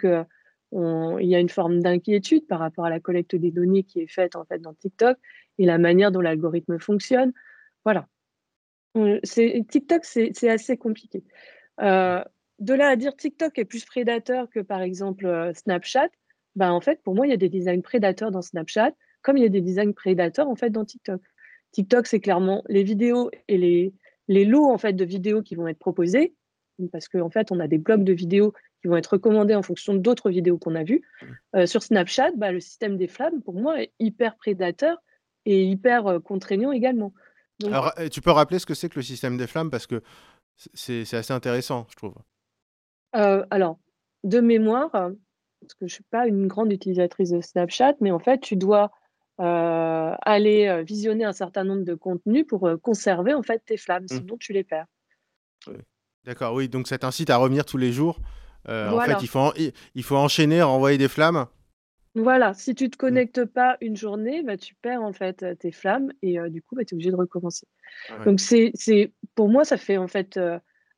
qu'il 0.70 1.26
y 1.26 1.34
a 1.34 1.38
une 1.38 1.48
forme 1.48 1.80
d'inquiétude 1.80 2.46
par 2.46 2.60
rapport 2.60 2.84
à 2.84 2.90
la 2.90 3.00
collecte 3.00 3.36
des 3.36 3.50
données 3.50 3.82
qui 3.82 4.00
est 4.00 4.06
faite 4.06 4.36
en 4.36 4.44
fait 4.44 4.60
dans 4.60 4.74
TikTok 4.74 5.18
et 5.58 5.66
la 5.66 5.78
manière 5.78 6.10
dont 6.10 6.20
l'algorithme 6.20 6.78
fonctionne. 6.78 7.32
Voilà. 7.84 8.06
TikTok, 8.94 10.04
c'est 10.04 10.48
assez 10.48 10.76
compliqué. 10.76 11.22
de 11.78 12.74
là 12.74 12.88
à 12.88 12.96
dire 12.96 13.16
TikTok 13.16 13.58
est 13.58 13.64
plus 13.64 13.84
prédateur 13.84 14.48
que 14.50 14.60
par 14.60 14.80
exemple 14.80 15.52
Snapchat, 15.54 16.08
bah, 16.56 16.72
en 16.72 16.80
fait, 16.80 17.02
pour 17.02 17.14
moi, 17.14 17.26
il 17.26 17.30
y 17.30 17.32
a 17.32 17.36
des 17.36 17.48
designs 17.48 17.82
prédateurs 17.82 18.30
dans 18.30 18.42
Snapchat, 18.42 18.92
comme 19.22 19.36
il 19.36 19.42
y 19.42 19.46
a 19.46 19.50
des 19.50 19.60
designs 19.60 19.92
prédateurs 19.92 20.48
en 20.48 20.56
fait 20.56 20.70
dans 20.70 20.84
TikTok. 20.84 21.20
TikTok, 21.72 22.06
c'est 22.06 22.20
clairement 22.20 22.64
les 22.68 22.82
vidéos 22.82 23.30
et 23.48 23.56
les, 23.56 23.94
les 24.28 24.44
lots 24.44 24.66
en 24.66 24.78
fait 24.78 24.94
de 24.94 25.04
vidéos 25.04 25.42
qui 25.42 25.54
vont 25.54 25.68
être 25.68 25.78
proposés, 25.78 26.34
parce 26.92 27.08
qu'en 27.08 27.30
fait, 27.30 27.52
on 27.52 27.60
a 27.60 27.68
des 27.68 27.78
blocs 27.78 28.04
de 28.04 28.12
vidéos 28.12 28.52
qui 28.80 28.88
vont 28.88 28.96
être 28.96 29.14
recommandés 29.14 29.54
en 29.54 29.62
fonction 29.62 29.94
d'autres 29.94 30.30
vidéos 30.30 30.58
qu'on 30.58 30.74
a 30.74 30.84
vues. 30.84 31.02
Mmh. 31.02 31.26
Euh, 31.56 31.66
sur 31.66 31.82
Snapchat, 31.82 32.32
bah, 32.36 32.52
le 32.52 32.60
système 32.60 32.96
des 32.96 33.08
flammes, 33.08 33.42
pour 33.42 33.54
moi, 33.54 33.82
est 33.82 33.92
hyper 33.98 34.36
prédateur 34.36 34.98
et 35.44 35.64
hyper 35.64 36.06
euh, 36.06 36.20
contraignant 36.20 36.72
également. 36.72 37.12
Alors, 37.64 37.92
euh, 37.98 38.08
tu 38.08 38.20
peux 38.20 38.30
rappeler 38.30 38.58
ce 38.58 38.66
que 38.66 38.74
c'est 38.74 38.88
que 38.88 38.96
le 38.96 39.02
système 39.02 39.36
des 39.36 39.46
flammes 39.46 39.70
parce 39.70 39.86
que 39.86 40.02
c'est 40.74 41.14
assez 41.14 41.32
intéressant, 41.32 41.86
je 41.90 41.96
trouve. 41.96 42.14
alors, 43.12 43.78
de 44.24 44.40
mémoire, 44.40 44.90
parce 44.90 45.74
que 45.74 45.80
je 45.80 45.84
ne 45.84 45.88
suis 45.88 46.04
pas 46.04 46.26
une 46.26 46.46
grande 46.46 46.70
utilisatrice 46.70 47.30
de 47.30 47.40
Snapchat, 47.40 47.94
mais 48.00 48.10
en 48.10 48.18
fait, 48.18 48.40
tu 48.40 48.56
dois 48.56 48.90
euh, 49.40 50.12
aller 50.20 50.82
visionner 50.84 51.24
un 51.24 51.32
certain 51.32 51.64
nombre 51.64 51.84
de 51.84 51.94
contenus 51.94 52.46
pour 52.46 52.68
conserver 52.82 53.32
en 53.32 53.42
fait 53.42 53.62
tes 53.64 53.78
flammes, 53.78 54.04
mmh. 54.04 54.08
sinon 54.08 54.36
tu 54.38 54.52
les 54.52 54.64
perds. 54.64 54.86
D'accord, 56.24 56.52
oui, 56.52 56.68
donc 56.68 56.88
ça 56.88 56.98
t'incite 56.98 57.30
à 57.30 57.38
revenir 57.38 57.64
tous 57.64 57.78
les 57.78 57.92
jours. 57.92 58.20
En 58.68 59.00
fait, 59.00 59.16
il 59.22 59.28
faut, 59.28 59.52
il 59.94 60.02
faut 60.02 60.16
enchaîner, 60.16 60.62
renvoyer 60.62 60.98
des 60.98 61.08
flammes. 61.08 61.46
Voilà, 62.16 62.54
si 62.54 62.74
tu 62.74 62.84
ne 62.84 62.88
te 62.88 62.96
mmh. 62.96 62.98
connectes 62.98 63.44
pas 63.44 63.76
une 63.80 63.96
journée, 63.96 64.42
bah, 64.42 64.56
tu 64.56 64.74
perds 64.74 65.02
en 65.02 65.12
fait 65.12 65.44
tes 65.58 65.70
flammes 65.70 66.12
et 66.22 66.38
du 66.50 66.60
coup, 66.60 66.74
bah, 66.74 66.84
tu 66.84 66.94
es 66.94 66.96
obligé 66.96 67.10
de 67.10 67.16
recommencer. 67.16 67.66
Donc, 68.24 68.40
c'est, 68.40 68.72
pour 69.34 69.48
moi, 69.48 69.64
ça 69.64 69.76
fait 69.76 69.96
en 69.96 70.08
fait 70.08 70.38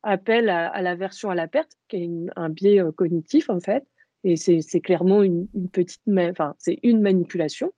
appel 0.03 0.49
à, 0.49 0.81
la 0.81 0.95
version 0.95 1.31
à 1.31 1.35
la 1.35 1.49
perte, 1.49 1.73
qui 1.89 1.97
est 1.97 2.11
un 2.37 2.49
biais 2.49 2.83
cognitif 2.97 3.51
en 3.51 3.61
fait, 3.61 3.85
et 4.25 4.37
c'est 4.37 4.81
clairement 4.81 5.23
une, 5.23 5.49
petite, 5.71 6.03
enfin, 6.09 6.55
c'est 6.59 6.79
une 6.83 7.01
manipulation. 7.01 7.73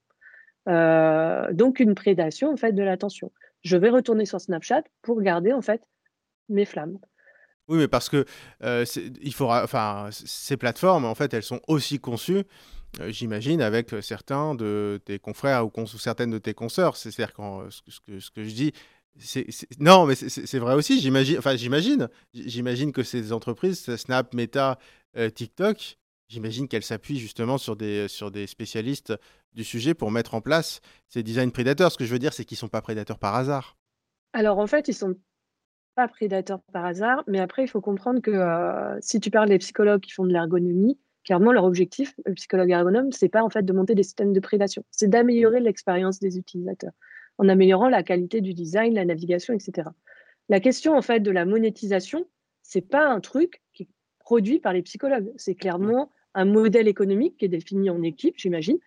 Euh, 0.68 1.52
donc 1.52 1.78
une 1.78 1.94
prédation 1.94 2.50
en 2.50 2.56
fait 2.56 2.72
de 2.72 2.82
l'attention. 2.82 3.30
Je 3.62 3.76
vais 3.76 3.90
retourner 3.90 4.24
sur 4.24 4.40
Snapchat 4.40 4.82
pour 5.02 5.20
garder 5.20 5.52
en 5.52 5.60
fait 5.60 5.82
mes 6.48 6.64
flammes. 6.64 6.98
Oui, 7.68 7.78
mais 7.78 7.88
parce 7.88 8.08
que 8.08 8.24
euh, 8.62 8.84
il 9.22 9.32
faudra, 9.32 9.64
enfin, 9.64 10.08
ces 10.12 10.56
plateformes 10.56 11.04
en 11.04 11.14
fait, 11.14 11.32
elles 11.32 11.42
sont 11.42 11.60
aussi 11.66 11.98
conçues, 11.98 12.44
euh, 13.00 13.10
j'imagine, 13.10 13.62
avec 13.62 13.94
certains 14.02 14.54
de 14.54 15.00
tes 15.04 15.18
confrères 15.18 15.66
ou, 15.66 15.86
certaines 15.86 16.30
de 16.30 16.38
tes 16.38 16.54
consoeurs. 16.54 16.96
C'est-à-dire 16.96 17.32
ce, 17.70 18.00
que, 18.06 18.20
ce 18.20 18.30
que 18.30 18.44
je 18.44 18.54
dis, 18.54 18.72
c'est, 19.18 19.46
non, 19.78 20.06
mais 20.06 20.14
c'est 20.14 20.58
vrai 20.58 20.74
aussi. 20.74 21.00
J'imagine, 21.00 21.38
enfin, 21.38 21.56
j'imagine, 21.56 22.08
j'imagine 22.34 22.92
que 22.92 23.02
ces 23.02 23.32
entreprises, 23.32 23.94
Snap, 23.96 24.34
Meta, 24.34 24.78
TikTok, 25.34 25.96
J'imagine 26.28 26.68
qu'elle 26.68 26.82
s'appuie 26.82 27.18
justement 27.18 27.58
sur 27.58 27.76
des, 27.76 28.08
sur 28.08 28.30
des 28.30 28.46
spécialistes 28.46 29.14
du 29.52 29.62
sujet 29.62 29.94
pour 29.94 30.10
mettre 30.10 30.34
en 30.34 30.40
place 30.40 30.80
ces 31.08 31.22
design 31.22 31.52
prédateurs. 31.52 31.92
Ce 31.92 31.98
que 31.98 32.04
je 32.04 32.12
veux 32.12 32.18
dire, 32.18 32.32
c'est 32.32 32.44
qu'ils 32.44 32.56
sont 32.56 32.68
pas 32.68 32.80
prédateurs 32.80 33.18
par 33.18 33.34
hasard. 33.34 33.76
Alors 34.32 34.58
en 34.58 34.66
fait, 34.66 34.88
ils 34.88 34.94
sont 34.94 35.14
pas 35.94 36.08
prédateurs 36.08 36.60
par 36.72 36.84
hasard, 36.84 37.24
mais 37.26 37.38
après, 37.38 37.64
il 37.64 37.68
faut 37.68 37.80
comprendre 37.80 38.20
que 38.20 38.30
euh, 38.30 38.98
si 39.00 39.20
tu 39.20 39.30
parles 39.30 39.48
des 39.48 39.58
psychologues 39.58 40.00
qui 40.00 40.12
font 40.12 40.24
de 40.24 40.32
l'ergonomie, 40.32 40.98
clairement, 41.24 41.52
leur 41.52 41.64
objectif, 41.64 42.14
le 42.26 42.34
psychologue 42.34 42.70
ergonome, 42.70 43.12
c'est 43.12 43.28
pas 43.28 43.42
en 43.42 43.50
fait 43.50 43.62
de 43.62 43.72
monter 43.72 43.94
des 43.94 44.02
systèmes 44.02 44.32
de 44.32 44.40
prédation, 44.40 44.84
c'est 44.90 45.08
d'améliorer 45.08 45.60
l'expérience 45.60 46.20
des 46.20 46.38
utilisateurs 46.38 46.92
en 47.38 47.48
améliorant 47.48 47.88
la 47.88 48.02
qualité 48.02 48.40
du 48.40 48.54
design, 48.54 48.94
la 48.94 49.04
navigation, 49.04 49.54
etc. 49.54 49.88
La 50.48 50.60
question 50.60 50.96
en 50.96 51.02
fait 51.02 51.20
de 51.20 51.30
la 51.30 51.44
monétisation, 51.44 52.26
c'est 52.62 52.88
pas 52.88 53.08
un 53.08 53.20
truc 53.20 53.62
qui 53.72 53.84
est 53.84 53.88
produit 54.20 54.60
par 54.60 54.72
les 54.72 54.82
psychologues, 54.82 55.32
c'est 55.36 55.54
clairement 55.54 56.10
un 56.34 56.44
modèle 56.44 56.88
économique 56.88 57.36
qui 57.38 57.44
est 57.44 57.48
défini 57.48 57.90
en 57.90 58.02
équipe, 58.02 58.34
j'imagine, 58.36 58.78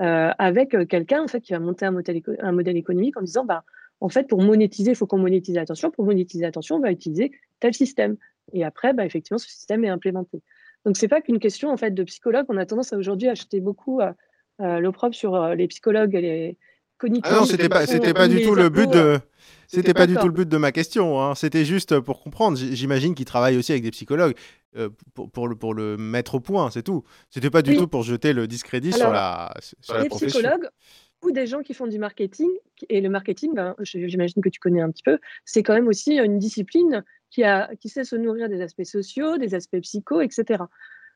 euh, 0.00 0.30
avec 0.38 0.74
euh, 0.74 0.84
quelqu'un 0.84 1.22
en 1.22 1.28
fait 1.28 1.40
qui 1.40 1.52
va 1.52 1.60
monter 1.60 1.86
un 1.86 1.92
modèle, 1.92 2.20
un 2.40 2.52
modèle 2.52 2.76
économique 2.76 3.16
en 3.16 3.22
disant 3.22 3.44
bah 3.44 3.64
en 4.04 4.08
fait 4.10 4.28
pour 4.28 4.42
monétiser 4.42 4.90
il 4.90 4.96
faut 4.96 5.06
qu'on 5.06 5.18
monétise 5.18 5.54
l'attention 5.54 5.90
pour 5.90 6.04
monétiser 6.04 6.42
l'attention 6.42 6.76
on 6.76 6.80
va 6.80 6.92
utiliser 6.92 7.32
tel 7.60 7.72
système 7.72 8.16
et 8.52 8.62
après 8.62 8.92
bah, 8.92 9.06
effectivement 9.06 9.38
ce 9.38 9.48
système 9.48 9.84
est 9.84 9.88
implémenté 9.88 10.42
donc 10.84 10.98
c'est 10.98 11.08
pas 11.08 11.22
qu'une 11.22 11.38
question 11.38 11.70
en 11.70 11.76
fait 11.78 11.92
de 11.92 12.02
psychologue 12.04 12.44
on 12.50 12.58
a 12.58 12.66
tendance 12.66 12.92
à 12.92 12.98
aujourd'hui 12.98 13.28
acheter 13.28 13.60
beaucoup 13.60 14.00
euh, 14.00 14.12
euh 14.60 14.78
l'opprobre 14.78 15.14
sur 15.14 15.48
les 15.54 15.66
psychologues 15.68 16.14
et 16.14 16.20
les 16.20 16.58
cognitifs 16.98 17.32
ah 17.34 17.40
non 17.40 17.46
c'était 17.46 17.70
pas 17.70 17.86
c'était 17.86 18.12
pas 18.12 18.28
du 18.28 18.42
tout 18.42 18.54
le 18.54 18.68
but 18.68 18.90
de 18.90 19.18
c'était 19.66 19.94
pas 19.94 20.06
du 20.06 20.14
tout 20.16 20.26
le 20.26 20.32
but 20.32 20.48
de 20.48 20.56
ma 20.56 20.72
question. 20.72 21.20
Hein. 21.20 21.34
C'était 21.34 21.64
juste 21.64 21.98
pour 22.00 22.22
comprendre. 22.22 22.56
J'imagine 22.56 23.14
qu'ils 23.14 23.24
travaillent 23.24 23.56
aussi 23.56 23.72
avec 23.72 23.82
des 23.82 23.90
psychologues 23.90 24.34
euh, 24.76 24.90
pour, 25.14 25.30
pour, 25.30 25.48
le, 25.48 25.56
pour 25.56 25.74
le 25.74 25.96
mettre 25.96 26.36
au 26.36 26.40
point, 26.40 26.70
c'est 26.70 26.82
tout. 26.82 27.04
C'était 27.30 27.50
pas 27.50 27.62
du 27.62 27.76
tout 27.76 27.86
pour 27.86 28.02
jeter 28.02 28.32
le 28.32 28.46
discrédit 28.46 28.92
sur 28.92 29.10
la, 29.10 29.54
sur 29.80 29.98
les 29.98 30.08
psychologues 30.08 30.68
des 31.32 31.46
gens 31.46 31.62
qui 31.62 31.74
font 31.74 31.86
du 31.86 31.98
marketing. 31.98 32.48
Et 32.88 33.00
le 33.00 33.08
marketing, 33.08 33.54
ben, 33.54 33.74
j'imagine 33.80 34.42
que 34.42 34.48
tu 34.48 34.60
connais 34.60 34.80
un 34.80 34.90
petit 34.90 35.02
peu, 35.02 35.18
c'est 35.44 35.62
quand 35.62 35.74
même 35.74 35.88
aussi 35.88 36.18
une 36.18 36.38
discipline 36.38 37.04
qui, 37.30 37.44
a, 37.44 37.74
qui 37.76 37.88
sait 37.88 38.04
se 38.04 38.16
nourrir 38.16 38.48
des 38.48 38.60
aspects 38.60 38.84
sociaux, 38.84 39.38
des 39.38 39.54
aspects 39.54 39.80
psycho, 39.80 40.20
etc. 40.20 40.64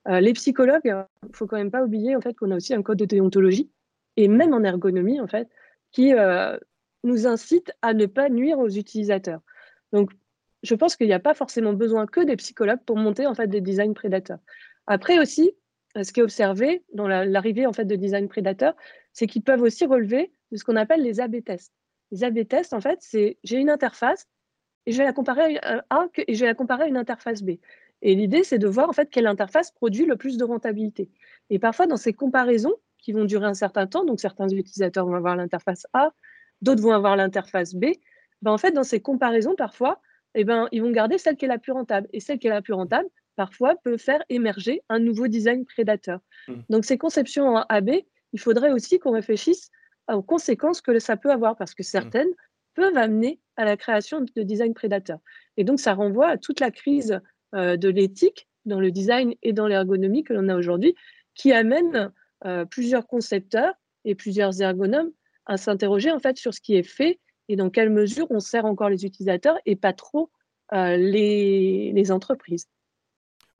Euh, 0.08 0.20
les 0.20 0.32
psychologues, 0.32 0.84
il 0.84 1.34
faut 1.34 1.46
quand 1.46 1.56
même 1.56 1.70
pas 1.70 1.84
oublier 1.84 2.16
en 2.16 2.20
fait 2.20 2.34
qu'on 2.34 2.50
a 2.50 2.56
aussi 2.56 2.74
un 2.74 2.82
code 2.82 2.98
de 2.98 3.04
déontologie 3.04 3.70
et 4.16 4.28
même 4.28 4.54
en 4.54 4.62
ergonomie 4.62 5.20
en 5.20 5.26
fait 5.26 5.48
qui 5.92 6.14
euh, 6.14 6.58
nous 7.04 7.26
incite 7.26 7.72
à 7.82 7.94
ne 7.94 8.06
pas 8.06 8.28
nuire 8.28 8.58
aux 8.58 8.68
utilisateurs. 8.68 9.40
Donc, 9.92 10.10
je 10.62 10.74
pense 10.74 10.96
qu'il 10.96 11.06
n'y 11.06 11.12
a 11.12 11.20
pas 11.20 11.34
forcément 11.34 11.72
besoin 11.72 12.06
que 12.06 12.20
des 12.20 12.36
psychologues 12.36 12.82
pour 12.84 12.96
monter 12.96 13.26
en 13.26 13.34
fait 13.34 13.46
des 13.46 13.60
designs 13.60 13.94
prédateurs. 13.94 14.40
Après 14.86 15.18
aussi, 15.18 15.52
euh, 15.96 16.02
ce 16.02 16.12
qui 16.12 16.20
est 16.20 16.22
observé 16.22 16.82
dans 16.94 17.08
l'arrivée 17.08 17.66
en 17.66 17.72
fait 17.72 17.84
de 17.84 17.96
design 17.96 18.28
prédateurs, 18.28 18.74
c'est 19.12 19.26
qu'ils 19.26 19.42
peuvent 19.42 19.62
aussi 19.62 19.86
relever 19.86 20.32
de 20.52 20.56
ce 20.56 20.64
qu'on 20.64 20.76
appelle 20.76 21.02
les 21.02 21.20
A/B 21.20 21.42
tests. 21.44 21.72
Les 22.10 22.24
A/B 22.24 22.46
tests, 22.46 22.72
en 22.72 22.80
fait, 22.80 22.98
c'est 23.00 23.38
j'ai 23.44 23.58
une 23.58 23.70
interface 23.70 24.26
et 24.86 24.92
je 24.92 24.98
vais 24.98 25.04
la 25.04 25.12
comparer 25.12 25.58
à 25.62 25.84
A 25.90 26.08
et 26.16 26.34
je 26.34 26.40
vais 26.40 26.46
la 26.46 26.54
comparer 26.54 26.84
à 26.84 26.86
une 26.86 26.96
interface 26.96 27.42
B. 27.42 27.58
Et 28.02 28.14
l'idée, 28.14 28.44
c'est 28.44 28.58
de 28.58 28.68
voir 28.68 28.88
en 28.88 28.92
fait 28.92 29.10
quelle 29.10 29.26
interface 29.26 29.70
produit 29.72 30.06
le 30.06 30.16
plus 30.16 30.36
de 30.36 30.44
rentabilité. 30.44 31.10
Et 31.50 31.58
parfois, 31.58 31.86
dans 31.86 31.96
ces 31.96 32.12
comparaisons 32.12 32.74
qui 32.98 33.12
vont 33.12 33.24
durer 33.24 33.46
un 33.46 33.54
certain 33.54 33.86
temps, 33.86 34.04
donc 34.04 34.20
certains 34.20 34.48
utilisateurs 34.48 35.06
vont 35.06 35.14
avoir 35.14 35.36
l'interface 35.36 35.86
A, 35.92 36.12
d'autres 36.62 36.82
vont 36.82 36.92
avoir 36.92 37.16
l'interface 37.16 37.74
B. 37.74 37.86
Ben, 38.42 38.52
en 38.52 38.58
fait, 38.58 38.72
dans 38.72 38.84
ces 38.84 39.00
comparaisons, 39.00 39.54
parfois, 39.56 40.00
eh 40.34 40.44
ben, 40.44 40.68
ils 40.72 40.82
vont 40.82 40.90
garder 40.90 41.18
celle 41.18 41.36
qui 41.36 41.44
est 41.44 41.48
la 41.48 41.58
plus 41.58 41.72
rentable. 41.72 42.08
Et 42.12 42.20
celle 42.20 42.38
qui 42.38 42.46
est 42.46 42.50
la 42.50 42.62
plus 42.62 42.74
rentable, 42.74 43.08
parfois, 43.36 43.74
peut 43.82 43.96
faire 43.96 44.22
émerger 44.28 44.82
un 44.88 45.00
nouveau 45.00 45.26
design 45.26 45.64
prédateur. 45.64 46.20
Mmh. 46.46 46.54
Donc, 46.70 46.84
ces 46.84 46.98
conceptions 46.98 47.48
en 47.48 47.64
AB, 47.68 47.90
il 48.32 48.40
faudrait 48.40 48.72
aussi 48.72 48.98
qu'on 48.98 49.12
réfléchisse 49.12 49.70
aux 50.12 50.22
conséquences 50.22 50.80
que 50.80 50.98
ça 50.98 51.16
peut 51.16 51.30
avoir, 51.30 51.56
parce 51.56 51.74
que 51.74 51.82
mmh. 51.82 51.84
certaines 51.84 52.30
peuvent 52.74 52.96
amener 52.96 53.40
à 53.56 53.64
la 53.64 53.76
création 53.76 54.20
de 54.20 54.42
design 54.42 54.72
prédateur. 54.72 55.18
Et 55.56 55.64
donc, 55.64 55.80
ça 55.80 55.94
renvoie 55.94 56.28
à 56.28 56.38
toute 56.38 56.60
la 56.60 56.70
crise 56.70 57.20
de 57.52 57.88
l'éthique 57.88 58.48
dans 58.66 58.80
le 58.80 58.90
design 58.90 59.34
et 59.42 59.52
dans 59.52 59.66
l'ergonomie 59.66 60.22
que 60.22 60.32
l'on 60.32 60.48
a 60.48 60.56
aujourd'hui, 60.56 60.94
qui 61.34 61.52
amène 61.52 62.12
plusieurs 62.70 63.06
concepteurs 63.06 63.74
et 64.04 64.14
plusieurs 64.14 64.60
ergonomes 64.62 65.10
à 65.46 65.56
s'interroger 65.56 66.12
en 66.12 66.20
fait 66.20 66.38
sur 66.38 66.54
ce 66.54 66.60
qui 66.60 66.76
est 66.76 66.82
fait 66.82 67.18
et 67.48 67.56
dans 67.56 67.70
quelle 67.70 67.90
mesure 67.90 68.26
on 68.30 68.38
sert 68.40 68.64
encore 68.64 68.90
les 68.90 69.04
utilisateurs 69.04 69.58
et 69.66 69.74
pas 69.74 69.92
trop 69.92 70.30
les, 70.72 71.92
les 71.92 72.12
entreprises. 72.12 72.68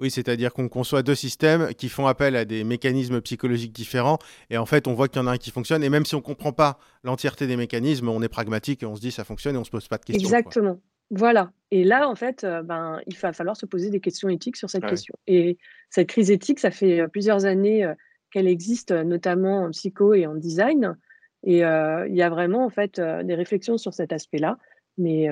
Oui, 0.01 0.11
c'est-à-dire 0.11 0.53
qu'on 0.53 0.69
conçoit 0.69 1.03
deux 1.03 1.15
systèmes 1.15 1.75
qui 1.75 1.89
font 1.89 2.07
appel 2.07 2.37
à 2.37 2.45
des 2.45 2.63
mécanismes 2.63 3.21
psychologiques 3.21 3.73
différents. 3.73 4.19
Et 4.49 4.57
en 4.57 4.67
fait, 4.67 4.87
on 4.87 4.95
voit 4.95 5.09
qu'il 5.09 5.21
y 5.21 5.25
en 5.25 5.27
a 5.27 5.33
un 5.33 5.39
qui 5.39 5.51
fonctionne. 5.51 5.83
Et 5.83 5.89
même 5.89 6.05
si 6.05 6.15
on 6.15 6.19
ne 6.19 6.23
comprend 6.23 6.53
pas 6.53 6.79
l'entièreté 7.03 7.47
des 7.47 7.57
mécanismes, 7.57 8.09
on 8.09 8.23
est 8.23 8.29
pragmatique 8.29 8.83
et 8.83 8.87
on 8.87 8.95
se 8.95 9.01
dit 9.01 9.11
ça 9.11 9.25
fonctionne 9.25 9.55
et 9.55 9.59
on 9.59 9.63
ne 9.63 9.67
se 9.67 9.71
pose 9.71 9.89
pas 9.89 9.99
de 9.99 10.05
questions. 10.05 10.29
Exactement. 10.29 10.81
Voilà. 11.11 11.51
Et 11.71 11.85
là, 11.85 12.09
en 12.09 12.15
fait, 12.15 12.45
euh, 12.45 12.63
ben, 12.63 13.01
il 13.07 13.17
va 13.17 13.33
falloir 13.33 13.57
se 13.57 13.67
poser 13.67 13.91
des 13.91 14.01
questions 14.01 14.29
éthiques 14.29 14.57
sur 14.57 14.71
cette 14.71 14.87
question. 14.87 15.15
Et 15.27 15.59
cette 15.91 16.09
crise 16.09 16.31
éthique, 16.31 16.61
ça 16.61 16.71
fait 16.71 17.01
euh, 17.01 17.09
plusieurs 17.09 17.45
années 17.45 17.85
euh, 17.85 17.95
qu'elle 18.31 18.47
existe, 18.47 18.93
notamment 18.93 19.65
en 19.65 19.71
psycho 19.71 20.15
et 20.15 20.27
en 20.27 20.35
design. 20.35 20.97
Et 21.45 21.59
il 21.59 22.15
y 22.17 22.23
a 22.23 22.31
vraiment, 22.31 22.65
en 22.65 22.69
fait, 22.69 23.01
des 23.01 23.35
réflexions 23.35 23.79
sur 23.79 23.95
cet 23.95 24.13
aspect-là. 24.13 24.59
Mais 24.99 25.29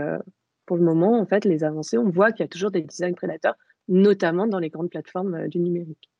pour 0.64 0.77
le 0.79 0.85
moment, 0.85 1.21
en 1.21 1.27
fait, 1.27 1.45
les 1.45 1.62
avancées, 1.62 1.99
on 1.99 2.09
voit 2.09 2.31
qu'il 2.31 2.45
y 2.45 2.47
a 2.47 2.49
toujours 2.49 2.71
des 2.71 2.81
designs 2.81 3.12
prédateurs 3.12 3.57
notamment 3.89 4.47
dans 4.47 4.59
les 4.59 4.70
grandes 4.70 4.91
plateformes 4.91 5.34
euh, 5.34 5.49
du 5.49 5.59
numérique. 5.59 6.11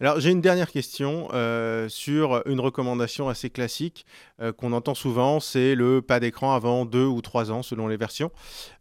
Alors 0.00 0.18
j'ai 0.18 0.30
une 0.30 0.40
dernière 0.40 0.72
question 0.72 1.28
euh, 1.32 1.88
sur 1.88 2.42
une 2.46 2.58
recommandation 2.58 3.28
assez 3.28 3.48
classique 3.48 4.06
euh, 4.40 4.52
qu'on 4.52 4.72
entend 4.72 4.94
souvent, 4.94 5.38
c'est 5.38 5.76
le 5.76 6.02
pas 6.02 6.18
d'écran 6.18 6.52
avant 6.52 6.84
deux 6.84 7.04
ou 7.04 7.22
trois 7.22 7.52
ans 7.52 7.62
selon 7.62 7.86
les 7.86 7.96
versions. 7.96 8.32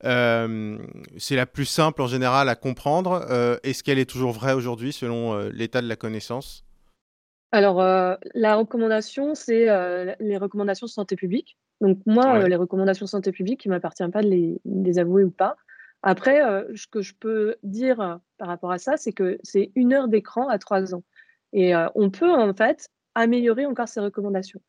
c'est 0.02 1.36
la 1.36 1.46
plus 1.46 1.66
simple 1.66 2.02
en 2.02 2.08
général 2.08 2.50
à 2.50 2.56
comprendre. 2.56 3.28
Est-ce 3.62 3.84
qu'elle 3.84 4.00
est 4.00 4.10
toujours 4.10 4.32
vraie 4.32 4.54
aujourd'hui 4.54 4.92
selon 4.92 5.38
l'état 5.50 5.84
de 5.84 5.88
la 5.88 5.96
connaissance? 5.96 6.64
Alors 7.52 7.78
la 7.78 8.56
recommandation, 8.56 9.36
c'est 9.36 9.68
les 10.20 10.38
recommandations 10.38 10.88
de 10.88 10.92
santé 10.92 11.16
publique. 11.16 11.58
Donc 11.80 12.00
moi, 12.08 12.48
les 12.48 12.56
recommandations 12.56 13.06
de 13.06 13.10
santé 13.10 13.32
publique, 13.32 13.66
il 13.66 13.68
ne 13.70 13.76
m'appartient 13.76 14.08
pas 14.12 14.24
de 14.24 14.60
les 14.66 14.98
avouer 14.98 15.24
ou 15.24 15.30
pas. 15.30 15.58
Après, 16.04 16.44
euh, 16.44 16.64
ce 16.76 16.88
que 16.88 17.02
je 17.02 17.14
peux 17.16 17.56
dire 17.64 18.00
euh, 18.02 18.16
par 18.38 18.48
rapport 18.48 18.72
à 18.72 18.78
ça, 18.78 18.98
c'est 18.98 19.14
que 19.14 19.40
c'est 19.44 19.72
une 19.76 19.94
heure 19.94 20.08
d'écran 20.08 20.48
à 20.48 20.60
trois 20.60 20.94
ans. 20.94 21.04
Et 21.54 21.76
euh, 21.76 21.88
on 21.96 22.10
peut 22.10 22.32
en 22.32 22.54
fait 22.54 22.90
améliorer 23.16 23.66
encore 23.66 23.88
ces 23.88 24.00
recommandations. 24.00 24.62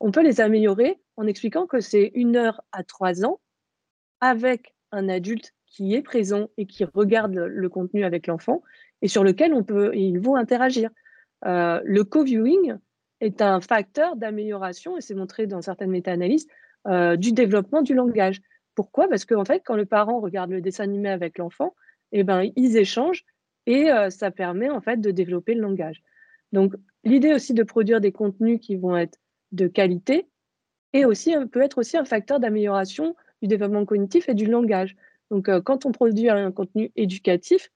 On 0.00 0.10
peut 0.10 0.22
les 0.22 0.40
améliorer 0.40 1.00
en 1.16 1.26
expliquant 1.26 1.66
que 1.66 1.80
c'est 1.80 2.10
une 2.14 2.36
heure 2.36 2.62
à 2.72 2.84
trois 2.84 3.24
ans 3.24 3.40
avec 4.20 4.74
un 4.92 5.08
adulte 5.08 5.54
qui 5.66 5.94
est 5.94 6.02
présent 6.02 6.48
et 6.56 6.66
qui 6.66 6.84
regarde 6.84 7.34
le, 7.34 7.68
contenu 7.68 8.04
avec 8.04 8.26
l'enfant 8.26 8.62
et 9.02 9.08
sur 9.08 9.24
lequel 9.24 9.54
on 9.54 9.64
peut, 9.64 9.94
ils 9.94 10.18
vont 10.20 10.36
interagir. 10.36 10.90
le 11.42 12.02
co-viewing 12.02 12.76
est 13.20 13.42
un 13.42 13.60
facteur 13.60 14.16
d'amélioration, 14.16 14.96
et 14.96 15.00
c'est 15.00 15.14
montré 15.14 15.46
dans 15.46 15.62
certaines 15.62 15.90
méta-analyses, 15.90 16.46
du 17.16 17.32
développement 17.32 17.82
du 17.82 17.94
langage. 17.94 18.40
Pourquoi? 18.74 19.08
Parce 19.08 19.24
qu'en 19.24 19.44
fait, 19.44 19.62
quand 19.64 19.76
le 19.76 19.86
parent 19.86 20.20
regarde 20.20 20.50
le 20.50 20.60
dessin 20.60 20.84
animé 20.84 21.08
avec 21.08 21.38
l'enfant, 21.38 21.74
eh 22.12 22.24
ben, 22.24 22.50
ils 22.56 22.76
échangent 22.76 23.24
et 23.66 23.90
euh, 23.90 24.10
ça 24.10 24.30
permet 24.30 24.70
en 24.70 24.80
fait 24.80 25.00
de 25.00 25.10
développer 25.10 25.54
le 25.54 25.62
langage. 25.62 26.02
Donc, 26.52 26.74
l'idée 27.04 27.32
aussi 27.34 27.54
de 27.54 27.62
produire 27.62 28.00
des 28.00 28.12
contenus 28.12 28.60
qui 28.60 28.76
vont 28.76 28.96
être 28.96 29.18
de 29.52 29.66
qualité 29.66 30.26
et 30.92 31.04
aussi 31.04 31.34
peut 31.50 31.62
être 31.62 31.78
aussi 31.78 31.96
un 31.96 32.04
facteur 32.04 32.40
d'amélioration 32.40 33.16
du 33.42 33.48
développement 33.48 33.84
cognitif 33.84 34.28
et 34.28 34.34
du 34.34 34.46
langage. 34.46 34.96
Donc, 35.30 35.48
euh, 35.48 35.60
quand 35.60 35.86
on 35.86 35.92
produit 35.92 36.30
un 36.30 36.52
contenu 36.52 36.92
éducatif, 36.96 37.70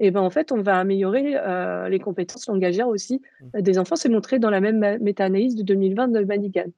eh 0.00 0.10
ben, 0.10 0.20
en 0.20 0.30
fait, 0.30 0.50
on 0.50 0.60
va 0.60 0.78
améliorer 0.78 1.36
euh, 1.36 1.88
les 1.88 2.00
compétences 2.00 2.48
langagières 2.48 2.88
aussi 2.88 3.22
mmh. 3.40 3.60
des 3.60 3.78
enfants. 3.78 3.96
C'est 3.96 4.08
montré 4.08 4.40
dans 4.40 4.50
la 4.50 4.60
même 4.60 4.98
méta-analyse 5.00 5.54
de 5.54 5.62
2020 5.62 6.08
de 6.08 6.24
Manigan. 6.24 6.72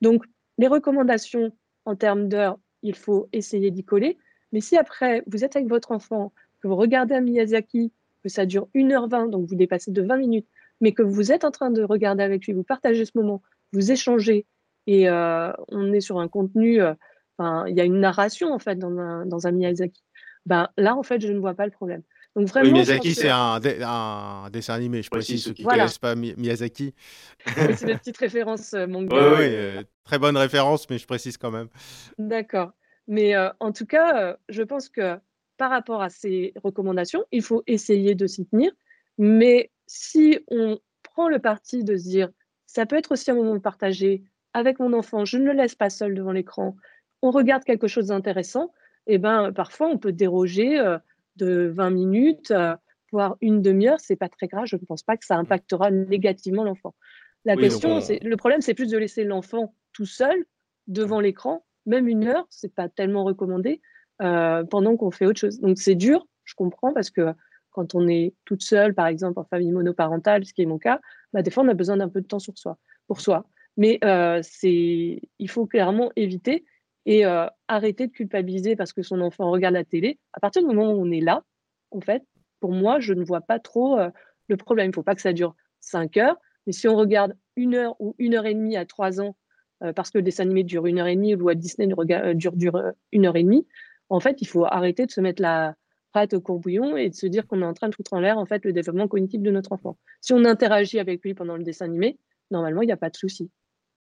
Donc, 0.00 0.24
les 0.58 0.68
recommandations 0.68 1.50
en 1.84 1.96
termes 1.96 2.28
d'heures 2.28 2.58
il 2.82 2.94
faut 2.94 3.28
essayer 3.32 3.70
d'y 3.70 3.84
coller. 3.84 4.18
Mais 4.52 4.60
si 4.60 4.76
après, 4.76 5.22
vous 5.26 5.44
êtes 5.44 5.56
avec 5.56 5.68
votre 5.68 5.92
enfant, 5.92 6.32
que 6.60 6.68
vous 6.68 6.76
regardez 6.76 7.14
un 7.14 7.20
Miyazaki, 7.20 7.92
que 8.22 8.28
ça 8.28 8.46
dure 8.46 8.68
1h20, 8.74 9.30
donc 9.30 9.48
vous 9.48 9.56
dépassez 9.56 9.90
de 9.90 10.02
20 10.02 10.16
minutes, 10.16 10.46
mais 10.80 10.92
que 10.92 11.02
vous 11.02 11.32
êtes 11.32 11.44
en 11.44 11.50
train 11.50 11.70
de 11.70 11.82
regarder 11.82 12.22
avec 12.22 12.46
lui, 12.46 12.52
vous 12.52 12.62
partagez 12.62 13.04
ce 13.04 13.12
moment, 13.14 13.42
vous 13.72 13.90
échangez, 13.90 14.46
et 14.86 15.08
euh, 15.08 15.52
on 15.68 15.92
est 15.92 16.00
sur 16.00 16.18
un 16.18 16.28
contenu, 16.28 16.80
euh, 16.80 16.94
il 17.66 17.74
y 17.76 17.80
a 17.80 17.84
une 17.84 18.00
narration 18.00 18.52
en 18.52 18.58
fait 18.58 18.76
dans 18.76 18.96
un, 18.98 19.26
dans 19.26 19.46
un 19.46 19.52
Miyazaki. 19.52 20.02
Ben, 20.46 20.68
là, 20.76 20.96
en 20.96 21.02
fait, 21.02 21.20
je 21.20 21.32
ne 21.32 21.38
vois 21.38 21.54
pas 21.54 21.66
le 21.66 21.72
problème. 21.72 22.02
Donc 22.34 22.48
vraiment, 22.48 22.72
Miyazaki, 22.72 23.14
c'est 23.14 23.28
un, 23.28 23.60
un, 23.62 24.50
dessin 24.50 24.74
animé, 24.74 25.02
je 25.02 25.10
précise, 25.10 25.44
ceux 25.44 25.52
qui 25.52 25.64
ne 25.64 25.68
connaissent 25.68 25.98
pas 25.98 26.14
Miyazaki. 26.14 26.94
c'est 27.46 27.82
une 27.82 27.98
petite 27.98 28.16
référence 28.16 28.72
euh, 28.72 28.86
manga. 28.88 29.14
Oui, 29.14 29.34
oui 29.38 29.44
euh, 29.48 29.82
très 30.04 30.18
bonne 30.18 30.36
référence, 30.36 30.88
mais 30.88 30.96
je 30.96 31.06
précise 31.06 31.36
quand 31.36 31.50
même. 31.50 31.68
D'accord. 32.18 32.72
Mais 33.06 33.34
euh, 33.34 33.50
en 33.60 33.72
tout 33.72 33.84
cas, 33.84 34.36
je 34.48 34.62
pense 34.62 34.88
que 34.88 35.18
par 35.58 35.70
rapport 35.70 36.00
à 36.00 36.08
ces 36.08 36.54
recommandations, 36.62 37.24
il 37.32 37.42
faut 37.42 37.62
essayer 37.66 38.14
de 38.14 38.26
s'y 38.26 38.46
tenir. 38.46 38.72
Mais 39.18 39.70
si 39.86 40.38
on 40.48 40.78
prend 41.02 41.28
le 41.28 41.38
parti 41.38 41.84
de 41.84 41.96
se 41.96 42.08
dire, 42.08 42.30
ça 42.66 42.86
peut 42.86 42.96
être 42.96 43.12
aussi 43.12 43.30
un 43.30 43.34
moment 43.34 43.54
de 43.54 43.60
partager 43.60 44.24
avec 44.54 44.78
mon 44.78 44.94
enfant, 44.94 45.26
je 45.26 45.36
ne 45.36 45.44
le 45.44 45.52
laisse 45.52 45.74
pas 45.74 45.90
seul 45.90 46.14
devant 46.14 46.32
l'écran, 46.32 46.76
on 47.20 47.30
regarde 47.30 47.64
quelque 47.64 47.88
chose 47.88 48.06
d'intéressant, 48.06 48.72
et 49.06 49.14
eh 49.14 49.18
ben 49.18 49.52
parfois 49.52 49.88
on 49.88 49.98
peut 49.98 50.12
déroger 50.12 50.78
de 51.36 51.70
20 51.74 51.90
minutes, 51.90 52.50
euh, 52.50 52.76
voire 53.10 53.36
une 53.40 53.62
demi-heure, 53.62 54.00
c'est 54.00 54.16
pas 54.16 54.28
très 54.28 54.48
grave. 54.48 54.66
Je 54.66 54.76
ne 54.76 54.84
pense 54.84 55.02
pas 55.02 55.16
que 55.16 55.24
ça 55.24 55.36
impactera 55.36 55.90
négativement 55.90 56.64
l'enfant. 56.64 56.94
La 57.44 57.56
question, 57.56 58.00
c'est 58.00 58.22
le 58.22 58.36
problème, 58.36 58.60
c'est 58.60 58.74
plus 58.74 58.90
de 58.90 58.96
laisser 58.96 59.24
l'enfant 59.24 59.74
tout 59.92 60.06
seul 60.06 60.44
devant 60.86 61.20
l'écran, 61.20 61.64
même 61.86 62.08
une 62.08 62.24
heure, 62.24 62.46
c'est 62.50 62.74
pas 62.74 62.88
tellement 62.88 63.24
recommandé 63.24 63.80
euh, 64.20 64.64
pendant 64.64 64.96
qu'on 64.96 65.10
fait 65.10 65.26
autre 65.26 65.40
chose. 65.40 65.60
Donc 65.60 65.78
c'est 65.78 65.94
dur, 65.94 66.26
je 66.44 66.54
comprends, 66.54 66.92
parce 66.92 67.10
que 67.10 67.32
quand 67.70 67.94
on 67.94 68.06
est 68.08 68.34
toute 68.44 68.62
seule, 68.62 68.94
par 68.94 69.06
exemple 69.06 69.40
en 69.40 69.44
famille 69.44 69.72
monoparentale, 69.72 70.44
ce 70.44 70.52
qui 70.52 70.62
est 70.62 70.66
mon 70.66 70.78
cas, 70.78 71.00
bah, 71.32 71.42
des 71.42 71.50
fois 71.50 71.64
on 71.64 71.68
a 71.68 71.74
besoin 71.74 71.96
d'un 71.96 72.08
peu 72.08 72.20
de 72.20 72.26
temps 72.26 72.38
sur 72.38 72.56
soi, 72.56 72.78
pour 73.06 73.20
soi. 73.20 73.46
Mais 73.76 73.98
euh, 74.04 74.40
c'est, 74.42 75.20
il 75.38 75.50
faut 75.50 75.66
clairement 75.66 76.12
éviter 76.14 76.64
et 77.06 77.26
euh, 77.26 77.46
arrêter 77.68 78.06
de 78.06 78.12
culpabiliser 78.12 78.76
parce 78.76 78.92
que 78.92 79.02
son 79.02 79.20
enfant 79.20 79.50
regarde 79.50 79.74
la 79.74 79.84
télé. 79.84 80.18
À 80.32 80.40
partir 80.40 80.62
du 80.62 80.68
moment 80.68 80.92
où 80.92 81.00
on 81.00 81.10
est 81.10 81.20
là, 81.20 81.42
en 81.90 82.00
fait, 82.00 82.22
pour 82.60 82.72
moi, 82.72 83.00
je 83.00 83.12
ne 83.12 83.24
vois 83.24 83.40
pas 83.40 83.58
trop 83.58 83.98
euh, 83.98 84.10
le 84.48 84.56
problème. 84.56 84.86
Il 84.86 84.90
ne 84.90 84.94
faut 84.94 85.02
pas 85.02 85.14
que 85.14 85.20
ça 85.20 85.32
dure 85.32 85.54
cinq 85.80 86.16
heures, 86.16 86.36
mais 86.66 86.72
si 86.72 86.86
on 86.88 86.96
regarde 86.96 87.34
une 87.56 87.74
heure 87.74 87.96
ou 88.00 88.14
une 88.18 88.34
heure 88.34 88.46
et 88.46 88.54
demie 88.54 88.76
à 88.76 88.86
trois 88.86 89.20
ans, 89.20 89.36
euh, 89.82 89.92
parce 89.92 90.10
que 90.10 90.18
le 90.18 90.22
dessin 90.22 90.44
animé 90.44 90.62
dure 90.62 90.86
une 90.86 91.00
heure 91.00 91.08
et 91.08 91.16
demie 91.16 91.34
ou 91.34 91.48
à 91.48 91.54
Disney 91.54 91.86
dure, 91.86 92.92
une 93.10 93.26
heure 93.26 93.36
et 93.36 93.42
demie, 93.42 93.66
en 94.08 94.20
fait, 94.20 94.40
il 94.40 94.46
faut 94.46 94.64
arrêter 94.64 95.06
de 95.06 95.10
se 95.10 95.20
mettre 95.20 95.42
la 95.42 95.74
patte 96.12 96.34
au 96.34 96.40
courbouillon 96.40 96.96
et 96.96 97.08
de 97.08 97.14
se 97.14 97.26
dire 97.26 97.46
qu'on 97.46 97.62
est 97.62 97.66
en 97.66 97.72
train 97.72 97.88
de 97.88 97.94
foutre 97.94 98.12
en 98.12 98.20
l'air 98.20 98.36
en 98.38 98.44
fait 98.44 98.64
le 98.64 98.72
développement 98.72 99.08
cognitif 99.08 99.40
de 99.40 99.50
notre 99.50 99.72
enfant. 99.72 99.96
Si 100.20 100.34
on 100.34 100.44
interagit 100.44 100.98
avec 100.98 101.22
lui 101.24 101.34
pendant 101.34 101.56
le 101.56 101.64
dessin 101.64 101.86
animé, 101.86 102.18
normalement, 102.50 102.82
il 102.82 102.86
n'y 102.86 102.92
a 102.92 102.98
pas 102.98 103.10
de 103.10 103.16
souci. 103.16 103.50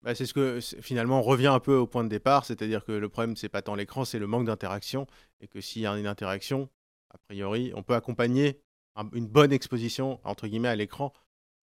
Bah, 0.03 0.15
c'est 0.17 0.27
ce 0.27 0.35
que 0.35 0.59
finalement 0.81 1.21
on 1.21 1.23
revient 1.23 1.47
un 1.47 1.61
peu 1.61 1.77
au 1.77 1.87
point 1.87 2.03
de 2.03 2.09
départ, 2.09 2.45
c'est-à-dire 2.45 2.85
que 2.85 2.93
le 2.93 3.09
problème 3.09 3.37
c'est 3.37 3.49
pas 3.49 3.63
tant 3.63 3.75
l'écran, 3.77 4.05
c'est 4.05 4.19
le 4.19 4.27
manque 4.27 4.47
d'interaction 4.47 5.07
et 5.41 5.47
que 5.47 5.61
s'il 5.61 5.83
y 5.83 5.87
a 5.87 5.93
une 5.97 6.09
interaction, 6.09 6.69
a 7.11 7.19
priori, 7.19 7.73
on 7.77 7.83
peut 7.83 7.95
accompagner 7.95 8.61
une 9.13 9.27
bonne 9.27 9.53
exposition 9.53 10.19
entre 10.25 10.49
guillemets 10.49 10.69
à 10.69 10.77
l'écran 10.77 11.13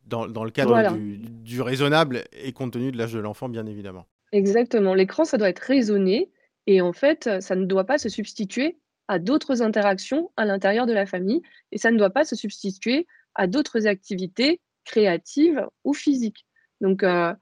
dans, 0.05 0.25
le 0.25 0.49
cadre 0.49 0.97
du, 0.97 1.61
raisonnable 1.61 2.23
et 2.31 2.51
compte 2.51 2.73
tenu 2.73 2.91
de 2.91 2.97
l'âge 2.97 3.13
de 3.13 3.19
l'enfant, 3.19 3.49
bien 3.49 3.65
évidemment. 3.65 4.07
Exactement. 4.31 4.93
L'écran, 4.93 5.25
ça 5.25 5.37
doit 5.37 5.49
être 5.49 5.59
raisonné 5.59 6.31
et 6.65 6.81
en 6.81 6.93
fait, 6.93 7.29
ça 7.41 7.55
ne 7.55 7.65
doit 7.65 7.83
pas 7.83 7.97
se 7.97 8.09
substituer 8.09 8.79
à 9.07 9.19
d'autres 9.19 9.61
interactions 9.61 10.31
à 10.37 10.45
l'intérieur 10.45 10.85
de 10.85 10.93
la 10.93 11.05
famille 11.05 11.41
et 11.71 11.77
ça 11.77 11.91
ne 11.91 11.97
doit 11.97 12.09
pas 12.09 12.23
se 12.23 12.35
substituer 12.35 13.05
à 13.35 13.47
d'autres 13.47 13.85
activités 13.85 14.61
créatives 14.85 15.65
ou 15.83 15.93
physiques. 15.93 16.45
Donc, 16.81 17.03
euh, 17.03 17.33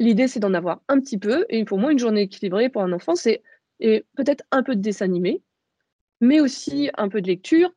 L'idée, 0.00 0.28
c'est 0.28 0.40
d'en 0.40 0.54
avoir 0.54 0.80
un 0.88 0.98
petit 0.98 1.18
peu. 1.18 1.44
Et 1.50 1.64
pour 1.64 1.78
moi, 1.78 1.92
une 1.92 1.98
journée 1.98 2.22
équilibrée 2.22 2.70
pour 2.70 2.82
un 2.82 2.90
enfant, 2.92 3.14
c'est 3.14 3.42
peut-être 3.78 4.42
un 4.50 4.62
peu 4.62 4.74
de 4.74 4.80
dessin 4.80 5.04
animé, 5.04 5.42
mais 6.20 6.40
aussi 6.40 6.90
un 6.96 7.08
peu 7.08 7.20
de 7.20 7.28
lecture, 7.28 7.70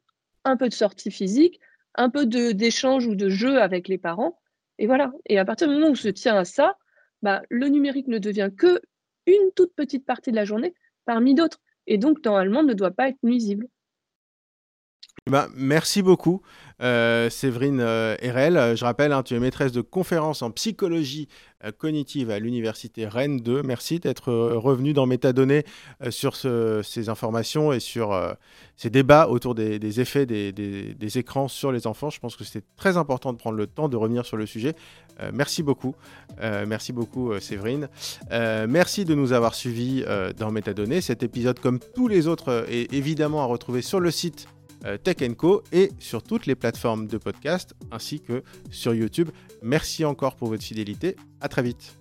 un 0.45 0.57
peu 0.57 0.69
de 0.69 0.73
sortie 0.73 1.11
physique, 1.11 1.59
un 1.95 2.09
peu 2.09 2.25
d'échange 2.25 3.05
ou 3.05 3.15
de 3.15 3.29
jeu 3.29 3.61
avec 3.61 3.89
les 3.89 3.97
parents. 3.97 4.39
Et 4.79 4.87
voilà. 4.87 5.11
Et 5.27 5.37
à 5.37 5.45
partir 5.45 5.67
du 5.67 5.73
moment 5.73 5.87
où 5.87 5.91
on 5.91 5.95
se 5.95 6.07
tient 6.07 6.37
à 6.37 6.45
ça, 6.45 6.77
bah, 7.21 7.41
le 7.49 7.67
numérique 7.67 8.07
ne 8.07 8.17
devient 8.19 8.49
que 8.57 8.81
une 9.27 9.51
toute 9.55 9.73
petite 9.75 10.05
partie 10.05 10.31
de 10.31 10.35
la 10.37 10.45
journée 10.45 10.73
parmi 11.05 11.35
d'autres. 11.35 11.61
Et 11.87 11.97
donc, 11.97 12.23
normalement, 12.23 12.63
ne 12.63 12.73
doit 12.73 12.91
pas 12.91 13.09
être 13.09 13.21
nuisible. 13.23 13.67
Ben, 15.31 15.47
merci 15.55 16.01
beaucoup. 16.01 16.41
Euh, 16.81 17.29
Séverine 17.29 17.79
euh, 17.79 18.17
Erel. 18.19 18.75
Je 18.75 18.83
rappelle, 18.83 19.13
hein, 19.13 19.23
tu 19.23 19.33
es 19.35 19.39
maîtresse 19.39 19.71
de 19.71 19.79
conférences 19.79 20.41
en 20.41 20.51
psychologie 20.51 21.29
euh, 21.63 21.71
cognitive 21.71 22.29
à 22.29 22.39
l'université 22.39 23.07
Rennes 23.07 23.37
2. 23.39 23.63
Merci 23.63 24.01
d'être 24.01 24.33
revenu 24.33 24.91
dans 24.91 25.05
Métadonnées 25.05 25.63
sur 26.09 26.35
ces 26.35 27.07
informations 27.07 27.71
et 27.71 27.79
sur 27.79 28.13
ces 28.75 28.89
débats 28.89 29.29
autour 29.29 29.55
des, 29.55 30.01
effets 30.01 30.25
des, 30.25 31.17
écrans 31.17 31.47
sur 31.47 31.71
les 31.71 31.87
enfants. 31.87 32.09
Je 32.09 32.19
pense 32.19 32.35
que 32.35 32.43
c'est 32.43 32.65
très 32.75 32.97
important 32.97 33.31
de 33.31 33.37
prendre 33.37 33.55
le 33.55 33.67
temps 33.67 33.87
de 33.87 33.95
revenir 33.95 34.25
sur 34.25 34.35
le 34.35 34.45
sujet. 34.45 34.75
merci 35.31 35.63
beaucoup. 35.63 35.95
merci 36.41 36.91
beaucoup, 36.91 37.39
Séverine. 37.39 37.87
merci 38.29 39.05
de 39.05 39.15
nous 39.15 39.31
avoir 39.31 39.55
suivis 39.55 40.03
dans 40.37 40.51
Métadonnées. 40.51 40.99
Cet 40.99 41.23
épisode, 41.23 41.59
comme 41.59 41.79
tous 41.95 42.09
les 42.09 42.27
autres, 42.27 42.65
est 42.69 42.91
évidemment 42.91 43.41
à 43.41 43.45
retrouver 43.45 43.81
sur 43.81 44.01
le 44.01 44.11
site 44.11 44.47
euh, 44.47 44.62
euh, 44.85 44.97
Tech 44.97 45.17
Co 45.37 45.63
et 45.71 45.91
sur 45.99 46.23
toutes 46.23 46.45
les 46.45 46.55
plateformes 46.55 47.07
de 47.07 47.17
podcast 47.17 47.73
ainsi 47.91 48.19
que 48.19 48.43
sur 48.69 48.93
YouTube. 48.93 49.29
Merci 49.61 50.03
encore 50.05 50.35
pour 50.35 50.49
votre 50.49 50.63
fidélité. 50.63 51.15
À 51.39 51.47
très 51.47 51.63
vite. 51.63 51.97